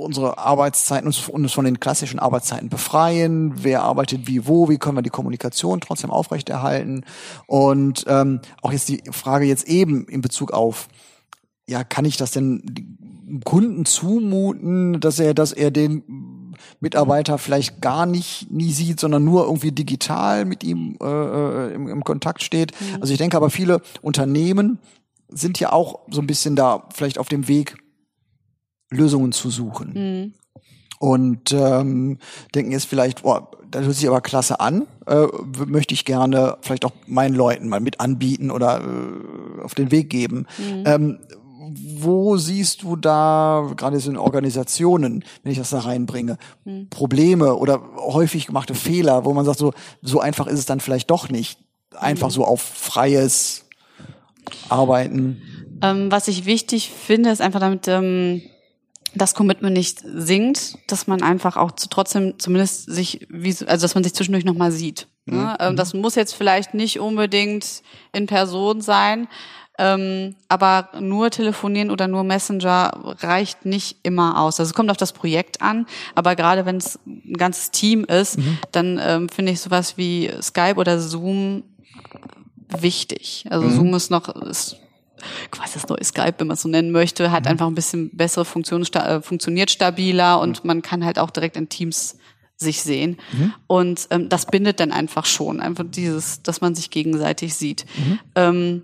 unsere 0.00 0.38
Arbeitszeiten, 0.38 1.06
uns, 1.06 1.28
uns 1.28 1.52
von 1.52 1.64
den 1.64 1.80
klassischen 1.80 2.18
Arbeitszeiten 2.18 2.68
befreien, 2.68 3.52
wer 3.56 3.82
arbeitet 3.82 4.26
wie 4.26 4.46
wo, 4.46 4.68
wie 4.68 4.78
können 4.78 4.96
wir 4.96 5.02
die 5.02 5.10
Kommunikation 5.10 5.80
trotzdem 5.80 6.10
aufrechterhalten? 6.10 7.04
Und 7.46 8.04
ähm, 8.08 8.40
auch 8.62 8.72
jetzt 8.72 8.88
die 8.88 9.02
Frage 9.10 9.44
jetzt 9.44 9.68
eben 9.68 10.06
in 10.06 10.20
Bezug 10.20 10.52
auf 10.52 10.88
ja, 11.68 11.84
kann 11.84 12.04
ich 12.04 12.16
das 12.16 12.32
denn 12.32 12.62
dem 12.64 13.42
Kunden 13.44 13.84
zumuten, 13.84 14.98
dass 14.98 15.20
er, 15.20 15.34
dass 15.34 15.52
er 15.52 15.70
den 15.70 16.02
Mitarbeiter 16.80 17.38
vielleicht 17.38 17.80
gar 17.80 18.06
nicht 18.06 18.50
nie 18.50 18.72
sieht, 18.72 18.98
sondern 18.98 19.24
nur 19.24 19.44
irgendwie 19.44 19.70
digital 19.70 20.44
mit 20.44 20.64
ihm 20.64 20.98
äh, 21.00 21.06
äh, 21.06 21.74
im, 21.74 21.88
im 21.88 22.04
Kontakt 22.04 22.42
steht. 22.42 22.72
Also 23.00 23.12
ich 23.12 23.18
denke 23.18 23.36
aber 23.36 23.50
viele 23.50 23.80
Unternehmen 24.02 24.78
sind 25.28 25.60
ja 25.60 25.72
auch 25.72 26.00
so 26.10 26.20
ein 26.20 26.26
bisschen 26.26 26.56
da 26.56 26.88
vielleicht 26.92 27.18
auf 27.18 27.28
dem 27.28 27.46
Weg, 27.46 27.76
Lösungen 28.90 29.32
zu 29.32 29.50
suchen. 29.50 29.92
Mhm. 29.94 30.34
Und 30.98 31.52
ähm, 31.52 32.18
denken 32.54 32.72
jetzt 32.72 32.84
vielleicht, 32.84 33.22
boah, 33.22 33.50
das 33.70 33.84
hört 33.84 33.96
sich 33.96 34.06
aber 34.06 34.20
klasse 34.20 34.60
an, 34.60 34.86
äh, 35.06 35.26
möchte 35.66 35.94
ich 35.94 36.04
gerne 36.04 36.58
vielleicht 36.60 36.84
auch 36.84 36.92
meinen 37.06 37.34
Leuten 37.34 37.68
mal 37.68 37.80
mit 37.80 38.00
anbieten 38.00 38.50
oder 38.50 38.82
äh, 38.82 39.62
auf 39.62 39.74
den 39.74 39.90
Weg 39.90 40.10
geben. 40.10 40.46
Ähm, 40.84 41.18
wo 41.96 42.36
siehst 42.36 42.82
du 42.82 42.96
da, 42.96 43.70
gerade 43.76 44.00
so 44.00 44.10
in 44.10 44.16
Organisationen, 44.16 45.24
wenn 45.42 45.52
ich 45.52 45.58
das 45.58 45.70
da 45.70 45.80
reinbringe, 45.80 46.36
Probleme 46.90 47.54
oder 47.54 47.80
häufig 47.96 48.46
gemachte 48.46 48.74
Fehler, 48.74 49.24
wo 49.24 49.32
man 49.32 49.44
sagt, 49.44 49.58
so, 49.58 49.72
so 50.02 50.20
einfach 50.20 50.46
ist 50.46 50.58
es 50.58 50.66
dann 50.66 50.80
vielleicht 50.80 51.10
doch 51.10 51.28
nicht. 51.28 51.58
Einfach 51.96 52.30
so 52.30 52.44
auf 52.44 52.60
freies 52.60 53.66
Arbeiten. 54.68 55.42
Ähm, 55.82 56.10
was 56.10 56.28
ich 56.28 56.44
wichtig 56.44 56.90
finde, 56.90 57.30
ist 57.30 57.40
einfach 57.40 57.60
damit 57.60 57.88
ähm, 57.88 58.42
das 59.14 59.34
Commitment 59.34 59.74
nicht 59.74 60.02
sinkt, 60.04 60.78
dass 60.86 61.06
man 61.06 61.22
einfach 61.22 61.56
auch 61.56 61.72
zu, 61.72 61.88
trotzdem 61.88 62.38
zumindest 62.38 62.90
sich, 62.90 63.26
wie, 63.28 63.54
also 63.66 63.84
dass 63.84 63.94
man 63.94 64.04
sich 64.04 64.14
zwischendurch 64.14 64.44
nochmal 64.44 64.72
sieht. 64.72 65.08
Ne? 65.26 65.56
Ähm, 65.60 65.76
das 65.76 65.94
muss 65.94 66.14
jetzt 66.14 66.34
vielleicht 66.34 66.74
nicht 66.74 67.00
unbedingt 67.00 67.82
in 68.12 68.26
Person 68.26 68.80
sein. 68.80 69.28
Ähm, 69.78 70.34
aber 70.48 70.90
nur 71.00 71.30
telefonieren 71.30 71.90
oder 71.90 72.06
nur 72.06 72.22
Messenger 72.22 73.16
reicht 73.20 73.64
nicht 73.64 73.96
immer 74.02 74.38
aus. 74.38 74.60
Also 74.60 74.70
es 74.70 74.74
kommt 74.74 74.90
auf 74.90 74.98
das 74.98 75.14
Projekt 75.14 75.62
an, 75.62 75.86
aber 76.14 76.36
gerade 76.36 76.66
wenn 76.66 76.76
es 76.76 76.98
ein 77.06 77.32
ganzes 77.38 77.70
Team 77.70 78.04
ist, 78.04 78.36
mhm. 78.36 78.58
dann 78.72 79.00
ähm, 79.02 79.28
finde 79.30 79.52
ich 79.52 79.60
sowas 79.60 79.96
wie 79.96 80.30
Skype 80.42 80.76
oder 80.76 81.00
Zoom 81.00 81.62
wichtig. 82.68 83.46
Also 83.48 83.68
mhm. 83.68 83.74
Zoom 83.74 83.94
ist 83.94 84.10
noch 84.10 84.28
ist 84.28 84.76
quasi 85.50 85.74
das 85.74 85.88
neue 85.88 86.04
Skype, 86.04 86.34
wenn 86.38 86.46
man 86.46 86.54
es 86.54 86.62
so 86.62 86.68
nennen 86.68 86.92
möchte, 86.92 87.30
hat 87.30 87.44
mhm. 87.44 87.50
einfach 87.50 87.66
ein 87.66 87.74
bisschen 87.74 88.10
bessere 88.16 88.44
Funktion, 88.44 88.82
äh, 88.82 89.20
funktioniert 89.20 89.70
stabiler 89.70 90.40
und 90.40 90.64
man 90.64 90.82
kann 90.82 91.04
halt 91.04 91.18
auch 91.18 91.30
direkt 91.30 91.56
in 91.56 91.68
Teams 91.68 92.16
sich 92.56 92.82
sehen. 92.82 93.16
Mhm. 93.32 93.54
Und 93.66 94.06
ähm, 94.10 94.28
das 94.28 94.46
bindet 94.46 94.80
dann 94.80 94.92
einfach 94.92 95.26
schon, 95.26 95.60
einfach 95.60 95.84
dieses, 95.88 96.42
dass 96.42 96.60
man 96.60 96.74
sich 96.74 96.90
gegenseitig 96.90 97.54
sieht. 97.54 97.86
Mhm. 97.96 98.18
Ähm, 98.34 98.82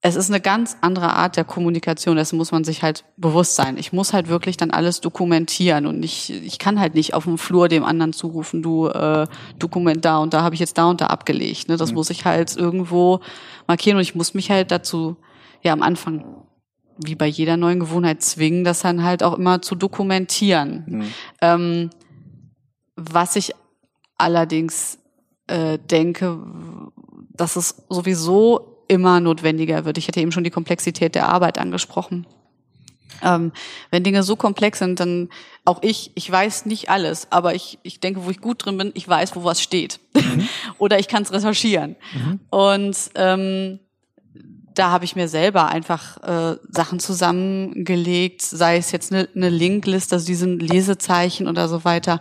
es 0.00 0.14
ist 0.14 0.30
eine 0.30 0.40
ganz 0.40 0.76
andere 0.80 1.14
Art 1.14 1.36
der 1.36 1.44
Kommunikation, 1.44 2.16
das 2.16 2.32
muss 2.32 2.52
man 2.52 2.62
sich 2.62 2.84
halt 2.84 3.04
bewusst 3.16 3.56
sein. 3.56 3.76
Ich 3.76 3.92
muss 3.92 4.12
halt 4.12 4.28
wirklich 4.28 4.56
dann 4.56 4.70
alles 4.70 5.00
dokumentieren 5.00 5.86
und 5.86 5.98
nicht, 5.98 6.30
ich 6.30 6.60
kann 6.60 6.78
halt 6.78 6.94
nicht 6.94 7.14
auf 7.14 7.24
dem 7.24 7.36
Flur 7.36 7.68
dem 7.68 7.82
anderen 7.82 8.12
zurufen, 8.12 8.62
du 8.62 8.86
äh, 8.86 9.26
Dokument 9.58 10.04
da 10.04 10.18
und 10.18 10.34
da 10.34 10.42
habe 10.42 10.54
ich 10.54 10.60
jetzt 10.60 10.78
da 10.78 10.86
und 10.86 11.00
da 11.00 11.06
abgelegt. 11.06 11.68
Ne? 11.68 11.76
Das 11.76 11.90
mhm. 11.90 11.96
muss 11.96 12.10
ich 12.10 12.24
halt 12.24 12.56
irgendwo 12.56 13.18
markieren 13.66 13.96
und 13.96 14.02
ich 14.02 14.14
muss 14.14 14.34
mich 14.34 14.50
halt 14.50 14.70
dazu 14.70 15.16
ja 15.62 15.72
am 15.72 15.82
Anfang 15.82 16.24
wie 16.98 17.14
bei 17.14 17.26
jeder 17.26 17.56
neuen 17.56 17.80
Gewohnheit 17.80 18.22
zwingen, 18.22 18.64
das 18.64 18.80
dann 18.80 19.04
halt 19.04 19.22
auch 19.22 19.38
immer 19.38 19.62
zu 19.62 19.74
dokumentieren. 19.74 20.84
Mhm. 20.86 21.12
Ähm, 21.40 21.90
was 22.96 23.36
ich 23.36 23.52
allerdings 24.16 24.98
äh, 25.46 25.78
denke, 25.78 26.38
dass 27.30 27.56
es 27.56 27.84
sowieso 27.88 28.84
immer 28.88 29.20
notwendiger 29.20 29.84
wird. 29.84 29.98
Ich 29.98 30.08
hatte 30.08 30.20
eben 30.20 30.32
schon 30.32 30.44
die 30.44 30.50
Komplexität 30.50 31.14
der 31.14 31.28
Arbeit 31.28 31.58
angesprochen. 31.58 32.26
Ähm, 33.22 33.52
wenn 33.90 34.04
Dinge 34.04 34.22
so 34.22 34.36
komplex 34.36 34.78
sind, 34.78 35.00
dann 35.00 35.28
auch 35.64 35.82
ich, 35.82 36.12
ich 36.14 36.30
weiß 36.30 36.66
nicht 36.66 36.88
alles, 36.88 37.28
aber 37.30 37.54
ich, 37.54 37.78
ich 37.82 38.00
denke, 38.00 38.24
wo 38.24 38.30
ich 38.30 38.40
gut 38.40 38.64
drin 38.64 38.78
bin, 38.78 38.92
ich 38.94 39.08
weiß, 39.08 39.36
wo 39.36 39.44
was 39.44 39.60
steht. 39.60 40.00
Mhm. 40.14 40.48
Oder 40.78 40.98
ich 40.98 41.08
kann 41.08 41.22
es 41.22 41.32
recherchieren. 41.32 41.96
Mhm. 42.14 42.40
Und 42.50 42.96
ähm, 43.14 43.80
da 44.78 44.90
habe 44.90 45.04
ich 45.04 45.16
mir 45.16 45.28
selber 45.28 45.66
einfach 45.66 46.22
äh, 46.22 46.56
Sachen 46.70 47.00
zusammengelegt, 47.00 48.42
sei 48.42 48.76
es 48.76 48.92
jetzt 48.92 49.12
eine, 49.12 49.28
eine 49.34 49.48
Linkliste, 49.48 50.14
also 50.14 50.26
diesen 50.26 50.60
Lesezeichen 50.60 51.48
oder 51.48 51.68
so 51.68 51.84
weiter. 51.84 52.20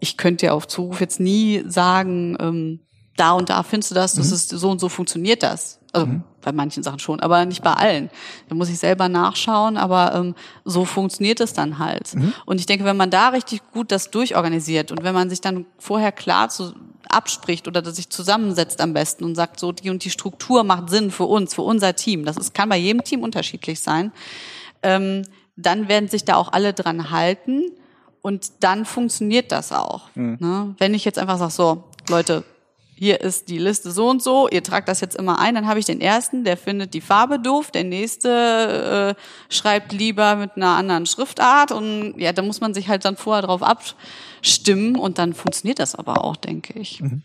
Ich 0.00 0.16
könnte 0.16 0.46
ja 0.46 0.52
auf 0.52 0.68
Zuruf 0.68 1.00
jetzt 1.00 1.18
nie 1.18 1.64
sagen, 1.66 2.36
ähm, 2.40 2.80
da 3.16 3.32
und 3.32 3.48
da 3.48 3.62
findest 3.62 3.92
du 3.92 3.94
das, 3.94 4.14
das 4.14 4.28
mhm. 4.28 4.34
ist 4.34 4.48
so 4.50 4.70
und 4.70 4.80
so 4.80 4.88
funktioniert 4.88 5.42
das. 5.42 5.80
Also 5.94 6.06
mhm. 6.06 6.22
bei 6.40 6.52
manchen 6.52 6.82
Sachen 6.82 6.98
schon, 6.98 7.20
aber 7.20 7.44
nicht 7.44 7.62
bei 7.62 7.72
allen. 7.72 8.10
Da 8.48 8.54
muss 8.54 8.68
ich 8.68 8.78
selber 8.78 9.08
nachschauen, 9.08 9.76
aber 9.76 10.14
ähm, 10.14 10.34
so 10.64 10.84
funktioniert 10.84 11.40
es 11.40 11.52
dann 11.52 11.78
halt. 11.78 12.14
Mhm. 12.14 12.34
Und 12.46 12.58
ich 12.58 12.66
denke, 12.66 12.84
wenn 12.84 12.96
man 12.96 13.10
da 13.10 13.28
richtig 13.28 13.62
gut 13.72 13.92
das 13.92 14.10
durchorganisiert 14.10 14.90
und 14.90 15.04
wenn 15.04 15.14
man 15.14 15.30
sich 15.30 15.40
dann 15.40 15.66
vorher 15.78 16.10
klar 16.12 16.48
zu, 16.48 16.74
abspricht 17.08 17.68
oder 17.68 17.88
sich 17.92 18.10
zusammensetzt 18.10 18.80
am 18.80 18.92
besten 18.92 19.24
und 19.24 19.34
sagt, 19.36 19.60
so 19.60 19.72
die 19.72 19.90
und 19.90 20.04
die 20.04 20.10
Struktur 20.10 20.64
macht 20.64 20.90
Sinn 20.90 21.10
für 21.10 21.26
uns, 21.26 21.54
für 21.54 21.62
unser 21.62 21.94
Team. 21.94 22.24
Das 22.24 22.36
ist, 22.36 22.54
kann 22.54 22.68
bei 22.68 22.76
jedem 22.76 23.04
Team 23.04 23.22
unterschiedlich 23.22 23.80
sein. 23.80 24.12
Ähm, 24.82 25.22
dann 25.56 25.88
werden 25.88 26.08
sich 26.08 26.24
da 26.24 26.34
auch 26.34 26.52
alle 26.52 26.72
dran 26.72 27.10
halten 27.10 27.70
und 28.20 28.50
dann 28.60 28.84
funktioniert 28.84 29.52
das 29.52 29.70
auch. 29.70 30.08
Mhm. 30.14 30.38
Ne? 30.40 30.74
Wenn 30.78 30.94
ich 30.94 31.04
jetzt 31.04 31.18
einfach 31.18 31.38
sage, 31.38 31.52
so, 31.52 31.84
Leute, 32.08 32.42
hier 32.96 33.20
ist 33.20 33.48
die 33.48 33.58
Liste 33.58 33.90
so 33.90 34.08
und 34.08 34.22
so, 34.22 34.48
ihr 34.48 34.62
tragt 34.62 34.88
das 34.88 35.00
jetzt 35.00 35.16
immer 35.16 35.40
ein, 35.40 35.54
dann 35.54 35.66
habe 35.66 35.78
ich 35.78 35.84
den 35.84 36.00
ersten, 36.00 36.44
der 36.44 36.56
findet 36.56 36.94
die 36.94 37.00
Farbe 37.00 37.38
doof, 37.38 37.70
der 37.70 37.84
nächste 37.84 39.16
äh, 39.18 39.52
schreibt 39.52 39.92
lieber 39.92 40.36
mit 40.36 40.52
einer 40.56 40.76
anderen 40.76 41.06
Schriftart. 41.06 41.72
Und 41.72 42.14
ja, 42.18 42.32
da 42.32 42.42
muss 42.42 42.60
man 42.60 42.72
sich 42.74 42.88
halt 42.88 43.04
dann 43.04 43.16
vorher 43.16 43.42
drauf 43.42 43.62
abstimmen. 43.62 44.96
Und 44.96 45.18
dann 45.18 45.34
funktioniert 45.34 45.78
das 45.78 45.94
aber 45.94 46.24
auch, 46.24 46.36
denke 46.36 46.78
ich. 46.78 47.00
Mhm. 47.00 47.22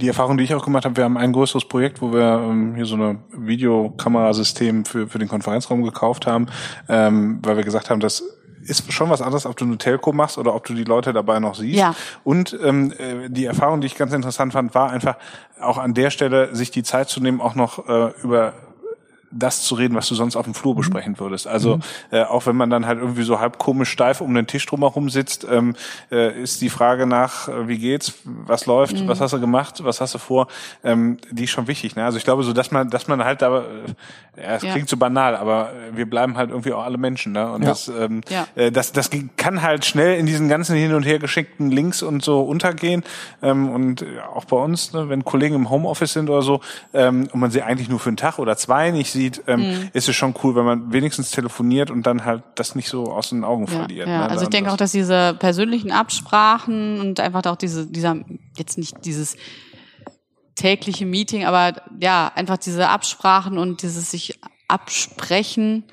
Die 0.00 0.08
Erfahrung, 0.08 0.38
die 0.38 0.44
ich 0.44 0.54
auch 0.54 0.64
gemacht 0.64 0.84
habe, 0.84 0.96
wir 0.96 1.04
haben 1.04 1.18
ein 1.18 1.32
größeres 1.32 1.66
Projekt, 1.66 2.00
wo 2.00 2.12
wir 2.12 2.46
ähm, 2.48 2.74
hier 2.74 2.86
so 2.86 2.94
eine 2.94 3.18
Videokamerasystem 3.32 4.84
für, 4.84 5.08
für 5.08 5.18
den 5.18 5.28
Konferenzraum 5.28 5.82
gekauft 5.82 6.26
haben, 6.26 6.46
ähm, 6.88 7.40
weil 7.42 7.56
wir 7.56 7.64
gesagt 7.64 7.90
haben, 7.90 8.00
dass 8.00 8.22
ist 8.62 8.92
schon 8.92 9.10
was 9.10 9.22
anderes, 9.22 9.46
ob 9.46 9.56
du 9.56 9.64
eine 9.64 9.78
Telco 9.78 10.12
machst 10.12 10.38
oder 10.38 10.54
ob 10.54 10.64
du 10.64 10.74
die 10.74 10.84
Leute 10.84 11.12
dabei 11.12 11.38
noch 11.38 11.54
siehst. 11.54 11.78
Ja. 11.78 11.94
Und 12.24 12.58
ähm, 12.62 12.92
äh, 12.98 13.28
die 13.28 13.44
Erfahrung, 13.44 13.80
die 13.80 13.86
ich 13.86 13.96
ganz 13.96 14.12
interessant 14.12 14.52
fand, 14.52 14.74
war 14.74 14.90
einfach 14.90 15.16
auch 15.60 15.78
an 15.78 15.94
der 15.94 16.10
Stelle, 16.10 16.54
sich 16.54 16.70
die 16.70 16.82
Zeit 16.82 17.08
zu 17.08 17.20
nehmen, 17.20 17.40
auch 17.40 17.54
noch 17.54 17.88
äh, 17.88 18.12
über 18.22 18.54
das 19.32 19.62
zu 19.62 19.74
reden, 19.74 19.94
was 19.94 20.08
du 20.08 20.14
sonst 20.14 20.36
auf 20.36 20.44
dem 20.44 20.54
Flur 20.54 20.74
mhm. 20.74 20.78
besprechen 20.78 21.18
würdest. 21.18 21.46
Also 21.46 21.76
mhm. 21.76 21.82
äh, 22.10 22.22
auch 22.22 22.46
wenn 22.46 22.56
man 22.56 22.70
dann 22.70 22.86
halt 22.86 22.98
irgendwie 22.98 23.22
so 23.22 23.40
halb 23.40 23.58
komisch 23.58 23.90
steif 23.90 24.20
um 24.20 24.34
den 24.34 24.46
Tisch 24.46 24.66
drumherum 24.66 25.10
sitzt, 25.10 25.46
ähm, 25.50 25.74
äh, 26.10 26.40
ist 26.42 26.60
die 26.60 26.68
Frage 26.68 27.06
nach, 27.06 27.48
äh, 27.48 27.68
wie 27.68 27.78
geht's, 27.78 28.14
was 28.24 28.66
läuft, 28.66 29.00
mhm. 29.00 29.08
was 29.08 29.20
hast 29.20 29.32
du 29.32 29.40
gemacht, 29.40 29.82
was 29.84 30.00
hast 30.00 30.14
du 30.14 30.18
vor, 30.18 30.48
ähm, 30.84 31.18
die 31.30 31.44
ist 31.44 31.50
schon 31.50 31.66
wichtig. 31.66 31.96
Ne? 31.96 32.04
Also 32.04 32.18
ich 32.18 32.24
glaube 32.24 32.42
so, 32.42 32.52
dass 32.52 32.70
man, 32.70 32.90
dass 32.90 33.08
man 33.08 33.24
halt 33.24 33.42
da, 33.42 33.58
äh, 33.58 33.62
ja, 34.36 34.54
es 34.56 34.62
ja. 34.62 34.72
klingt 34.72 34.88
so 34.88 34.96
banal, 34.96 35.36
aber 35.36 35.72
wir 35.92 36.08
bleiben 36.08 36.36
halt 36.36 36.50
irgendwie 36.50 36.72
auch 36.72 36.84
alle 36.84 36.98
Menschen. 36.98 37.32
Ne? 37.32 37.50
Und 37.50 37.62
ja. 37.62 37.68
das, 37.68 37.88
ähm, 37.88 38.20
äh, 38.54 38.70
das, 38.70 38.92
das 38.92 39.10
kann 39.36 39.62
halt 39.62 39.84
schnell 39.84 40.18
in 40.18 40.26
diesen 40.26 40.48
ganzen 40.48 40.76
hin 40.76 40.94
und 40.94 41.04
her 41.04 41.18
geschickten 41.18 41.70
Links 41.70 42.02
und 42.02 42.22
so 42.22 42.42
untergehen. 42.42 43.02
Ähm, 43.42 43.70
und 43.70 44.04
auch 44.34 44.44
bei 44.44 44.56
uns, 44.56 44.92
ne, 44.92 45.08
wenn 45.08 45.24
Kollegen 45.24 45.54
im 45.54 45.70
Homeoffice 45.70 46.12
sind 46.12 46.28
oder 46.28 46.42
so, 46.42 46.60
ähm, 46.92 47.28
und 47.32 47.40
man 47.40 47.50
sie 47.50 47.62
eigentlich 47.62 47.88
nur 47.88 47.98
für 47.98 48.10
einen 48.10 48.16
Tag 48.16 48.38
oder 48.38 48.56
zwei 48.56 48.90
nicht 48.90 49.10
sieht, 49.10 49.21
sieht, 49.22 49.42
ähm, 49.46 49.60
mhm. 49.60 49.90
ist 49.92 50.08
es 50.08 50.16
schon 50.16 50.34
cool, 50.42 50.54
wenn 50.56 50.64
man 50.64 50.92
wenigstens 50.92 51.30
telefoniert 51.30 51.90
und 51.90 52.06
dann 52.06 52.24
halt 52.24 52.42
das 52.56 52.74
nicht 52.74 52.88
so 52.88 53.04
aus 53.04 53.30
den 53.30 53.44
Augen 53.44 53.66
ja, 53.66 53.70
verliert. 53.70 54.08
Ja, 54.08 54.18
ne? 54.18 54.30
also 54.30 54.44
ich 54.44 54.50
denke 54.50 54.70
auch, 54.72 54.76
dass 54.76 54.92
diese 54.92 55.34
persönlichen 55.38 55.92
Absprachen 55.92 57.00
und 57.00 57.20
einfach 57.20 57.44
auch 57.46 57.56
diese, 57.56 57.86
dieser, 57.86 58.16
jetzt 58.56 58.78
nicht 58.78 59.04
dieses 59.04 59.36
tägliche 60.54 61.06
Meeting, 61.06 61.44
aber 61.44 61.82
ja, 62.00 62.30
einfach 62.34 62.58
diese 62.58 62.88
Absprachen 62.88 63.58
und 63.58 63.82
dieses 63.82 64.10
sich 64.10 64.38
absprechen, 64.68 65.84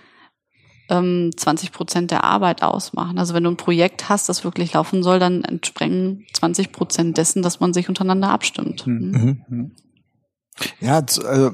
20 0.89 0.89
ähm, 0.89 1.71
Prozent 1.71 2.09
der 2.09 2.23
Arbeit 2.23 2.63
ausmachen. 2.63 3.19
Also 3.19 3.35
wenn 3.35 3.43
du 3.43 3.51
ein 3.51 3.57
Projekt 3.57 4.09
hast, 4.09 4.27
das 4.27 4.43
wirklich 4.43 4.73
laufen 4.73 5.03
soll, 5.03 5.19
dann 5.19 5.43
entsprengen 5.43 6.25
20 6.33 6.71
Prozent 6.71 7.17
dessen, 7.17 7.43
dass 7.43 7.59
man 7.59 7.73
sich 7.73 7.89
untereinander 7.89 8.31
abstimmt. 8.31 8.87
Mhm. 8.87 9.11
Mhm. 9.11 9.41
mhm. 9.47 9.71
Ja, 10.81 10.95
also 10.95 11.51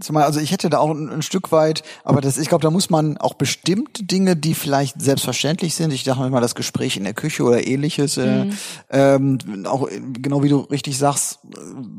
zumal, 0.00 0.24
also 0.24 0.40
ich 0.40 0.52
hätte 0.52 0.70
da 0.70 0.78
auch 0.78 0.90
ein, 0.90 1.10
ein 1.10 1.22
Stück 1.22 1.52
weit, 1.52 1.82
aber 2.04 2.20
das, 2.20 2.38
ich 2.38 2.48
glaube, 2.48 2.62
da 2.62 2.70
muss 2.70 2.90
man 2.90 3.16
auch 3.18 3.34
bestimmte 3.34 4.04
Dinge, 4.04 4.36
die 4.36 4.54
vielleicht 4.54 5.00
selbstverständlich 5.00 5.74
sind, 5.74 5.92
ich 5.92 6.04
dachte 6.04 6.28
mal 6.30 6.40
das 6.40 6.54
Gespräch 6.54 6.96
in 6.96 7.04
der 7.04 7.14
Küche 7.14 7.42
oder 7.42 7.66
ähnliches, 7.66 8.16
äh, 8.16 8.44
mhm. 8.44 8.58
ähm, 8.90 9.66
auch 9.66 9.88
genau 10.12 10.42
wie 10.42 10.48
du 10.48 10.58
richtig 10.60 10.98
sagst, 10.98 11.40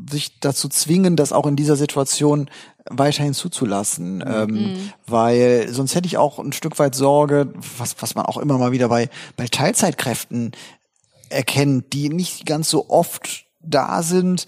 sich 0.09 0.39
dazu 0.39 0.69
zwingen, 0.69 1.15
das 1.15 1.33
auch 1.33 1.47
in 1.47 1.55
dieser 1.55 1.75
Situation 1.75 2.49
weiterhin 2.89 3.33
zuzulassen, 3.33 4.23
ähm, 4.25 4.47
mhm. 4.49 4.91
weil 5.07 5.67
sonst 5.71 5.95
hätte 5.95 6.07
ich 6.07 6.17
auch 6.17 6.39
ein 6.39 6.53
Stück 6.53 6.77
weit 6.77 6.95
Sorge, 6.95 7.51
was, 7.77 7.95
was 7.99 8.15
man 8.15 8.25
auch 8.25 8.37
immer 8.37 8.57
mal 8.57 8.71
wieder 8.71 8.89
bei, 8.89 9.09
bei 9.37 9.47
Teilzeitkräften 9.47 10.51
erkennt, 11.29 11.93
die 11.93 12.09
nicht 12.09 12.45
ganz 12.45 12.69
so 12.69 12.89
oft 12.89 13.45
da 13.61 14.03
sind, 14.03 14.45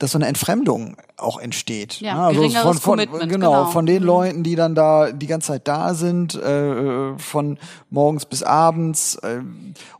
dass 0.00 0.12
so 0.12 0.18
eine 0.18 0.26
Entfremdung 0.26 0.96
auch 1.18 1.38
entsteht. 1.38 2.00
Ja, 2.00 2.28
also 2.28 2.48
von, 2.48 2.78
von, 2.78 2.98
genau, 2.98 3.26
genau, 3.26 3.66
von 3.66 3.84
den 3.84 4.00
mhm. 4.00 4.06
Leuten, 4.06 4.42
die 4.42 4.56
dann 4.56 4.74
da 4.74 5.12
die 5.12 5.26
ganze 5.26 5.48
Zeit 5.48 5.68
da 5.68 5.92
sind, 5.94 6.34
äh, 6.34 7.18
von 7.18 7.58
morgens 7.90 8.24
bis 8.24 8.42
abends 8.42 9.16
äh, 9.16 9.42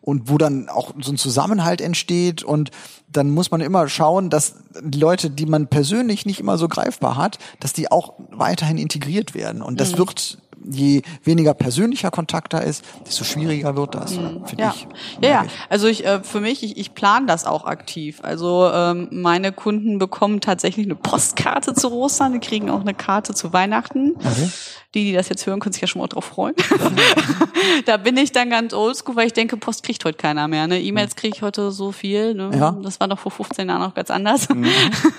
und 0.00 0.30
wo 0.30 0.38
dann 0.38 0.70
auch 0.70 0.94
so 1.00 1.12
ein 1.12 1.18
Zusammenhalt 1.18 1.82
entsteht 1.82 2.42
und 2.42 2.70
dann 3.08 3.28
muss 3.28 3.50
man 3.50 3.60
immer 3.60 3.88
schauen, 3.88 4.30
dass 4.30 4.54
die 4.80 4.98
Leute, 4.98 5.28
die 5.28 5.46
man 5.46 5.66
persönlich 5.66 6.24
nicht 6.24 6.40
immer 6.40 6.56
so 6.56 6.66
greifbar 6.66 7.16
hat, 7.16 7.38
dass 7.60 7.74
die 7.74 7.92
auch 7.92 8.14
weiterhin 8.30 8.78
integriert 8.78 9.34
werden 9.34 9.60
und 9.60 9.80
das 9.80 9.92
mhm. 9.92 9.98
wird 9.98 10.38
je 10.68 11.02
weniger 11.24 11.54
persönlicher 11.54 12.10
Kontakt 12.10 12.52
da 12.52 12.58
ist, 12.58 12.84
desto 13.06 13.24
schwieriger 13.24 13.76
wird 13.76 13.94
das, 13.94 14.12
mhm. 14.12 14.44
finde 14.46 14.62
ja. 14.64 14.74
ich. 14.74 14.86
Ja, 15.22 15.28
ja. 15.28 15.44
Also 15.68 15.86
ich 15.86 16.04
äh, 16.04 16.22
für 16.22 16.40
mich, 16.40 16.62
ich, 16.62 16.76
ich 16.76 16.94
plane 16.94 17.26
das 17.26 17.44
auch 17.44 17.64
aktiv. 17.64 18.20
Also 18.22 18.70
ähm, 18.72 19.08
meine 19.10 19.52
Kunden 19.52 19.98
bekommen 19.98 20.40
tatsächlich 20.40 20.86
eine 20.86 20.96
Postkarte 20.96 21.74
zu 21.74 21.92
Ostern, 21.92 22.34
die 22.34 22.40
kriegen 22.40 22.70
auch 22.70 22.80
eine 22.80 22.94
Karte 22.94 23.34
zu 23.34 23.52
Weihnachten. 23.52 24.12
Okay. 24.16 24.50
Die, 24.94 25.04
die 25.04 25.12
das 25.12 25.28
jetzt 25.28 25.46
hören, 25.46 25.60
können 25.60 25.72
sich 25.72 25.82
ja 25.82 25.86
schon 25.86 26.00
mal 26.00 26.08
drauf 26.08 26.24
freuen. 26.24 26.54
da 27.86 27.96
bin 27.96 28.16
ich 28.16 28.32
dann 28.32 28.50
ganz 28.50 28.74
oldschool, 28.74 29.14
weil 29.14 29.26
ich 29.26 29.32
denke, 29.32 29.56
Post 29.56 29.84
kriegt 29.84 30.04
heute 30.04 30.18
keiner 30.18 30.48
mehr. 30.48 30.66
Ne? 30.66 30.80
E-Mails 30.80 31.14
kriege 31.14 31.36
ich 31.36 31.42
heute 31.42 31.70
so 31.70 31.92
viel. 31.92 32.34
Ne? 32.34 32.50
Ja. 32.54 32.72
Das 32.82 32.98
war 32.98 33.06
doch 33.06 33.18
vor 33.18 33.30
15 33.30 33.68
Jahren 33.68 33.82
noch 33.82 33.94
ganz 33.94 34.10
anders. 34.10 34.48
Mhm. 34.48 34.66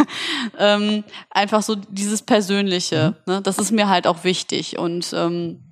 ähm, 0.60 1.04
einfach 1.30 1.64
so 1.64 1.76
dieses 1.76 2.22
Persönliche. 2.22 3.16
Mhm. 3.26 3.34
Ne? 3.34 3.42
Das 3.42 3.60
ist 3.60 3.72
mir 3.72 3.88
halt 3.88 4.08
auch 4.08 4.26
wichtig. 4.26 4.78
Und 4.78 5.14
ähm, 5.14 5.72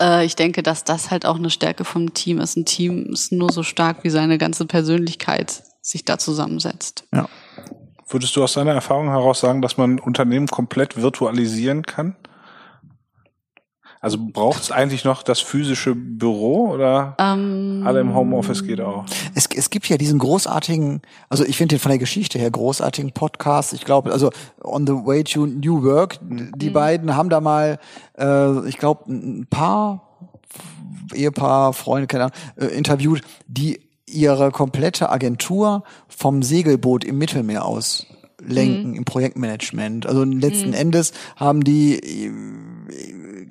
äh, 0.00 0.24
ich 0.24 0.36
denke, 0.36 0.62
dass 0.62 0.84
das 0.84 1.10
halt 1.10 1.26
auch 1.26 1.36
eine 1.36 1.50
Stärke 1.50 1.84
vom 1.84 2.14
Team 2.14 2.40
ist. 2.40 2.56
Ein 2.56 2.64
Team 2.64 3.12
ist 3.12 3.32
nur 3.32 3.52
so 3.52 3.62
stark, 3.62 4.04
wie 4.04 4.10
seine 4.10 4.38
ganze 4.38 4.66
Persönlichkeit 4.66 5.62
sich 5.82 6.04
da 6.04 6.18
zusammensetzt. 6.18 7.04
Ja. 7.12 7.28
Würdest 8.08 8.36
du 8.36 8.44
aus 8.44 8.54
deiner 8.54 8.72
Erfahrung 8.72 9.08
heraus 9.08 9.40
sagen, 9.40 9.62
dass 9.62 9.76
man 9.76 9.98
Unternehmen 9.98 10.46
komplett 10.46 10.96
virtualisieren 10.96 11.82
kann? 11.82 12.16
Also 14.06 14.18
braucht 14.20 14.62
es 14.62 14.70
eigentlich 14.70 15.04
noch 15.04 15.24
das 15.24 15.40
physische 15.40 15.96
Büro 15.96 16.68
oder 16.68 17.16
Ähm, 17.18 17.82
alle 17.84 17.98
im 17.98 18.14
Homeoffice 18.14 18.62
geht 18.62 18.80
auch? 18.80 19.04
Es, 19.34 19.48
es 19.52 19.68
gibt 19.68 19.88
ja 19.88 19.96
diesen 19.96 20.20
großartigen, 20.20 21.02
also 21.28 21.44
ich 21.44 21.56
finde 21.56 21.74
den 21.74 21.80
von 21.80 21.88
der 21.88 21.98
Geschichte 21.98 22.38
her 22.38 22.52
großartigen 22.52 23.10
Podcast. 23.10 23.72
Ich 23.72 23.84
glaube, 23.84 24.12
also 24.12 24.30
On 24.62 24.86
the 24.86 24.92
Way 24.92 25.24
to 25.24 25.46
New 25.46 25.82
Work, 25.82 26.20
die 26.22 26.70
beiden 26.70 27.16
haben 27.16 27.30
da 27.30 27.40
mal, 27.40 27.80
äh, 28.16 28.68
ich 28.68 28.78
glaube, 28.78 29.10
ein 29.12 29.48
paar 29.50 30.20
Ehepaar, 31.12 31.72
Freunde, 31.72 32.06
keine 32.06 32.26
Ahnung, 32.26 32.36
äh, 32.60 32.66
interviewt, 32.66 33.22
die 33.48 33.80
ihre 34.06 34.52
komplette 34.52 35.10
Agentur 35.10 35.82
vom 36.06 36.44
Segelboot 36.44 37.02
im 37.02 37.18
Mittelmeer 37.18 37.64
aus 37.64 38.06
lenken 38.40 38.94
im 38.94 39.04
Projektmanagement. 39.04 40.06
Also 40.06 40.24
letzten 40.24 40.72
Endes 40.72 41.12
haben 41.36 41.64
die 41.64 41.98
äh, 41.98 42.32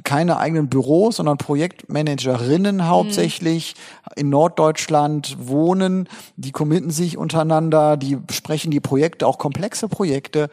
keine 0.04 0.38
eigenen 0.38 0.70
Büros, 0.70 1.18
sondern 1.18 1.38
Projektmanagerinnen 1.38 2.88
hauptsächlich 2.88 3.76
in 4.16 4.30
Norddeutschland 4.30 5.38
wohnen. 5.40 6.08
Die 6.38 6.52
committen 6.52 6.92
sich 6.92 7.18
untereinander, 7.18 7.98
die 7.98 8.16
besprechen 8.16 8.72
die 8.72 8.80
Projekte, 8.80 9.28
auch 9.28 9.38
komplexe 9.38 9.88
Projekte. 9.90 10.50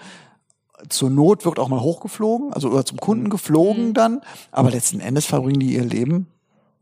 Zur 0.88 1.10
Not 1.10 1.44
wird 1.44 1.58
auch 1.58 1.68
mal 1.68 1.80
hochgeflogen, 1.80 2.52
also 2.52 2.70
oder 2.70 2.84
zum 2.84 2.98
Kunden 2.98 3.28
geflogen 3.28 3.94
dann. 3.94 4.20
Aber 4.50 4.70
letzten 4.70 5.00
Endes 5.00 5.26
verbringen 5.26 5.60
die 5.60 5.74
ihr 5.74 5.84
Leben 5.84 6.26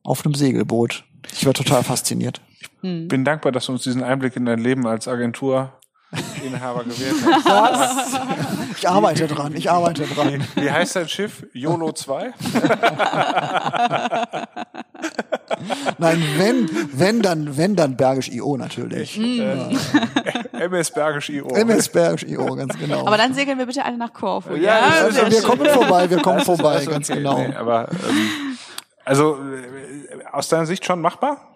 auf 0.03 0.24
einem 0.24 0.34
Segelboot. 0.34 1.05
Ich 1.32 1.44
war 1.44 1.53
total 1.53 1.82
fasziniert. 1.82 2.40
Bin 3.09 3.24
dankbar, 3.24 3.53
dass 3.53 3.66
du 3.66 3.72
uns 3.72 3.82
diesen 3.82 4.03
Einblick 4.03 4.36
in 4.36 4.46
dein 4.46 4.59
Leben 4.59 4.86
als 4.86 5.07
Agenturinhaber 6.13 6.85
gewährt 6.85 7.45
hast. 7.45 8.21
Ich 8.79 8.89
arbeite 8.89 9.27
dran, 9.27 9.55
ich 9.55 9.71
arbeite 9.71 10.05
dran. 10.07 10.43
Wie 10.55 10.71
heißt 10.71 10.97
dein 10.97 11.07
Schiff? 11.07 11.45
YOLO 11.53 11.93
2? 11.93 12.33
Nein, 15.99 16.23
wenn, 16.39 16.71
wenn 16.95 17.21
dann, 17.21 17.59
wenn 17.59 17.77
dann 17.77 17.97
Bergisch 17.97 18.31
IO 18.31 18.57
natürlich. 18.57 19.19
MS 19.19 20.91
Bergisch 20.93 21.29
IO. 21.29 21.49
MS 21.49 21.91
Bergisch 21.91 22.23
IO, 22.23 22.55
ganz 22.55 22.79
genau. 22.79 23.07
Aber 23.07 23.19
dann 23.19 23.35
segeln 23.35 23.59
wir 23.59 23.67
bitte 23.67 23.85
alle 23.85 23.99
nach 23.99 24.15
Korfu. 24.15 24.55
Ja, 24.55 24.79
also 25.05 25.31
wir 25.31 25.43
kommen 25.43 25.67
vorbei, 25.67 26.09
wir 26.09 26.23
kommen 26.23 26.41
vorbei, 26.41 26.77
Also, 26.77 26.91
ganz 26.91 27.11
okay, 27.11 27.19
genau. 27.19 27.39
Nee, 27.39 27.55
aber 27.55 27.89
ähm, 27.91 28.57
also 29.05 29.37
äh, 29.37 30.25
aus 30.33 30.49
deiner 30.49 30.65
Sicht 30.65 30.87
schon 30.87 31.03
machbar? 31.03 31.49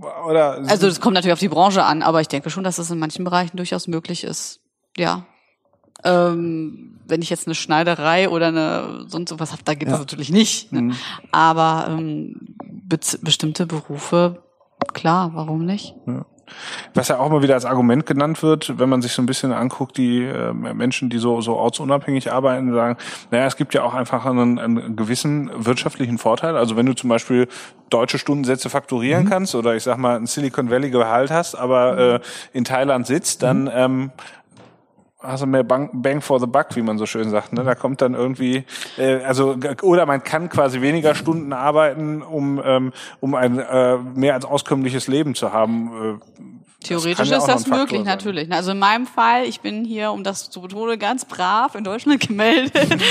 Oder 0.00 0.58
Also 0.68 0.86
das 0.86 1.00
kommt 1.00 1.14
natürlich 1.14 1.32
auf 1.32 1.40
die 1.40 1.48
Branche 1.48 1.82
an, 1.82 2.02
aber 2.02 2.20
ich 2.20 2.28
denke 2.28 2.50
schon, 2.50 2.64
dass 2.64 2.78
es 2.78 2.90
in 2.90 2.98
manchen 2.98 3.24
Bereichen 3.24 3.56
durchaus 3.56 3.88
möglich 3.88 4.24
ist. 4.24 4.60
Ja. 4.96 5.26
Ähm, 6.04 7.00
wenn 7.06 7.22
ich 7.22 7.30
jetzt 7.30 7.46
eine 7.46 7.54
Schneiderei 7.54 8.28
oder 8.28 8.48
eine 8.48 9.04
sonst 9.08 9.30
sowas 9.30 9.52
habe, 9.52 9.62
da 9.64 9.74
geht 9.74 9.88
das 9.88 9.98
natürlich 9.98 10.30
nicht. 10.30 10.72
Ne? 10.72 10.94
Aber 11.32 11.86
ähm, 11.88 12.54
be 12.64 12.98
bestimmte 13.22 13.66
Berufe, 13.66 14.42
klar, 14.92 15.32
warum 15.34 15.64
nicht? 15.64 15.96
Was 16.94 17.08
ja 17.08 17.18
auch 17.18 17.26
immer 17.26 17.42
wieder 17.42 17.54
als 17.54 17.64
Argument 17.64 18.06
genannt 18.06 18.42
wird, 18.42 18.78
wenn 18.78 18.88
man 18.88 19.02
sich 19.02 19.12
so 19.12 19.22
ein 19.22 19.26
bisschen 19.26 19.52
anguckt, 19.52 19.96
die 19.96 20.24
äh, 20.24 20.52
Menschen, 20.52 21.10
die 21.10 21.18
so, 21.18 21.40
so 21.40 21.56
ortsunabhängig 21.56 22.32
arbeiten, 22.32 22.72
sagen, 22.72 22.96
naja, 23.30 23.46
es 23.46 23.56
gibt 23.56 23.74
ja 23.74 23.82
auch 23.82 23.94
einfach 23.94 24.26
einen, 24.26 24.58
einen 24.58 24.96
gewissen 24.96 25.50
wirtschaftlichen 25.54 26.18
Vorteil. 26.18 26.56
Also 26.56 26.76
wenn 26.76 26.86
du 26.86 26.94
zum 26.94 27.08
Beispiel 27.08 27.48
deutsche 27.90 28.18
Stundensätze 28.18 28.68
fakturieren 28.68 29.28
kannst 29.28 29.54
oder 29.54 29.74
ich 29.74 29.82
sag 29.82 29.98
mal 29.98 30.16
ein 30.16 30.26
Silicon 30.26 30.70
Valley 30.70 30.90
Gehalt 30.90 31.30
hast, 31.30 31.54
aber 31.54 31.98
äh, 31.98 32.20
in 32.52 32.64
Thailand 32.64 33.06
sitzt, 33.06 33.42
dann 33.42 33.70
ähm, 33.72 34.10
hast 35.20 35.42
du 35.42 35.46
mehr 35.46 35.64
Bang, 35.64 35.90
Bang 35.92 36.20
for 36.20 36.38
the 36.40 36.46
Buck, 36.46 36.74
wie 36.74 36.82
man 36.82 36.98
so 36.98 37.06
schön 37.06 37.30
sagt. 37.30 37.52
Ne? 37.52 37.64
Da 37.64 37.74
kommt 37.74 38.00
dann 38.00 38.14
irgendwie, 38.14 38.64
äh, 38.96 39.22
also 39.24 39.56
oder 39.82 40.06
man 40.06 40.22
kann 40.22 40.48
quasi 40.48 40.80
weniger 40.80 41.14
Stunden 41.14 41.52
arbeiten, 41.52 42.22
um 42.22 42.58
um, 42.58 42.92
um 43.20 43.34
ein 43.34 43.58
äh, 43.58 43.98
mehr 43.98 44.34
als 44.34 44.44
auskömmliches 44.44 45.08
Leben 45.08 45.34
zu 45.34 45.52
haben. 45.52 46.20
Äh, 46.20 46.44
Theoretisch 46.80 47.32
auch 47.32 47.38
ist 47.38 47.46
das 47.46 47.66
möglich, 47.66 48.02
sein. 48.02 48.06
natürlich. 48.06 48.52
Also 48.52 48.70
in 48.70 48.78
meinem 48.78 49.06
Fall, 49.06 49.44
ich 49.44 49.60
bin 49.60 49.84
hier, 49.84 50.12
um 50.12 50.22
das 50.22 50.48
zu 50.48 50.60
betonen, 50.60 50.96
ganz 50.96 51.24
brav 51.24 51.74
in 51.74 51.82
Deutschland 51.82 52.20
gemeldet. 52.28 52.72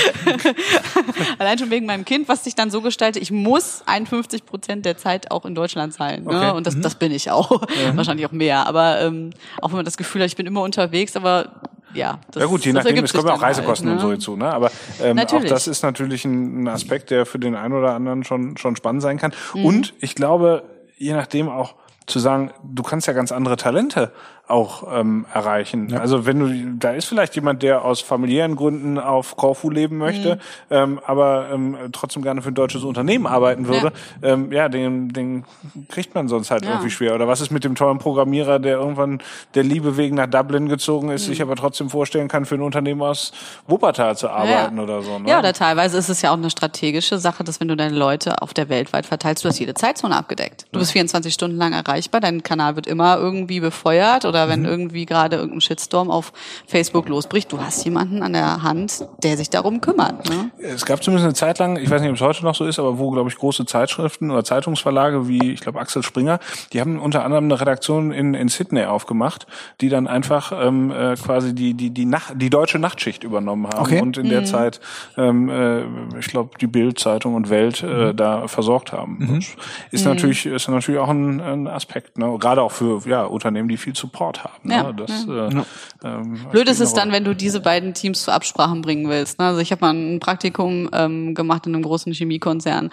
Allein 1.38 1.58
schon 1.58 1.70
wegen 1.70 1.84
meinem 1.84 2.06
Kind, 2.06 2.28
was 2.28 2.44
sich 2.44 2.54
dann 2.54 2.70
so 2.70 2.80
gestaltet, 2.80 3.22
ich 3.22 3.30
muss 3.30 3.82
51 3.84 4.46
Prozent 4.46 4.86
der 4.86 4.96
Zeit 4.96 5.30
auch 5.30 5.44
in 5.44 5.54
Deutschland 5.54 5.92
sein. 5.92 6.24
Ne? 6.24 6.30
Okay. 6.30 6.56
Und 6.56 6.66
das, 6.66 6.80
das 6.80 6.94
bin 6.94 7.12
ich 7.12 7.30
auch. 7.30 7.50
Wahrscheinlich 7.94 8.24
auch 8.24 8.32
mehr. 8.32 8.66
Aber 8.66 9.02
ähm, 9.02 9.30
auch 9.60 9.68
wenn 9.68 9.76
man 9.76 9.84
das 9.84 9.98
Gefühl 9.98 10.22
hat, 10.22 10.28
ich 10.28 10.36
bin 10.36 10.46
immer 10.46 10.62
unterwegs, 10.62 11.14
aber 11.14 11.60
ja. 11.94 12.18
Das, 12.30 12.42
Ja 12.42 12.46
gut, 12.46 12.64
je 12.64 12.72
nachdem, 12.72 13.04
es 13.04 13.12
kommen 13.12 13.28
ja 13.28 13.34
auch 13.34 13.38
dann 13.38 13.48
Reisekosten 13.48 13.88
halt, 13.88 13.96
und 13.96 14.00
so 14.00 14.06
ne? 14.08 14.12
hinzu, 14.12 14.36
ne? 14.36 14.52
Aber 14.52 14.70
ähm, 15.02 15.18
auch 15.18 15.44
das 15.44 15.66
ist 15.66 15.82
natürlich 15.82 16.24
ein, 16.24 16.64
ein 16.64 16.68
Aspekt, 16.68 17.10
der 17.10 17.26
für 17.26 17.38
den 17.38 17.54
einen 17.54 17.74
oder 17.74 17.94
anderen 17.94 18.24
schon 18.24 18.56
schon 18.56 18.76
spannend 18.76 19.02
sein 19.02 19.18
kann. 19.18 19.32
Mhm. 19.54 19.64
Und 19.64 19.94
ich 20.00 20.14
glaube, 20.14 20.64
je 20.96 21.12
nachdem 21.12 21.48
auch 21.48 21.74
zu 22.06 22.18
sagen, 22.18 22.52
du 22.62 22.82
kannst 22.82 23.06
ja 23.06 23.12
ganz 23.12 23.32
andere 23.32 23.56
Talente 23.56 24.12
auch 24.48 24.84
ähm, 24.98 25.26
erreichen. 25.34 25.94
Also 25.94 26.24
wenn 26.24 26.38
du, 26.40 26.76
da 26.78 26.92
ist 26.92 27.04
vielleicht 27.06 27.34
jemand, 27.34 27.62
der 27.62 27.84
aus 27.84 28.00
familiären 28.00 28.56
Gründen 28.56 28.98
auf 28.98 29.36
Korfu 29.36 29.68
leben 29.70 29.98
möchte, 29.98 30.36
Mhm. 30.36 30.40
ähm, 30.70 31.00
aber 31.06 31.48
ähm, 31.52 31.76
trotzdem 31.92 32.22
gerne 32.22 32.40
für 32.40 32.48
ein 32.48 32.54
deutsches 32.54 32.82
Unternehmen 32.82 33.26
arbeiten 33.26 33.68
würde, 33.68 33.92
ja, 34.22 34.28
ähm, 34.32 34.50
ja 34.50 34.68
den, 34.70 35.10
den 35.12 35.44
kriegt 35.88 36.14
man 36.14 36.28
sonst 36.28 36.50
halt 36.50 36.64
Ja. 36.64 36.70
irgendwie 36.72 36.90
schwer. 36.90 37.14
Oder 37.14 37.28
was 37.28 37.40
ist 37.42 37.50
mit 37.50 37.62
dem 37.64 37.74
tollen 37.74 37.98
Programmierer, 37.98 38.58
der 38.58 38.78
irgendwann 38.78 39.20
der 39.54 39.64
Liebe 39.64 39.96
wegen 39.98 40.16
nach 40.16 40.26
Dublin 40.28 40.68
gezogen 40.68 41.10
ist, 41.10 41.26
Mhm. 41.26 41.32
sich 41.32 41.42
aber 41.42 41.54
trotzdem 41.56 41.90
vorstellen 41.90 42.28
kann, 42.28 42.46
für 42.46 42.54
ein 42.54 42.62
Unternehmen 42.62 43.02
aus 43.02 43.32
Wuppertal 43.66 44.16
zu 44.16 44.30
arbeiten 44.30 44.78
ja. 44.78 44.82
oder 44.82 45.02
so. 45.02 45.18
Ne? 45.18 45.28
Ja, 45.28 45.40
oder 45.40 45.52
teilweise 45.52 45.98
ist 45.98 46.08
es 46.08 46.22
ja 46.22 46.30
auch 46.30 46.36
eine 46.38 46.48
strategische 46.50 47.18
Sache, 47.18 47.44
dass 47.44 47.60
wenn 47.60 47.68
du 47.68 47.76
deine 47.76 47.96
Leute 47.96 48.40
auf 48.40 48.54
der 48.54 48.68
Welt 48.70 48.92
weit 48.94 49.04
verteilst, 49.04 49.44
du 49.44 49.48
hast 49.48 49.58
jede 49.58 49.74
Zeitzone 49.74 50.16
abgedeckt. 50.16 50.66
Du 50.72 50.78
bist 50.78 50.92
24 50.92 51.34
Stunden 51.34 51.58
lang 51.58 51.74
erreichbar, 51.74 52.20
dein 52.22 52.42
Kanal 52.42 52.76
wird 52.76 52.86
immer 52.86 53.18
irgendwie 53.18 53.60
befeuert 53.60 54.24
oder 54.24 54.37
Mhm. 54.46 54.50
wenn 54.50 54.64
irgendwie 54.64 55.06
gerade 55.06 55.36
irgendein 55.36 55.60
Shitstorm 55.60 56.10
auf 56.10 56.32
Facebook 56.66 57.08
losbricht, 57.08 57.50
du 57.52 57.60
hast 57.60 57.84
jemanden 57.84 58.22
an 58.22 58.32
der 58.32 58.62
Hand, 58.62 59.06
der 59.22 59.36
sich 59.36 59.50
darum 59.50 59.80
kümmert. 59.80 60.28
Ne? 60.28 60.50
Es 60.58 60.84
gab 60.84 61.02
zumindest 61.02 61.24
eine 61.24 61.34
Zeit 61.34 61.58
lang, 61.58 61.76
ich 61.76 61.90
weiß 61.90 62.00
nicht, 62.00 62.10
ob 62.10 62.16
es 62.16 62.22
heute 62.22 62.44
noch 62.44 62.54
so 62.54 62.64
ist, 62.64 62.78
aber 62.78 62.98
wo, 62.98 63.10
glaube 63.10 63.28
ich, 63.30 63.36
große 63.36 63.66
Zeitschriften 63.66 64.30
oder 64.30 64.44
Zeitungsverlage 64.44 65.28
wie, 65.28 65.52
ich 65.52 65.60
glaube, 65.60 65.80
Axel 65.80 66.02
Springer, 66.02 66.38
die 66.72 66.80
haben 66.80 66.98
unter 66.98 67.24
anderem 67.24 67.44
eine 67.44 67.60
Redaktion 67.60 68.12
in, 68.12 68.34
in 68.34 68.48
Sydney 68.48 68.84
aufgemacht, 68.84 69.46
die 69.80 69.88
dann 69.88 70.06
einfach 70.06 70.52
ähm, 70.52 70.90
äh, 70.90 71.14
quasi 71.16 71.54
die, 71.54 71.74
die, 71.74 71.90
die, 71.90 72.04
Nacht, 72.04 72.34
die 72.36 72.50
deutsche 72.50 72.78
Nachtschicht 72.78 73.24
übernommen 73.24 73.66
haben 73.66 73.78
Okay. 73.78 74.00
und 74.00 74.18
in 74.18 74.28
der 74.28 74.44
Zeit, 74.44 74.80
ähm, 75.16 75.48
äh, 75.48 76.18
ich 76.18 76.26
glaube, 76.26 76.58
die 76.60 76.66
Bild-Zeitung 76.66 77.34
und 77.34 77.50
Welt 77.50 77.82
äh, 77.82 78.14
da 78.14 78.48
versorgt 78.48 78.92
haben. 78.92 79.18
Das 79.38 79.46
ist 79.90 80.04
natürlich, 80.04 80.46
ist 80.46 80.68
natürlich 80.68 81.00
auch 81.00 81.08
ein, 81.08 81.40
ein 81.40 81.66
Aspekt, 81.68 82.18
ne? 82.18 82.36
gerade 82.38 82.62
auch 82.62 82.72
für 82.72 83.00
ja, 83.08 83.24
Unternehmen, 83.24 83.68
die 83.68 83.76
viel 83.76 83.94
Support 83.94 84.27
haben. 84.36 84.70
Ja, 84.70 84.84
Ne? 84.84 84.94
Das, 84.94 85.26
äh, 85.26 86.08
ähm, 86.08 86.38
Blöd 86.50 86.68
ist 86.68 86.80
es 86.80 86.94
dann, 86.94 87.12
wenn 87.12 87.24
du 87.24 87.34
diese 87.34 87.60
beiden 87.60 87.94
Teams 87.94 88.22
zu 88.22 88.32
Absprachen 88.32 88.82
bringen 88.82 89.08
willst. 89.08 89.38
Ne? 89.38 89.46
Also 89.46 89.60
ich 89.60 89.72
habe 89.72 89.80
mal 89.80 89.94
ein 89.94 90.20
Praktikum 90.20 90.88
ähm, 90.92 91.34
gemacht 91.34 91.66
in 91.66 91.74
einem 91.74 91.82
großen 91.82 92.12
Chemiekonzern 92.12 92.90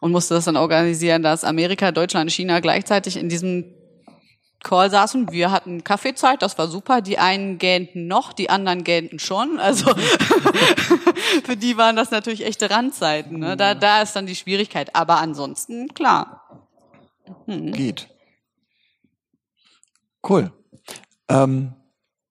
und 0.00 0.12
musste 0.12 0.34
das 0.34 0.44
dann 0.44 0.56
organisieren, 0.56 1.22
dass 1.22 1.44
Amerika, 1.44 1.92
Deutschland, 1.92 2.30
China 2.32 2.60
gleichzeitig 2.60 3.16
in 3.16 3.28
diesem 3.28 3.64
Call 4.62 4.90
saßen. 4.90 5.32
Wir 5.32 5.50
hatten 5.50 5.84
Kaffeezeit, 5.84 6.42
das 6.42 6.58
war 6.58 6.68
super. 6.68 7.00
Die 7.00 7.18
einen 7.18 7.58
gähnten 7.58 8.06
noch, 8.06 8.32
die 8.32 8.50
anderen 8.50 8.84
gähnten 8.84 9.18
schon. 9.18 9.58
Also 9.58 9.94
für 11.44 11.56
die 11.56 11.76
waren 11.76 11.96
das 11.96 12.10
natürlich 12.10 12.44
echte 12.44 12.70
Randzeiten. 12.70 13.38
Ne? 13.38 13.56
Da, 13.56 13.74
da 13.74 14.02
ist 14.02 14.14
dann 14.14 14.26
die 14.26 14.36
Schwierigkeit. 14.36 14.94
Aber 14.94 15.18
ansonsten, 15.18 15.88
klar. 15.94 16.66
Geht. 17.46 18.08
Cool. 20.28 20.52
Ähm, 21.30 21.72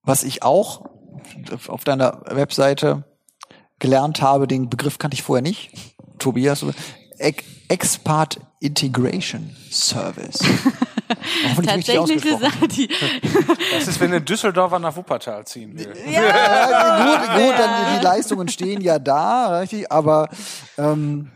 was 0.03 0.23
ich 0.23 0.43
auch 0.43 0.85
auf 1.67 1.83
deiner 1.83 2.21
Webseite 2.25 3.03
gelernt 3.79 4.21
habe, 4.21 4.47
den 4.47 4.69
Begriff 4.69 4.97
kannte 4.97 5.15
ich 5.15 5.23
vorher 5.23 5.41
nicht. 5.41 5.71
Tobias, 6.19 6.65
Ex- 7.17 7.43
Expert 7.69 8.39
Integration 8.59 9.55
Service. 9.71 10.39
Tatsächlich. 11.65 12.21
Sache, 12.39 12.67
die 12.67 12.87
Das 13.73 13.87
ist, 13.87 13.99
wenn 13.99 14.13
ein 14.13 14.23
Düsseldorfer 14.25 14.79
nach 14.79 14.95
Wuppertal 14.95 15.45
ziehen 15.45 15.77
will. 15.77 15.93
Ja, 16.11 16.21
gut, 16.97 17.29
gut, 17.35 17.53
dann 17.59 17.93
die, 17.93 17.99
die 17.99 18.03
Leistungen 18.05 18.47
stehen 18.47 18.81
ja 18.81 18.99
da, 18.99 19.59
richtig, 19.59 19.91
aber 19.91 20.29
ähm, 20.77 21.31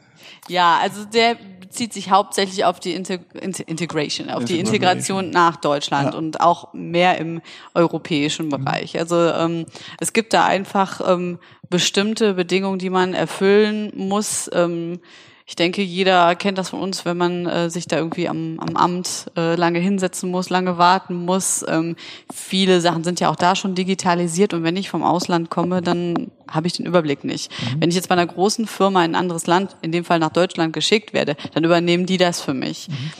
Ja, 0.47 0.79
also 0.81 1.05
der 1.05 1.37
bezieht 1.73 1.91
sich 1.91 2.11
hauptsächlich 2.11 2.65
auf 2.65 2.79
die 2.79 2.93
Integ 2.93 3.21
Int- 3.33 3.59
Integration, 3.61 4.29
auf 4.29 4.45
die 4.45 4.59
Integration 4.59 5.31
nach 5.31 5.55
Deutschland 5.55 6.13
und 6.13 6.39
auch 6.39 6.71
mehr 6.71 7.17
im 7.17 7.41
europäischen 7.73 8.49
Bereich. 8.49 8.99
Also 8.99 9.15
ähm, 9.15 9.65
es 9.99 10.13
gibt 10.13 10.33
da 10.33 10.45
einfach 10.45 11.01
ähm, 11.03 11.39
bestimmte 11.71 12.35
Bedingungen, 12.35 12.77
die 12.77 12.91
man 12.91 13.15
erfüllen 13.15 13.91
muss. 13.95 14.51
Ähm, 14.53 14.99
ich 15.45 15.55
denke, 15.55 15.81
jeder 15.81 16.35
kennt 16.35 16.57
das 16.57 16.69
von 16.69 16.79
uns, 16.79 17.03
wenn 17.03 17.17
man 17.17 17.45
äh, 17.45 17.69
sich 17.69 17.87
da 17.87 17.97
irgendwie 17.97 18.29
am, 18.29 18.59
am 18.59 18.77
Amt 18.77 19.29
äh, 19.35 19.55
lange 19.55 19.79
hinsetzen 19.79 20.31
muss, 20.31 20.49
lange 20.49 20.77
warten 20.77 21.15
muss. 21.15 21.65
Ähm, 21.67 21.97
viele 22.33 22.79
Sachen 22.79 23.03
sind 23.03 23.19
ja 23.19 23.29
auch 23.29 23.35
da 23.35 23.55
schon 23.55 23.75
digitalisiert 23.75 24.53
und 24.53 24.63
wenn 24.63 24.77
ich 24.77 24.89
vom 24.89 25.03
Ausland 25.03 25.49
komme, 25.49 25.81
dann 25.81 26.31
habe 26.49 26.67
ich 26.67 26.73
den 26.73 26.85
Überblick 26.85 27.25
nicht. 27.25 27.51
Mhm. 27.51 27.81
Wenn 27.81 27.89
ich 27.89 27.95
jetzt 27.95 28.07
bei 28.07 28.13
einer 28.13 28.25
großen 28.25 28.67
Firma 28.67 29.03
in 29.03 29.11
ein 29.11 29.15
anderes 29.15 29.45
Land, 29.45 29.75
in 29.81 29.91
dem 29.91 30.05
Fall 30.05 30.19
nach 30.19 30.31
Deutschland 30.31 30.71
geschickt 30.71 31.13
werde, 31.13 31.35
dann 31.53 31.65
übernehmen 31.65 32.05
die 32.05 32.17
das 32.17 32.39
für 32.39 32.53
mich. 32.53 32.87
Mhm. 32.87 33.11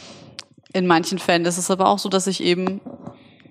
In 0.72 0.88
manchen 0.88 1.20
Fällen 1.20 1.46
ist 1.46 1.58
es 1.58 1.70
aber 1.70 1.88
auch 1.88 2.00
so, 2.00 2.08
dass 2.08 2.28
ich 2.28 2.42
eben 2.42 2.80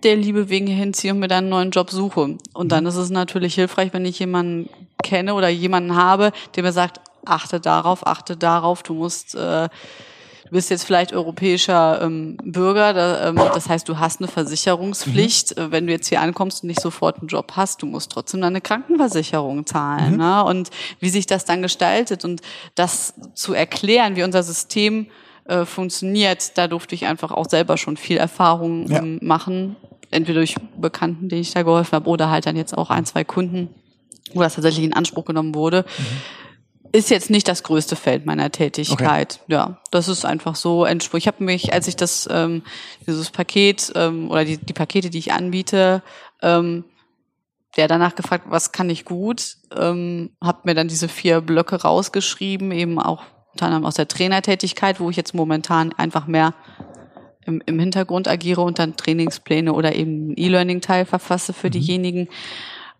der 0.02 0.16
Liebe 0.16 0.48
wegen 0.48 0.66
hinziehe 0.66 1.12
und 1.12 1.20
mir 1.20 1.28
dann 1.28 1.44
einen 1.44 1.50
neuen 1.50 1.70
Job 1.70 1.90
suche. 1.90 2.36
Und 2.54 2.72
dann 2.72 2.86
ist 2.86 2.96
es 2.96 3.10
natürlich 3.10 3.54
hilfreich, 3.54 3.92
wenn 3.92 4.04
ich 4.04 4.18
jemanden 4.18 4.68
kenne 5.02 5.34
oder 5.34 5.48
jemanden 5.48 5.94
habe, 5.94 6.32
der 6.56 6.62
mir 6.62 6.72
sagt, 6.72 7.00
achte 7.24 7.60
darauf, 7.60 8.06
achte 8.06 8.36
darauf, 8.36 8.82
du 8.82 8.94
musst, 8.94 9.34
äh, 9.34 9.68
du 9.68 10.50
bist 10.50 10.70
jetzt 10.70 10.84
vielleicht 10.84 11.12
europäischer 11.12 12.02
ähm, 12.02 12.36
Bürger, 12.44 12.92
da, 12.92 13.28
ähm, 13.28 13.36
das 13.36 13.68
heißt, 13.68 13.88
du 13.88 13.98
hast 13.98 14.20
eine 14.20 14.28
Versicherungspflicht, 14.28 15.56
mhm. 15.56 15.72
wenn 15.72 15.86
du 15.86 15.92
jetzt 15.92 16.08
hier 16.08 16.20
ankommst 16.20 16.62
und 16.62 16.68
nicht 16.68 16.80
sofort 16.80 17.20
einen 17.20 17.28
Job 17.28 17.52
hast, 17.56 17.82
du 17.82 17.86
musst 17.86 18.12
trotzdem 18.12 18.40
deine 18.40 18.60
Krankenversicherung 18.60 19.66
zahlen. 19.66 20.12
Mhm. 20.12 20.18
Ne? 20.18 20.44
Und 20.44 20.70
wie 21.00 21.08
sich 21.08 21.26
das 21.26 21.44
dann 21.44 21.62
gestaltet 21.62 22.24
und 22.24 22.40
das 22.74 23.14
zu 23.34 23.54
erklären, 23.54 24.16
wie 24.16 24.24
unser 24.24 24.42
System 24.42 25.06
äh, 25.44 25.64
funktioniert, 25.64 26.56
da 26.58 26.68
durfte 26.68 26.94
ich 26.94 27.06
einfach 27.06 27.30
auch 27.30 27.48
selber 27.48 27.76
schon 27.76 27.96
viel 27.96 28.16
Erfahrung 28.16 28.88
ja. 28.88 28.98
ähm, 28.98 29.18
machen, 29.22 29.76
entweder 30.10 30.40
durch 30.40 30.56
Bekannten, 30.76 31.28
denen 31.28 31.40
ich 31.40 31.52
da 31.52 31.62
geholfen 31.62 31.92
habe, 31.92 32.08
oder 32.08 32.30
halt 32.30 32.46
dann 32.46 32.56
jetzt 32.56 32.76
auch 32.76 32.90
ein, 32.90 33.06
zwei 33.06 33.24
Kunden, 33.24 33.70
wo 34.34 34.40
das 34.40 34.54
tatsächlich 34.54 34.84
in 34.84 34.92
Anspruch 34.92 35.24
genommen 35.24 35.54
wurde. 35.54 35.84
Mhm 35.98 36.41
ist 36.92 37.10
jetzt 37.10 37.30
nicht 37.30 37.48
das 37.48 37.62
größte 37.62 37.96
Feld 37.96 38.26
meiner 38.26 38.50
Tätigkeit. 38.52 39.40
Okay. 39.42 39.52
Ja, 39.52 39.78
das 39.90 40.08
ist 40.08 40.24
einfach 40.24 40.54
so 40.54 40.84
Entspruch. 40.84 41.18
Ich 41.18 41.26
habe 41.26 41.42
mich, 41.42 41.72
als 41.72 41.88
ich 41.88 41.96
das 41.96 42.28
ähm, 42.30 42.62
dieses 43.06 43.30
Paket 43.30 43.92
ähm, 43.94 44.30
oder 44.30 44.44
die, 44.44 44.58
die 44.58 44.74
Pakete, 44.74 45.10
die 45.10 45.18
ich 45.18 45.32
anbiete, 45.32 46.02
ähm, 46.42 46.84
der 47.76 47.88
danach 47.88 48.14
gefragt, 48.14 48.44
was 48.48 48.72
kann 48.72 48.90
ich 48.90 49.06
gut, 49.06 49.56
ähm, 49.74 50.36
habe 50.42 50.60
mir 50.64 50.74
dann 50.74 50.88
diese 50.88 51.08
vier 51.08 51.40
Blöcke 51.40 51.76
rausgeschrieben, 51.76 52.70
eben 52.70 52.98
auch 52.98 53.22
unter 53.52 53.66
anderem 53.66 53.86
aus 53.86 53.94
der 53.94 54.08
Trainertätigkeit, 54.08 55.00
wo 55.00 55.08
ich 55.08 55.16
jetzt 55.16 55.34
momentan 55.34 55.92
einfach 55.94 56.26
mehr 56.26 56.54
im, 57.44 57.62
im 57.64 57.78
Hintergrund 57.78 58.28
agiere 58.28 58.60
und 58.60 58.78
dann 58.78 58.96
Trainingspläne 58.96 59.72
oder 59.72 59.94
eben 59.94 60.34
E-Learning-Teil 60.36 61.06
verfasse 61.06 61.52
für 61.52 61.68
mhm. 61.68 61.72
diejenigen. 61.72 62.28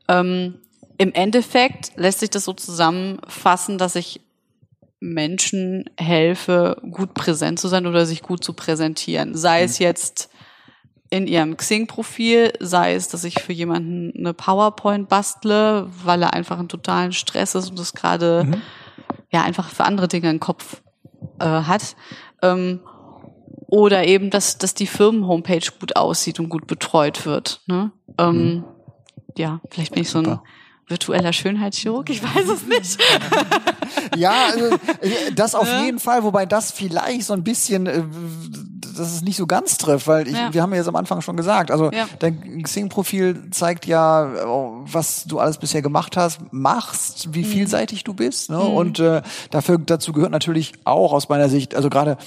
Ähm, 0.09 0.59
im 1.03 1.13
Endeffekt 1.15 1.91
lässt 1.97 2.21
sich 2.21 2.31
das 2.31 2.45
so 2.45 2.53
zusammenfassen, 2.53 3.77
dass 3.77 3.97
ich 3.97 4.21
Menschen 5.01 5.91
helfe, 5.99 6.81
gut 6.93 7.13
präsent 7.13 7.59
zu 7.59 7.67
sein 7.67 7.89
oder 7.89 8.07
sich 8.07 8.23
gut 8.23 8.45
zu 8.45 8.53
präsentieren. 8.53 9.35
Sei 9.35 9.65
es 9.65 9.81
mhm. 9.81 9.87
jetzt 9.87 10.31
in 11.11 11.27
ihrem 11.27 11.57
Xing-Profil, 11.57 12.53
sei 12.61 12.95
es, 12.95 13.09
dass 13.09 13.25
ich 13.25 13.43
für 13.43 13.53
jemanden 13.53 14.17
eine 14.17 14.33
PowerPoint 14.33 15.09
bastle, 15.09 15.89
weil 16.05 16.23
er 16.23 16.35
einfach 16.35 16.61
einen 16.61 16.69
totalen 16.69 17.13
Stress 17.13 17.57
ist 17.57 17.71
und 17.71 17.81
das 17.81 17.95
gerade 17.95 18.45
mhm. 18.45 18.63
ja 19.33 19.43
einfach 19.43 19.71
für 19.71 19.83
andere 19.83 20.07
Dinge 20.07 20.31
im 20.31 20.39
Kopf 20.39 20.83
äh, 21.41 21.47
hat. 21.47 21.97
Ähm, 22.43 22.79
oder 23.67 24.07
eben, 24.07 24.31
dass, 24.31 24.57
dass 24.57 24.75
die 24.75 24.87
Firmen-Homepage 24.87 25.67
gut 25.81 25.97
aussieht 25.97 26.39
und 26.39 26.49
gut 26.49 26.69
betreut 26.69 27.27
wird. 27.27 27.61
Ne? 27.67 27.91
Ähm, 28.19 28.37
mhm. 28.37 28.65
Ja, 29.37 29.61
vielleicht 29.69 29.95
bin 29.95 30.03
ich 30.03 30.11
so 30.11 30.21
ein 30.21 30.39
virtueller 30.89 31.33
Schönheitschirurg, 31.33 32.11
ich 32.11 32.23
weiß 32.23 32.49
es 32.49 32.67
nicht. 32.67 32.99
ja, 34.17 34.33
also, 34.53 34.67
äh, 35.01 35.33
das 35.35 35.55
auf 35.55 35.67
ja. 35.67 35.85
jeden 35.85 35.99
Fall, 35.99 36.23
wobei 36.23 36.47
das 36.47 36.71
vielleicht 36.71 37.25
so 37.25 37.33
ein 37.33 37.45
bisschen, 37.45 37.87
äh, 37.87 38.03
dass 38.97 39.13
es 39.13 39.23
nicht 39.23 39.37
so 39.37 39.47
ganz 39.47 39.79
trifft, 39.79 40.07
weil 40.07 40.29
ich, 40.29 40.35
ja. 40.35 40.53
wir 40.53 40.63
haben 40.63 40.71
ja 40.73 40.79
jetzt 40.79 40.89
am 40.89 40.97
Anfang 40.97 41.21
schon 41.23 41.37
gesagt, 41.37 41.71
also 41.71 41.91
ja. 41.91 42.07
dein 42.19 42.63
Xing-Profil 42.63 43.51
zeigt 43.51 43.87
ja, 43.87 44.31
was 44.85 45.25
du 45.25 45.39
alles 45.39 45.59
bisher 45.59 45.83
gemacht 45.83 46.17
hast, 46.17 46.41
machst, 46.53 47.33
wie 47.33 47.43
mhm. 47.43 47.47
vielseitig 47.47 48.05
du 48.05 48.13
bist, 48.15 48.51
ne? 48.51 48.59
Mhm. 48.59 48.75
und 48.75 48.99
äh, 48.99 49.23
dafür 49.51 49.79
dazu 49.79 50.13
gehört 50.13 50.33
natürlich 50.33 50.73
auch 50.85 51.13
aus 51.13 51.29
meiner 51.29 51.49
Sicht, 51.49 51.75
also 51.75 51.89
gerade 51.89 52.19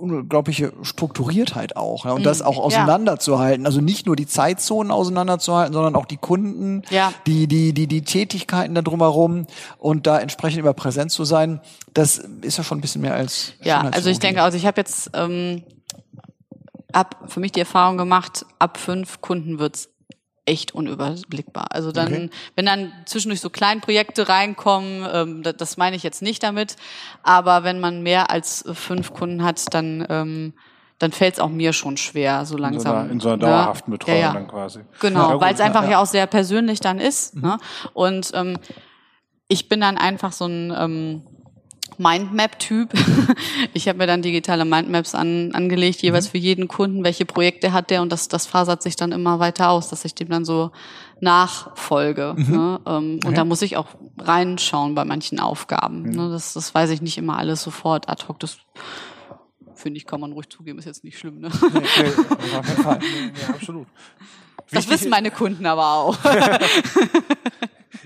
unglaubliche 0.00 0.72
Strukturiertheit 0.82 1.76
auch 1.76 2.04
ja, 2.04 2.12
und 2.12 2.24
das 2.24 2.40
mhm. 2.40 2.46
auch 2.46 2.58
auseinanderzuhalten. 2.58 3.66
Also 3.66 3.80
nicht 3.80 4.06
nur 4.06 4.16
die 4.16 4.26
Zeitzonen 4.26 4.90
auseinanderzuhalten, 4.90 5.72
sondern 5.72 5.94
auch 5.96 6.06
die 6.06 6.16
Kunden, 6.16 6.82
ja. 6.90 7.12
die, 7.26 7.46
die, 7.46 7.72
die, 7.72 7.86
die 7.86 8.02
Tätigkeiten 8.02 8.74
da 8.74 8.82
drumherum 8.82 9.46
und 9.78 10.06
da 10.06 10.18
entsprechend 10.18 10.60
immer 10.60 10.74
präsent 10.74 11.12
zu 11.12 11.24
sein. 11.24 11.60
Das 11.94 12.18
ist 12.42 12.58
ja 12.58 12.64
schon 12.64 12.78
ein 12.78 12.80
bisschen 12.80 13.02
mehr 13.02 13.14
als. 13.14 13.52
Ja, 13.62 13.80
also 13.80 14.10
ich 14.10 14.18
denke, 14.18 14.42
also 14.42 14.56
ich 14.56 14.66
habe 14.66 14.80
jetzt 14.80 15.10
ähm, 15.14 15.62
ab 16.92 17.24
für 17.28 17.40
mich 17.40 17.52
die 17.52 17.60
Erfahrung 17.60 17.98
gemacht, 17.98 18.46
ab 18.58 18.78
fünf 18.78 19.20
Kunden 19.20 19.58
wird's 19.58 19.88
echt 20.50 20.74
unüberblickbar. 20.74 21.68
Also 21.70 21.92
dann, 21.92 22.08
okay. 22.08 22.30
wenn 22.56 22.66
dann 22.66 22.92
zwischendurch 23.06 23.40
so 23.40 23.50
Kleinprojekte 23.50 24.28
reinkommen, 24.28 25.06
ähm, 25.12 25.42
das, 25.42 25.56
das 25.56 25.76
meine 25.76 25.94
ich 25.94 26.02
jetzt 26.02 26.22
nicht 26.22 26.42
damit, 26.42 26.76
aber 27.22 27.62
wenn 27.62 27.78
man 27.78 28.02
mehr 28.02 28.30
als 28.30 28.64
fünf 28.72 29.12
Kunden 29.14 29.44
hat, 29.44 29.72
dann 29.72 30.04
ähm, 30.10 30.52
dann 30.98 31.12
fällt 31.12 31.34
es 31.34 31.40
auch 31.40 31.48
mir 31.48 31.72
schon 31.72 31.96
schwer, 31.96 32.44
so 32.44 32.58
langsam. 32.58 32.78
In 32.78 32.80
so 32.80 32.90
einer, 32.90 33.10
in 33.10 33.20
so 33.20 33.28
einer 33.28 33.36
ne? 33.38 33.44
dauerhaften 33.44 33.90
Betreuung 33.90 34.18
ja, 34.18 34.26
ja. 34.26 34.32
dann 34.34 34.48
quasi. 34.48 34.80
Genau, 35.00 35.30
ja, 35.30 35.40
weil 35.40 35.54
es 35.54 35.60
einfach 35.60 35.84
ja. 35.84 35.92
ja. 35.92 36.02
auch 36.02 36.06
sehr 36.06 36.26
persönlich 36.26 36.80
dann 36.80 37.00
ist. 37.00 37.36
Mhm. 37.36 37.42
Ne? 37.42 37.58
Und 37.94 38.30
ähm, 38.34 38.58
ich 39.48 39.70
bin 39.70 39.80
dann 39.80 39.96
einfach 39.96 40.32
so 40.32 40.44
ein 40.44 40.74
ähm, 40.76 41.22
Mindmap-Typ. 42.00 42.92
ich 43.74 43.86
habe 43.88 43.98
mir 43.98 44.06
dann 44.06 44.22
digitale 44.22 44.64
Mindmaps 44.64 45.14
an, 45.14 45.52
angelegt, 45.52 46.02
jeweils 46.02 46.26
mhm. 46.26 46.30
für 46.30 46.38
jeden 46.38 46.68
Kunden, 46.68 47.04
welche 47.04 47.26
Projekte 47.26 47.72
hat 47.72 47.90
der 47.90 48.02
und 48.02 48.10
das, 48.10 48.28
das 48.28 48.46
fasert 48.46 48.82
sich 48.82 48.96
dann 48.96 49.12
immer 49.12 49.38
weiter 49.38 49.70
aus, 49.70 49.88
dass 49.90 50.04
ich 50.04 50.14
dem 50.14 50.28
dann 50.28 50.44
so 50.44 50.72
nachfolge. 51.20 52.34
Mhm. 52.36 52.50
Ne? 52.50 52.80
Ähm, 52.86 53.16
okay. 53.16 53.28
Und 53.28 53.38
da 53.38 53.44
muss 53.44 53.62
ich 53.62 53.76
auch 53.76 53.88
reinschauen 54.18 54.94
bei 54.94 55.04
manchen 55.04 55.38
Aufgaben. 55.38 56.02
Mhm. 56.02 56.10
Ne? 56.10 56.30
Das, 56.30 56.54
das 56.54 56.74
weiß 56.74 56.90
ich 56.90 57.02
nicht 57.02 57.18
immer 57.18 57.36
alles 57.36 57.62
sofort 57.62 58.08
ad 58.08 58.24
hoc. 58.26 58.40
Das 58.40 58.58
finde 59.74 59.98
ich, 59.98 60.06
kann 60.06 60.20
man 60.20 60.32
ruhig 60.32 60.48
zugeben, 60.48 60.78
ist 60.78 60.86
jetzt 60.86 61.04
nicht 61.04 61.18
schlimm. 61.18 61.40
Ne? 61.40 61.50
Nee, 61.50 61.80
nee, 61.80 62.56
auf 62.56 62.68
jeden 62.68 62.82
Fall. 62.82 62.98
Nee, 62.98 63.32
nee, 63.32 63.54
absolut. 63.54 63.86
Das 64.70 64.84
Wichtig 64.84 64.90
wissen 64.90 65.10
meine 65.10 65.30
Kunden 65.30 65.66
aber 65.66 65.92
auch. 65.94 66.18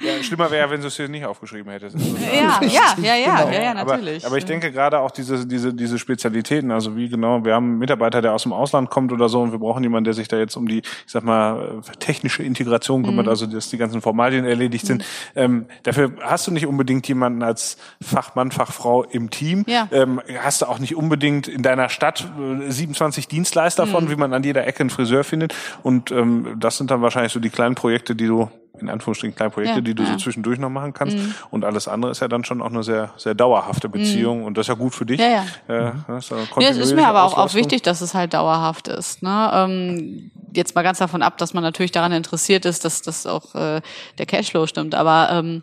Ja, 0.01 0.23
schlimmer 0.23 0.51
wäre, 0.51 0.71
wenn 0.71 0.81
du 0.81 0.89
es 0.89 0.97
hier 0.97 1.09
nicht 1.09 1.25
aufgeschrieben 1.25 1.71
hättest. 1.71 1.97
Ja, 2.35 2.61
ja, 2.63 2.95
ja, 3.03 3.15
ja, 3.17 3.37
genau. 3.43 3.53
ja, 3.53 3.63
ja, 3.63 3.75
natürlich. 3.75 4.25
Aber, 4.25 4.29
aber 4.29 4.39
ich 4.39 4.45
denke 4.45 4.73
gerade 4.73 4.99
auch 5.01 5.11
diese, 5.11 5.47
diese, 5.47 5.73
diese 5.73 5.99
Spezialitäten, 5.99 6.71
also 6.71 6.97
wie 6.97 7.09
genau, 7.09 7.45
wir 7.45 7.55
haben 7.55 7.71
einen 7.71 7.79
Mitarbeiter, 7.79 8.23
der 8.23 8.33
aus 8.33 8.43
dem 8.43 8.53
Ausland 8.53 8.91
kommt 8.91 9.13
oder 9.13 9.29
so 9.29 9.41
und 9.43 9.53
wir 9.53 9.59
brauchen 9.59 9.83
jemanden, 9.83 10.05
der 10.05 10.15
sich 10.15 10.27
da 10.29 10.37
jetzt 10.37 10.57
um 10.57 10.67
die, 10.67 10.79
ich 10.79 10.85
sag 11.07 11.23
mal, 11.23 11.81
technische 11.99 12.43
Integration 12.43 13.05
kümmert, 13.05 13.27
mhm. 13.27 13.31
also 13.31 13.47
dass 13.47 13.69
die 13.69 13.79
ganzen 13.79 14.01
Formalien 14.01 14.45
erledigt 14.45 14.87
sind. 14.87 15.03
Mhm. 15.35 15.41
Ähm, 15.41 15.67
dafür 15.83 16.13
hast 16.23 16.47
du 16.47 16.51
nicht 16.51 16.67
unbedingt 16.67 17.07
jemanden 17.07 17.43
als 17.43 17.77
Fachmann, 18.01 18.51
Fachfrau 18.51 19.05
im 19.05 19.31
Team. 19.31 19.65
Ja. 19.67 19.89
Ähm, 19.93 20.21
hast 20.39 20.63
du 20.63 20.67
auch 20.67 20.79
nicht 20.79 20.97
unbedingt 20.97 21.49
in 21.49 21.63
deiner 21.63 21.89
Stadt 21.89 22.27
27 22.69 23.25
äh, 23.25 23.29
Dienstleister 23.29 23.87
mhm. 23.87 23.91
von, 23.91 24.11
wie 24.11 24.17
man 24.17 24.33
an 24.33 24.43
jeder 24.43 24.67
Ecke 24.67 24.81
einen 24.81 24.91
Friseur 24.91 25.25
findet. 25.25 25.55
Und 25.83 26.11
ähm, 26.11 26.57
das 26.59 26.79
sind 26.79 26.91
dann 26.91 27.03
wahrscheinlich 27.03 27.33
so 27.33 27.41
die 27.41 27.51
kleinen 27.51 27.75
Projekte, 27.75 28.15
die 28.17 28.27
du 28.27 28.49
in 28.81 28.89
Anführungsstrichen 28.89 29.37
kleine 29.37 29.51
Projekte, 29.51 29.77
ja, 29.77 29.81
die 29.81 29.95
du 29.95 30.03
ja. 30.03 30.13
so 30.13 30.17
zwischendurch 30.17 30.59
noch 30.59 30.71
machen 30.71 30.93
kannst. 30.93 31.17
Mhm. 31.17 31.35
Und 31.51 31.65
alles 31.65 31.89
andere 31.89 32.11
ist 32.11 32.21
ja 32.21 32.29
dann 32.29 32.45
schon 32.45 32.61
auch 32.61 32.71
eine 32.71 32.83
sehr, 32.83 33.13
sehr 33.17 33.35
dauerhafte 33.35 33.89
Beziehung 33.89 34.41
mhm. 34.41 34.45
und 34.47 34.59
das 34.59 34.65
ist 34.65 34.69
ja 34.69 34.75
gut 34.75 34.95
für 34.95 35.07
dich. 35.07 35.21
Ja, 35.21 35.45
ja. 35.69 35.89
Äh, 35.89 35.93
das 36.09 36.31
ja, 36.31 36.69
es 36.69 36.77
ist 36.77 36.95
mir 36.95 37.07
aber 37.07 37.23
auch, 37.25 37.39
auch 37.39 37.55
wichtig, 37.55 37.83
dass 37.83 38.01
es 38.01 38.15
halt 38.15 38.35
dauerhaft 38.35 38.89
ist. 38.89 39.23
Ne? 39.23 39.51
Ähm, 39.55 40.31
jetzt 40.53 40.75
mal 40.75 40.83
ganz 40.83 40.99
davon 40.99 41.23
ab, 41.23 41.39
dass 41.39 41.55
man 41.55 41.63
natürlich 41.63 41.93
daran 41.93 42.13
interessiert 42.13 42.65
ist, 42.65 42.85
dass, 42.85 43.03
dass 43.03 43.27
auch 43.27 43.55
äh, 43.55 43.81
der 44.19 44.27
Cashflow 44.27 44.67
stimmt. 44.67 44.95
Aber 44.95 45.29
ähm, 45.31 45.63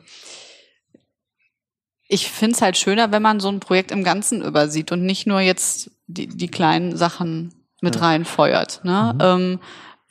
ich 2.07 2.29
finde 2.29 2.55
es 2.55 2.61
halt 2.61 2.77
schöner, 2.77 3.11
wenn 3.11 3.21
man 3.21 3.39
so 3.39 3.49
ein 3.49 3.59
Projekt 3.59 3.91
im 3.91 4.03
Ganzen 4.03 4.41
übersieht 4.41 4.91
und 4.91 5.05
nicht 5.05 5.27
nur 5.27 5.39
jetzt 5.39 5.91
die, 6.07 6.27
die 6.27 6.49
kleinen 6.49 6.97
Sachen 6.97 7.53
mit 7.81 7.95
ja. 7.95 8.01
reinfeuert. 8.01 8.81
Ne? 8.83 9.13
Mhm. 9.13 9.19
Ähm, 9.21 9.59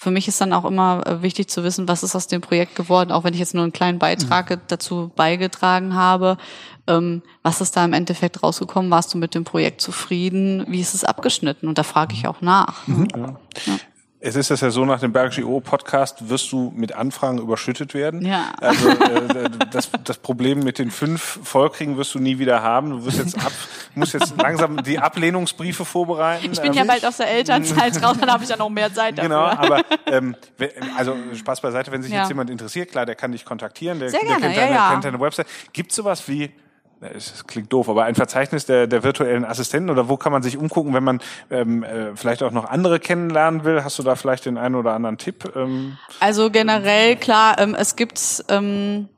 für 0.00 0.10
mich 0.10 0.26
ist 0.28 0.40
dann 0.40 0.54
auch 0.54 0.64
immer 0.64 1.06
äh, 1.06 1.20
wichtig 1.20 1.50
zu 1.50 1.62
wissen, 1.62 1.86
was 1.86 2.02
ist 2.02 2.16
aus 2.16 2.26
dem 2.26 2.40
Projekt 2.40 2.74
geworden, 2.74 3.12
auch 3.12 3.22
wenn 3.22 3.34
ich 3.34 3.40
jetzt 3.40 3.54
nur 3.54 3.64
einen 3.64 3.72
kleinen 3.72 3.98
Beitrag 3.98 4.48
mhm. 4.48 4.60
dazu 4.66 5.12
beigetragen 5.14 5.94
habe. 5.94 6.38
Ähm, 6.86 7.20
was 7.42 7.60
ist 7.60 7.76
da 7.76 7.84
im 7.84 7.92
Endeffekt 7.92 8.42
rausgekommen? 8.42 8.90
Warst 8.90 9.12
du 9.12 9.18
mit 9.18 9.34
dem 9.34 9.44
Projekt 9.44 9.82
zufrieden? 9.82 10.64
Wie 10.68 10.80
ist 10.80 10.94
es 10.94 11.04
abgeschnitten? 11.04 11.68
Und 11.68 11.76
da 11.76 11.82
frage 11.82 12.14
ich 12.14 12.26
auch 12.26 12.40
nach. 12.40 12.86
Mhm. 12.88 13.08
Ja. 13.14 13.26
Ja. 13.66 13.78
Es 14.22 14.36
ist 14.36 14.50
das 14.50 14.60
ja 14.60 14.68
so, 14.68 14.84
nach 14.84 15.00
dem 15.00 15.14
Bergische 15.14 15.48
O 15.48 15.60
Podcast 15.60 16.28
wirst 16.28 16.52
du 16.52 16.70
mit 16.76 16.92
Anfragen 16.92 17.38
überschüttet 17.38 17.94
werden. 17.94 18.20
Ja. 18.20 18.52
Also 18.60 18.90
äh, 18.90 19.48
das, 19.70 19.88
das 20.04 20.18
Problem 20.18 20.60
mit 20.60 20.78
den 20.78 20.90
fünf 20.90 21.40
Vollkriegen 21.42 21.96
wirst 21.96 22.14
du 22.14 22.18
nie 22.18 22.38
wieder 22.38 22.62
haben. 22.62 22.90
Du 22.90 23.06
wirst 23.06 23.16
jetzt 23.16 23.38
ab, 23.38 23.52
musst 23.94 24.12
jetzt 24.12 24.34
langsam 24.36 24.82
die 24.82 24.98
Ablehnungsbriefe 24.98 25.86
vorbereiten. 25.86 26.52
Ich 26.52 26.60
bin 26.60 26.74
ja 26.74 26.84
bald 26.84 27.06
aus 27.06 27.16
der 27.16 27.30
Elternzeit 27.30 28.02
raus, 28.02 28.18
dann 28.20 28.30
habe 28.30 28.44
ich 28.44 28.50
ja 28.50 28.58
noch 28.58 28.68
mehr 28.68 28.92
Zeit 28.92 29.16
dafür. 29.16 29.30
Genau, 29.30 29.44
aber 29.44 29.82
ähm, 30.04 30.36
also 30.98 31.16
Spaß 31.34 31.62
beiseite, 31.62 31.90
wenn 31.90 32.02
sich 32.02 32.12
ja. 32.12 32.18
jetzt 32.18 32.28
jemand 32.28 32.50
interessiert, 32.50 32.90
klar, 32.90 33.06
der 33.06 33.14
kann 33.14 33.32
dich 33.32 33.46
kontaktieren, 33.46 34.00
der, 34.00 34.10
Sehr 34.10 34.20
gerne, 34.20 34.42
der 34.42 34.50
kennt, 34.50 34.56
deine, 34.58 34.70
ja, 34.70 34.76
ja. 34.76 34.90
kennt 34.90 35.04
deine 35.06 35.20
Website. 35.20 35.46
Gibt 35.72 35.92
sowas 35.92 36.28
wie 36.28 36.50
es 37.00 37.46
klingt 37.46 37.72
doof, 37.72 37.88
aber 37.88 38.04
ein 38.04 38.14
Verzeichnis 38.14 38.66
der, 38.66 38.86
der 38.86 39.02
virtuellen 39.02 39.44
Assistenten 39.44 39.90
oder 39.90 40.08
wo 40.08 40.16
kann 40.16 40.32
man 40.32 40.42
sich 40.42 40.56
umgucken, 40.56 40.92
wenn 40.92 41.04
man 41.04 41.20
ähm, 41.50 41.82
äh, 41.82 42.14
vielleicht 42.14 42.42
auch 42.42 42.50
noch 42.50 42.66
andere 42.66 43.00
kennenlernen 43.00 43.64
will? 43.64 43.84
Hast 43.84 43.98
du 43.98 44.02
da 44.02 44.16
vielleicht 44.16 44.46
den 44.46 44.58
einen 44.58 44.74
oder 44.74 44.92
anderen 44.92 45.16
Tipp? 45.16 45.50
Ähm? 45.56 45.96
Also 46.20 46.50
generell 46.50 47.16
klar, 47.16 47.58
ähm, 47.58 47.74
es 47.74 47.96
gibt 47.96 48.44
ähm, 48.48 49.08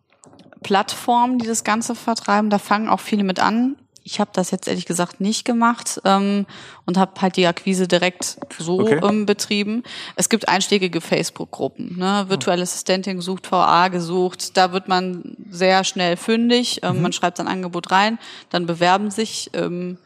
Plattformen, 0.62 1.38
die 1.38 1.46
das 1.46 1.64
Ganze 1.64 1.94
vertreiben. 1.94 2.50
Da 2.50 2.58
fangen 2.58 2.88
auch 2.88 3.00
viele 3.00 3.24
mit 3.24 3.40
an. 3.40 3.76
Ich 4.04 4.18
habe 4.20 4.30
das 4.32 4.50
jetzt 4.50 4.66
ehrlich 4.68 4.86
gesagt 4.86 5.20
nicht 5.20 5.44
gemacht 5.44 6.00
ähm, 6.04 6.46
und 6.86 6.96
habe 6.98 7.20
halt 7.20 7.36
die 7.36 7.46
Akquise 7.46 7.86
direkt 7.86 8.36
so 8.58 8.80
Okay. 8.80 9.00
ähm, 9.02 9.26
betrieben. 9.26 9.82
Es 10.16 10.28
gibt 10.28 10.48
einschlägige 10.48 11.00
Facebook-Gruppen. 11.00 11.98
Ne? 11.98 12.24
Virtuelle 12.28 12.62
Assistentin 12.62 13.16
gesucht, 13.16 13.50
VA 13.50 13.88
gesucht. 13.88 14.56
Da 14.56 14.72
wird 14.72 14.88
man 14.88 15.36
sehr 15.50 15.84
schnell 15.84 16.16
fündig. 16.16 16.80
Ähm, 16.82 17.02
Man 17.02 17.12
schreibt 17.12 17.36
sein 17.36 17.48
Angebot 17.48 17.90
rein, 17.92 18.18
dann 18.50 18.66
bewerben 18.66 19.10
sich. 19.10 19.50
Ähm, 19.54 19.98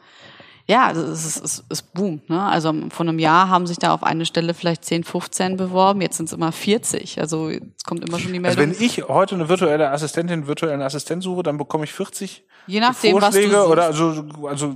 ja, 0.69 0.91
es, 0.91 1.25
ist, 1.25 1.43
es, 1.43 1.63
es 1.69 1.81
boomt. 1.81 2.29
Ne? 2.29 2.41
Also 2.41 2.73
vor 2.89 3.05
einem 3.05 3.19
Jahr 3.19 3.47
haben 3.49 3.65
sich 3.67 3.77
da 3.77 3.93
auf 3.93 4.03
eine 4.03 4.25
Stelle 4.25 4.53
vielleicht 4.53 4.83
10, 4.83 5.03
15 5.05 5.55
beworben. 5.57 6.01
Jetzt 6.01 6.17
sind 6.17 6.25
es 6.25 6.33
immer 6.33 6.51
40. 6.51 7.19
Also 7.21 7.49
es 7.49 7.61
kommt 7.85 8.07
immer 8.07 8.19
schon 8.19 8.33
die 8.33 8.43
Also 8.43 8.57
Meldung. 8.59 8.75
wenn 8.77 8.85
ich 8.85 9.07
heute 9.07 9.35
eine 9.35 9.47
virtuelle 9.47 9.89
Assistentin, 9.91 10.45
virtuellen 10.47 10.81
Assistent 10.81 11.23
suche, 11.23 11.43
dann 11.43 11.57
bekomme 11.57 11.85
ich 11.85 11.93
40 11.93 12.43
Je 12.69 12.81
nachdem, 12.81 13.15
was 13.15 13.33
du 13.33 13.39
Vorschläge 13.41 13.55
suchst. 13.55 13.69
oder 13.71 13.83
also 13.85 14.25
also 14.45 14.75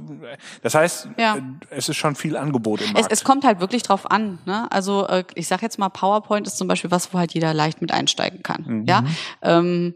das 0.63 0.75
heißt, 0.75 1.09
Ja. 1.17 1.35
äh, 1.35 1.41
es 1.71 1.89
ist 1.89 1.97
schon 1.97 2.15
viel 2.15 2.37
Angebot 2.37 2.79
im 2.79 2.87
Es, 2.87 2.93
Markt. 2.93 3.11
es 3.11 3.23
kommt 3.25 3.43
halt 3.43 3.59
wirklich 3.59 3.83
drauf 3.83 4.09
an. 4.09 4.39
Ne? 4.45 4.71
Also 4.71 5.05
äh, 5.07 5.25
ich 5.35 5.47
sag 5.49 5.61
jetzt 5.61 5.77
mal, 5.77 5.89
PowerPoint 5.89 6.47
ist 6.47 6.57
zum 6.57 6.69
Beispiel 6.69 6.89
was, 6.89 7.13
wo 7.13 7.19
halt 7.19 7.33
jeder 7.33 7.53
leicht 7.53 7.81
mit 7.81 7.91
einsteigen 7.91 8.43
kann. 8.43 8.63
Mhm. 8.65 8.85
Ja. 8.87 9.03
Ähm, 9.41 9.93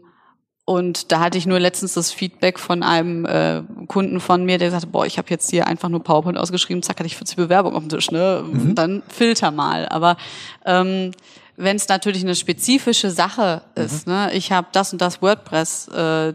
und 0.66 1.12
da 1.12 1.20
hatte 1.20 1.38
ich 1.38 1.46
nur 1.46 1.60
letztens 1.60 1.94
das 1.94 2.10
Feedback 2.10 2.58
von 2.58 2.82
einem 2.82 3.24
äh, 3.24 3.62
Kunden 3.86 4.18
von 4.20 4.44
mir, 4.44 4.58
der 4.58 4.72
sagte, 4.72 4.88
boah, 4.88 5.06
ich 5.06 5.16
habe 5.16 5.28
jetzt 5.30 5.48
hier 5.48 5.66
einfach 5.68 5.88
nur 5.88 6.02
PowerPoint 6.02 6.36
ausgeschrieben, 6.36 6.82
zack, 6.82 6.98
hatte 6.98 7.06
ich 7.06 7.16
40 7.16 7.36
Bewerbungen 7.36 7.76
auf 7.76 7.84
dem 7.84 7.88
Tisch, 7.88 8.10
ne? 8.10 8.44
Mhm. 8.44 8.74
Dann 8.74 9.02
filter 9.08 9.52
mal. 9.52 9.88
Aber 9.88 10.16
ähm, 10.64 11.12
wenn 11.56 11.76
es 11.76 11.86
natürlich 11.88 12.24
eine 12.24 12.34
spezifische 12.34 13.10
Sache 13.12 13.62
Mhm. 13.76 13.82
ist, 13.84 14.06
ne, 14.08 14.30
ich 14.34 14.50
habe 14.50 14.66
das 14.72 14.92
und 14.92 15.00
das 15.00 15.22
WordPress 15.22 15.86
äh, 15.88 16.34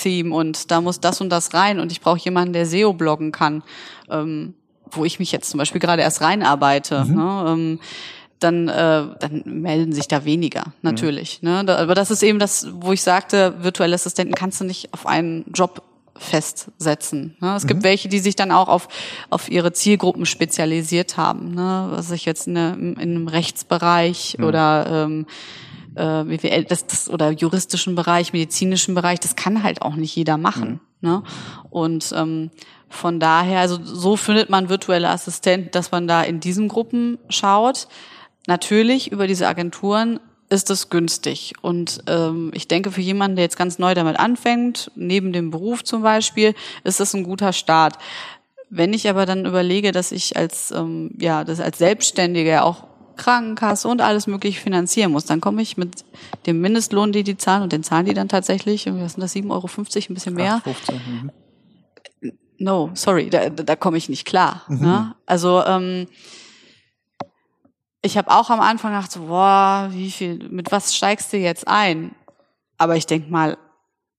Theme 0.00 0.32
und 0.32 0.70
da 0.70 0.80
muss 0.80 1.00
das 1.00 1.20
und 1.20 1.30
das 1.30 1.52
rein 1.52 1.80
und 1.80 1.90
ich 1.90 2.00
brauche 2.00 2.20
jemanden, 2.20 2.52
der 2.52 2.66
SEO 2.66 2.92
bloggen 2.92 3.32
kann, 3.32 3.64
ähm, 4.08 4.54
wo 4.92 5.04
ich 5.04 5.18
mich 5.18 5.32
jetzt 5.32 5.50
zum 5.50 5.58
Beispiel 5.58 5.80
gerade 5.80 6.02
erst 6.02 6.20
reinarbeite. 6.20 7.04
Ne, 7.04 7.44
ähm, 7.48 7.80
dann, 8.38 8.68
äh, 8.68 9.04
dann 9.18 9.42
melden 9.44 9.92
sich 9.92 10.08
da 10.08 10.24
weniger, 10.24 10.72
natürlich. 10.82 11.42
Ne? 11.42 11.64
Da, 11.64 11.76
aber 11.76 11.94
das 11.94 12.10
ist 12.10 12.22
eben 12.22 12.38
das, 12.38 12.68
wo 12.80 12.92
ich 12.92 13.02
sagte, 13.02 13.54
virtuelle 13.62 13.94
Assistenten 13.94 14.34
kannst 14.34 14.60
du 14.60 14.64
nicht 14.64 14.92
auf 14.92 15.06
einen 15.06 15.44
Job 15.54 15.82
festsetzen. 16.18 17.36
Ne? 17.40 17.54
Es 17.56 17.66
gibt 17.66 17.82
welche, 17.82 18.08
die 18.08 18.18
sich 18.18 18.36
dann 18.36 18.50
auch 18.50 18.68
auf, 18.68 18.88
auf 19.30 19.50
ihre 19.50 19.72
Zielgruppen 19.72 20.26
spezialisiert 20.26 21.16
haben. 21.16 21.54
Ne? 21.54 21.88
Was 21.90 22.10
ich 22.10 22.24
jetzt 22.24 22.46
in, 22.46 22.56
eine, 22.56 22.74
in 22.74 22.98
einem 22.98 23.28
Rechtsbereich 23.28 24.38
oder 24.40 25.04
ähm, 25.04 25.26
äh, 25.94 26.24
BWL, 26.24 26.64
das, 26.64 26.86
das, 26.86 27.08
oder 27.08 27.30
juristischen 27.30 27.94
Bereich, 27.94 28.32
medizinischen 28.32 28.94
Bereich, 28.94 29.20
das 29.20 29.36
kann 29.36 29.62
halt 29.62 29.82
auch 29.82 29.96
nicht 29.96 30.14
jeder 30.14 30.36
machen. 30.36 30.80
Ne? 31.00 31.22
Und 31.70 32.12
ähm, 32.16 32.50
von 32.88 33.20
daher, 33.20 33.60
also 33.60 33.78
so 33.82 34.16
findet 34.16 34.48
man 34.48 34.68
virtuelle 34.68 35.10
Assistenten, 35.10 35.70
dass 35.72 35.90
man 35.90 36.06
da 36.06 36.22
in 36.22 36.40
diesen 36.40 36.68
Gruppen 36.68 37.18
schaut. 37.28 37.88
Natürlich 38.46 39.12
über 39.12 39.26
diese 39.26 39.48
Agenturen 39.48 40.20
ist 40.48 40.70
es 40.70 40.88
günstig. 40.90 41.54
Und 41.62 42.02
ähm, 42.06 42.50
ich 42.54 42.68
denke, 42.68 42.90
für 42.92 43.00
jemanden, 43.00 43.36
der 43.36 43.44
jetzt 43.44 43.58
ganz 43.58 43.78
neu 43.78 43.94
damit 43.94 44.18
anfängt, 44.18 44.90
neben 44.94 45.32
dem 45.32 45.50
Beruf 45.50 45.82
zum 45.82 46.02
Beispiel, 46.02 46.54
ist 46.84 47.00
das 47.00 47.14
ein 47.14 47.24
guter 47.24 47.52
Start. 47.52 47.98
Wenn 48.70 48.92
ich 48.92 49.08
aber 49.08 49.26
dann 49.26 49.46
überlege, 49.46 49.92
dass 49.92 50.12
ich 50.12 50.36
als 50.36 50.70
ähm, 50.70 51.10
ja, 51.18 51.44
das 51.44 51.60
als 51.60 51.78
Selbstständiger 51.78 52.64
auch 52.64 52.84
Krankenkasse 53.16 53.88
und 53.88 54.00
alles 54.00 54.26
mögliche 54.26 54.60
finanzieren 54.60 55.12
muss, 55.12 55.24
dann 55.24 55.40
komme 55.40 55.62
ich 55.62 55.76
mit 55.76 56.04
dem 56.46 56.60
Mindestlohn, 56.60 57.12
die 57.12 57.22
die 57.22 57.36
zahlen, 57.36 57.62
und 57.62 57.72
den 57.72 57.82
zahlen 57.82 58.06
die 58.06 58.14
dann 58.14 58.28
tatsächlich, 58.28 58.86
was 58.86 59.14
sind 59.14 59.22
das, 59.22 59.34
7,50 59.34 59.50
Euro, 59.50 59.68
ein 59.76 60.14
bisschen 60.14 60.34
mehr. 60.34 60.60
15, 60.64 60.94
mhm. 60.94 61.30
No, 62.58 62.90
sorry, 62.94 63.28
da, 63.30 63.50
da 63.50 63.76
komme 63.76 63.98
ich 63.98 64.08
nicht 64.08 64.26
klar. 64.26 64.62
Ne? 64.68 65.14
Also 65.26 65.62
ähm, 65.64 66.06
ich 68.06 68.16
habe 68.16 68.30
auch 68.30 68.50
am 68.50 68.60
Anfang 68.60 68.92
gedacht, 68.92 69.12
so, 69.12 69.26
boah, 69.26 69.88
wie 69.90 70.10
viel, 70.10 70.48
mit 70.48 70.72
was 70.72 70.94
steigst 70.94 71.32
du 71.32 71.36
jetzt 71.36 71.68
ein? 71.68 72.14
Aber 72.78 72.96
ich 72.96 73.06
denk 73.06 73.30
mal, 73.30 73.58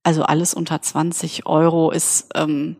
also 0.03 0.23
alles 0.23 0.53
unter 0.53 0.81
20 0.81 1.45
Euro 1.45 1.91
ist, 1.91 2.29
ähm, 2.35 2.77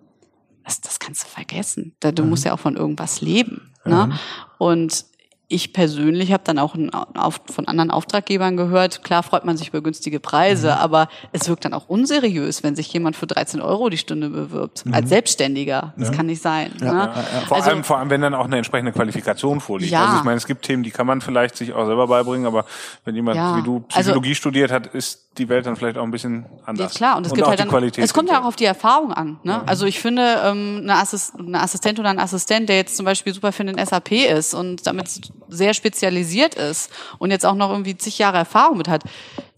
das, 0.64 0.82
das 0.82 1.00
kannst 1.00 1.24
du 1.24 1.28
vergessen. 1.28 1.96
Da, 2.00 2.12
du 2.12 2.24
musst 2.24 2.46
ja 2.46 2.54
auch 2.54 2.60
von 2.60 2.76
irgendwas 2.76 3.22
leben. 3.22 3.74
Ne? 3.86 4.18
Und 4.58 5.06
ich 5.50 5.72
persönlich 5.72 6.34
habe 6.34 6.44
dann 6.46 6.60
auch 6.60 6.74
von 6.76 7.68
anderen 7.68 7.90
Auftraggebern 7.90 8.58
gehört, 8.58 9.04
klar 9.04 9.24
freut 9.24 9.46
man 9.46 9.56
sich 9.56 9.70
über 9.70 9.82
günstige 9.82 10.20
Preise, 10.20 10.76
aber 10.78 11.08
es 11.32 11.48
wirkt 11.48 11.64
dann 11.64 11.74
auch 11.74 11.88
unseriös, 11.88 12.64
wenn 12.64 12.76
sich 12.76 12.92
jemand 12.92 13.16
für 13.16 13.28
13 13.28 13.62
Euro 13.62 13.90
die 13.90 13.98
Stunde 13.98 14.30
bewirbt. 14.30 14.84
Als 14.92 15.08
Selbstständiger. 15.08 15.94
Das 15.96 16.12
kann 16.12 16.26
nicht 16.26 16.42
sein. 16.42 16.72
ne? 16.82 17.12
Vor, 17.48 17.58
Also- 17.58 17.70
allem, 17.70 17.84
vor 17.86 17.98
allem, 17.98 18.10
wenn 18.10 18.20
dann 18.22 18.34
auch 18.34 18.46
eine 18.46 18.58
entsprechende 18.58 18.92
Qualifikation 18.92 19.62
vorliegt. 19.62 19.92
Ja. 19.92 20.06
Also 20.06 20.18
ich 20.18 20.24
meine, 20.24 20.36
es 20.38 20.48
gibt 20.48 20.64
Themen, 20.66 20.84
die 20.84 20.92
kann 20.92 21.08
man 21.08 21.22
vielleicht 21.22 21.56
sich 21.56 21.72
auch 21.74 21.86
selber 21.86 22.08
beibringen, 22.08 22.46
aber 22.46 22.66
wenn 23.06 23.16
jemand 23.16 23.38
Ja. 23.38 23.56
wie 23.58 23.64
du 23.64 23.86
Also- 23.94 24.12
Psychologie 24.12 24.36
studiert 24.36 24.72
hat, 24.72 24.88
ist 24.88 25.27
die 25.38 25.50
Welt 25.50 25.66
dann 25.66 25.76
vielleicht 25.76 25.98
auch 25.98 26.04
ein 26.04 26.12
bisschen 26.12 26.44
Ja, 26.44 26.48
anders. 26.66 26.94
klar, 26.94 27.18
und 27.18 27.26
es 27.26 27.34
gibt 27.34 27.44
auch 27.44 27.50
halt 27.50 27.60
die 27.60 27.64
dann, 27.64 27.70
Qualität. 27.70 28.04
es 28.04 28.14
kommt 28.14 28.30
ja 28.30 28.42
auch 28.42 28.46
auf 28.46 28.56
die 28.56 28.66
Erfahrung 28.66 29.12
an. 29.14 29.40
Ne? 29.44 29.62
Also 29.68 29.86
ich 29.86 30.00
finde, 30.00 30.42
ähm, 30.44 30.80
eine, 30.84 30.96
Assist, 30.96 31.36
eine 31.38 31.62
Assistent 31.62 32.00
oder 32.00 32.10
ein 32.10 32.20
Assistent, 32.20 32.70
der 32.70 32.78
jetzt 32.78 32.98
zum 32.98 33.06
Beispiel 33.06 33.34
super 33.34 33.52
für 33.52 33.64
den 33.66 33.84
SAP 33.84 34.12
ist 34.12 34.54
und 34.54 34.86
damit 34.88 35.32
sehr 35.50 35.74
spezialisiert 35.74 36.56
ist 36.56 36.92
und 37.20 37.32
jetzt 37.32 37.46
auch 37.46 37.56
noch 37.56 37.70
irgendwie 37.70 37.98
zig 37.98 38.18
Jahre 38.18 38.38
Erfahrung 38.38 38.78
mit 38.78 38.88
hat, 38.88 39.04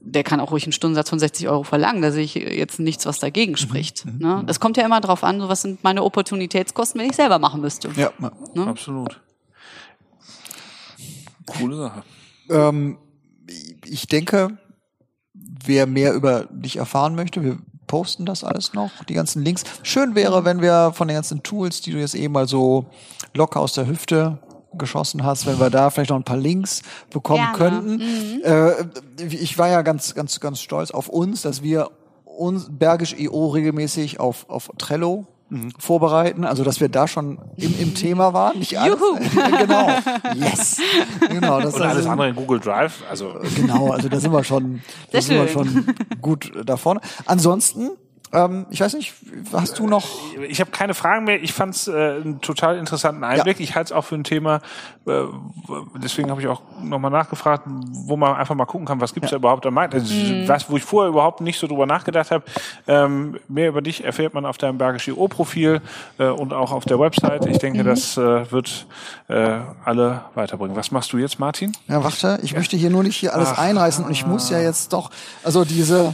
der 0.02 0.24
kann 0.24 0.40
auch 0.40 0.52
ruhig 0.52 0.64
einen 0.64 0.72
Stundensatz 0.72 1.10
von 1.10 1.20
60 1.20 1.50
Euro 1.50 1.64
verlangen. 1.64 2.02
Da 2.02 2.12
sehe 2.12 2.24
ich 2.24 2.34
jetzt 2.36 2.80
nichts, 2.80 3.06
was 3.06 3.20
dagegen 3.20 3.58
spricht. 3.58 4.06
Ne? 4.06 4.44
Das 4.46 4.60
kommt 4.60 4.78
ja 4.78 4.86
immer 4.86 5.02
drauf 5.02 5.24
an, 5.24 5.40
so 5.42 5.50
was 5.50 5.62
sind 5.62 5.84
meine 5.84 6.04
Opportunitätskosten, 6.04 7.00
wenn 7.02 7.10
ich 7.10 7.16
selber 7.16 7.38
machen 7.40 7.62
müsste. 7.62 7.90
Ja. 7.96 8.12
Absolut. 8.66 9.20
Coole 11.46 11.76
Sache. 11.78 12.04
Ähm, 12.50 12.98
ich 13.86 14.08
denke, 14.08 14.58
wer 15.66 15.86
mehr 15.88 16.14
über 16.14 16.46
dich 16.52 16.78
erfahren 16.78 17.16
möchte, 17.16 17.44
wir 17.44 17.58
posten 17.88 18.26
das 18.26 18.44
alles 18.44 18.74
noch, 18.74 18.92
die 19.06 19.16
ganzen 19.16 19.44
Links. 19.44 19.64
Schön 19.84 20.16
wäre, 20.16 20.46
wenn 20.46 20.62
wir 20.62 20.92
von 20.94 21.08
den 21.08 21.16
ganzen 21.16 21.44
Tools, 21.44 21.82
die 21.82 21.92
du 21.92 21.98
jetzt 21.98 22.16
eben 22.16 22.34
mal 22.34 22.48
so 22.48 22.86
locker 23.34 23.60
aus 23.60 23.74
der 23.74 23.88
Hüfte 23.88 24.38
geschossen 24.74 25.24
hast, 25.24 25.48
wenn 25.48 25.60
wir 25.60 25.70
da 25.70 25.90
vielleicht 25.90 26.12
noch 26.12 26.18
ein 26.18 26.24
paar 26.24 26.38
Links 26.38 26.84
bekommen 27.10 27.48
Gerne. 27.54 27.58
könnten. 27.58 28.42
Äh, 28.44 28.74
ich 29.26 29.58
war 29.58 29.68
ja 29.68 29.82
ganz, 29.82 30.14
ganz, 30.14 30.40
ganz 30.40 30.62
stolz 30.62 30.92
auf 30.92 31.10
uns, 31.10 31.42
dass 31.42 31.64
wir 31.64 31.90
uns 32.24 32.68
Bergisch 32.70 33.16
EO 33.18 33.48
regelmäßig 33.48 34.20
auf, 34.20 34.48
auf 34.50 34.70
Trello 34.78 35.26
vorbereiten, 35.80 36.46
also 36.46 36.64
dass 36.64 36.80
wir 36.80 36.90
da 36.90 37.08
schon 37.08 37.40
im, 37.58 37.74
im 37.80 37.96
Thema 37.96 38.34
waren. 38.34 38.60
Nicht 38.60 38.78
alles. 38.80 39.00
genau. 39.60 39.88
Yes. 40.36 40.80
Genau. 41.28 41.60
Das 41.62 41.74
Und 41.76 41.82
alles 41.82 41.98
also- 41.98 42.10
andere 42.10 42.30
in 42.30 42.36
Google 42.36 42.60
Drive, 42.60 43.04
also 43.10 43.36
Genau, 43.56 43.90
also 43.92 44.10
da 44.10 44.20
sind 44.20 44.32
wir 44.32 44.44
schon, 44.44 44.82
da 45.12 45.22
sind 45.22 45.38
wir 45.38 45.48
schon 45.48 45.86
gut 46.22 46.52
da 46.66 46.78
vorne. 46.78 47.02
Ansonsten, 47.26 47.92
ähm, 48.32 48.68
ich 48.70 48.82
weiß 48.82 48.94
nicht, 48.94 49.14
hast 49.54 49.80
du 49.80 49.88
noch? 49.88 50.08
ich 50.48 50.60
habe 50.60 50.70
keine 50.72 50.94
Fragen 50.94 51.26
mehr. 51.26 51.42
Ich 51.42 51.54
fand 51.54 51.74
es 51.74 51.88
äh, 51.88 51.92
einen 51.92 52.42
total 52.42 52.78
interessanten 52.78 53.24
Einblick. 53.24 53.60
Ich 53.60 53.76
halte 53.76 53.88
es 53.88 53.92
auch 53.92 54.06
für 54.06 54.16
ein 54.16 54.24
Thema, 54.24 54.62
äh, 55.08 55.24
deswegen 55.96 56.30
habe 56.30 56.40
ich 56.40 56.48
auch 56.48 56.62
nochmal 56.82 57.12
nachgefragt, 57.12 57.64
wo 57.66 58.18
man 58.18 58.36
einfach 58.36 58.54
mal 58.54 58.66
gucken 58.66 58.86
kann, 58.86 59.02
was 59.02 59.14
gibt's 59.14 59.32
da 59.32 59.38
überhaupt 59.38 59.66
am 59.66 59.74
Markt. 59.74 59.96
Also, 59.96 60.14
Was, 60.48 60.70
wo 60.70 60.78
ich 60.78 60.84
vorher 60.84 61.10
überhaupt 61.10 61.42
nicht 61.42 61.60
so 61.60 61.68
drüber 61.68 61.86
nachgedacht 61.86 62.30
habe. 62.32 62.44
Ähm, 62.88 63.40
mehr 63.48 63.70
über 63.70 63.82
dich 63.82 64.04
erfährt 64.04 64.34
man 64.34 64.46
auf 64.46 64.58
deinem 64.58 64.78
Bergisch 64.78 65.08
IO-Profil 65.08 65.82
äh, 66.20 66.28
und 66.28 66.54
auch 66.54 66.72
auf 66.72 66.86
der 66.86 67.00
Website. 67.00 67.46
Ich 67.48 67.58
denke, 67.58 67.84
das 67.84 68.18
äh, 68.18 68.52
wird 68.52 68.86
äh, 69.28 69.60
alle 69.84 70.26
weiterbringen. 70.36 70.76
Was 70.76 70.92
machst 70.92 71.12
du 71.14 71.18
jetzt, 71.18 71.40
Martin? 71.40 71.72
Ja, 71.88 72.04
warte, 72.04 72.40
ich 72.44 72.56
möchte 72.56 72.78
hier 72.78 72.90
nur 72.90 73.04
nicht 73.04 73.16
hier 73.16 73.34
alles 73.34 73.58
einreißen 73.58 74.06
und 74.06 74.12
ich 74.12 74.26
muss 74.26 74.50
ja 74.50 74.60
jetzt 74.60 74.94
doch, 74.94 75.10
also 75.44 75.66
diese, 75.66 76.14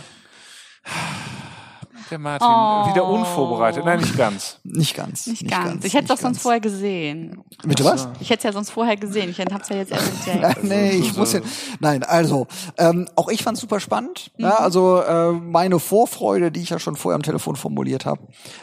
Der 2.11 2.19
Martin, 2.19 2.47
wieder 2.91 3.05
unvorbereitet. 3.05 3.83
Nein, 3.83 3.99
nicht 3.99 4.17
ganz. 4.17 4.59
nicht 4.63 4.95
ganz. 4.95 5.27
Nicht 5.27 5.49
ganz. 5.49 5.83
Ich 5.83 5.93
hätte 5.93 6.03
nicht 6.03 6.09
das 6.11 6.21
sonst 6.21 6.37
ganz. 6.37 6.41
vorher 6.41 6.59
gesehen. 6.59 7.43
Bitte 7.63 7.83
was? 7.83 8.07
Ich 8.19 8.29
hätte 8.29 8.39
es 8.39 8.43
ja 8.43 8.53
sonst 8.53 8.69
vorher 8.69 8.95
gesehen. 8.95 9.29
Ich 9.29 9.39
hab's 9.39 9.69
ja 9.69 9.77
jetzt 9.77 9.91
erst 9.91 10.27
entdeckt. 10.27 10.63
nee, 10.63 10.91
ich 10.91 11.15
muss 11.15 11.33
ja. 11.33 11.41
Nein, 11.79 12.03
also 12.03 12.47
ähm, 12.77 13.07
auch 13.15 13.29
ich 13.29 13.43
fand 13.43 13.57
super 13.57 13.79
spannend. 13.79 14.31
Mhm. 14.37 14.45
Ja, 14.45 14.55
also 14.55 15.01
äh, 15.01 15.31
meine 15.31 15.79
Vorfreude, 15.79 16.51
die 16.51 16.61
ich 16.61 16.69
ja 16.69 16.79
schon 16.79 16.95
vorher 16.95 17.15
am 17.15 17.23
Telefon 17.23 17.55
formuliert 17.55 18.05
habe, 18.05 18.21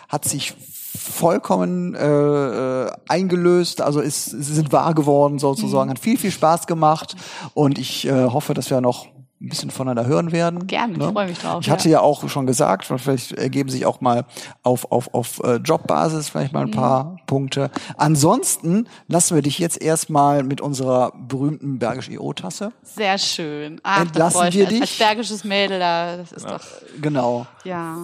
hat 0.09 0.25
sich 0.25 0.55
vollkommen 0.97 1.95
äh, 1.95 2.85
äh, 2.85 2.93
eingelöst. 3.09 3.81
Also 3.81 4.01
ist, 4.01 4.27
sie 4.27 4.55
sind 4.55 4.73
wahr 4.73 4.95
geworden 4.95 5.39
sozusagen. 5.39 5.89
Mhm. 5.89 5.93
Hat 5.93 5.99
viel 5.99 6.19
viel 6.19 6.31
Spaß 6.31 6.67
gemacht 6.67 7.17
und 7.55 7.79
ich 7.79 8.07
äh, 8.07 8.27
hoffe, 8.27 8.55
dass 8.55 8.71
wir 8.71 8.81
noch 8.81 9.09
ein 9.43 9.49
bisschen 9.49 9.71
voneinander 9.71 10.09
hören 10.09 10.31
werden. 10.31 10.67
Gerne, 10.67 10.95
ich 10.95 11.03
freue 11.13 11.27
mich 11.27 11.39
drauf, 11.39 11.59
Ich 11.63 11.71
hatte 11.71 11.89
ja. 11.89 12.01
auch 12.01 12.29
schon 12.29 12.47
gesagt, 12.47 12.85
vielleicht 12.87 13.33
ergeben 13.33 13.69
sich 13.71 13.85
auch 13.87 14.01
mal 14.01 14.25
auf, 14.63 14.91
auf, 14.93 15.13
auf 15.15 15.41
äh, 15.43 15.57
Jobbasis 15.57 16.29
vielleicht 16.29 16.53
mal 16.53 16.63
ein 16.63 16.71
paar 16.71 17.17
Punkte. 17.27 17.71
Ansonsten 17.97 18.87
lassen 19.09 19.35
wir 19.35 19.43
dich 19.43 19.59
jetzt 19.59 19.83
erstmal 19.83 20.43
mit 20.45 20.61
unserer 20.61 21.13
berühmten 21.29 21.79
Bergisch 21.79 22.09
IO-Tasse. 22.09 22.73
Sehr 22.83 23.19
schön. 23.19 23.81
Ach, 23.83 24.03
Entlassen 24.03 24.41
wir 24.53 24.67
mich. 24.69 24.81
Als 24.81 24.91
dich? 24.91 24.99
bergisches 24.99 25.45
Mädel, 25.45 25.79
da, 25.81 26.17
das 26.19 26.31
ist 26.33 26.47
doch, 26.49 26.61
Genau. 27.01 27.47
ja. 27.65 27.97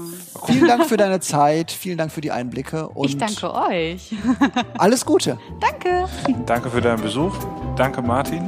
Vielen 0.47 0.67
Dank 0.67 0.87
für 0.87 0.97
deine 0.97 1.21
Zeit, 1.21 1.71
vielen 1.71 1.99
Dank 1.99 2.11
für 2.11 2.21
die 2.21 2.33
Einblicke 2.33 2.89
und 2.89 3.09
Ich 3.09 3.17
danke 3.19 3.55
euch. 3.55 4.15
alles 4.79 5.05
Gute. 5.07 5.39
danke. 5.61 6.07
Danke 6.47 6.71
für 6.71 6.81
deinen 6.81 7.03
Besuch. 7.03 7.35
Danke, 7.77 8.03
Martin. 8.03 8.43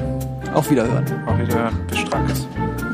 Auf 0.54 0.70
Wiederhören. 0.70 1.04
Auf 1.26 1.38
Wiederhören. 1.38 1.86
Bis 1.86 1.98
Strankes. 1.98 2.48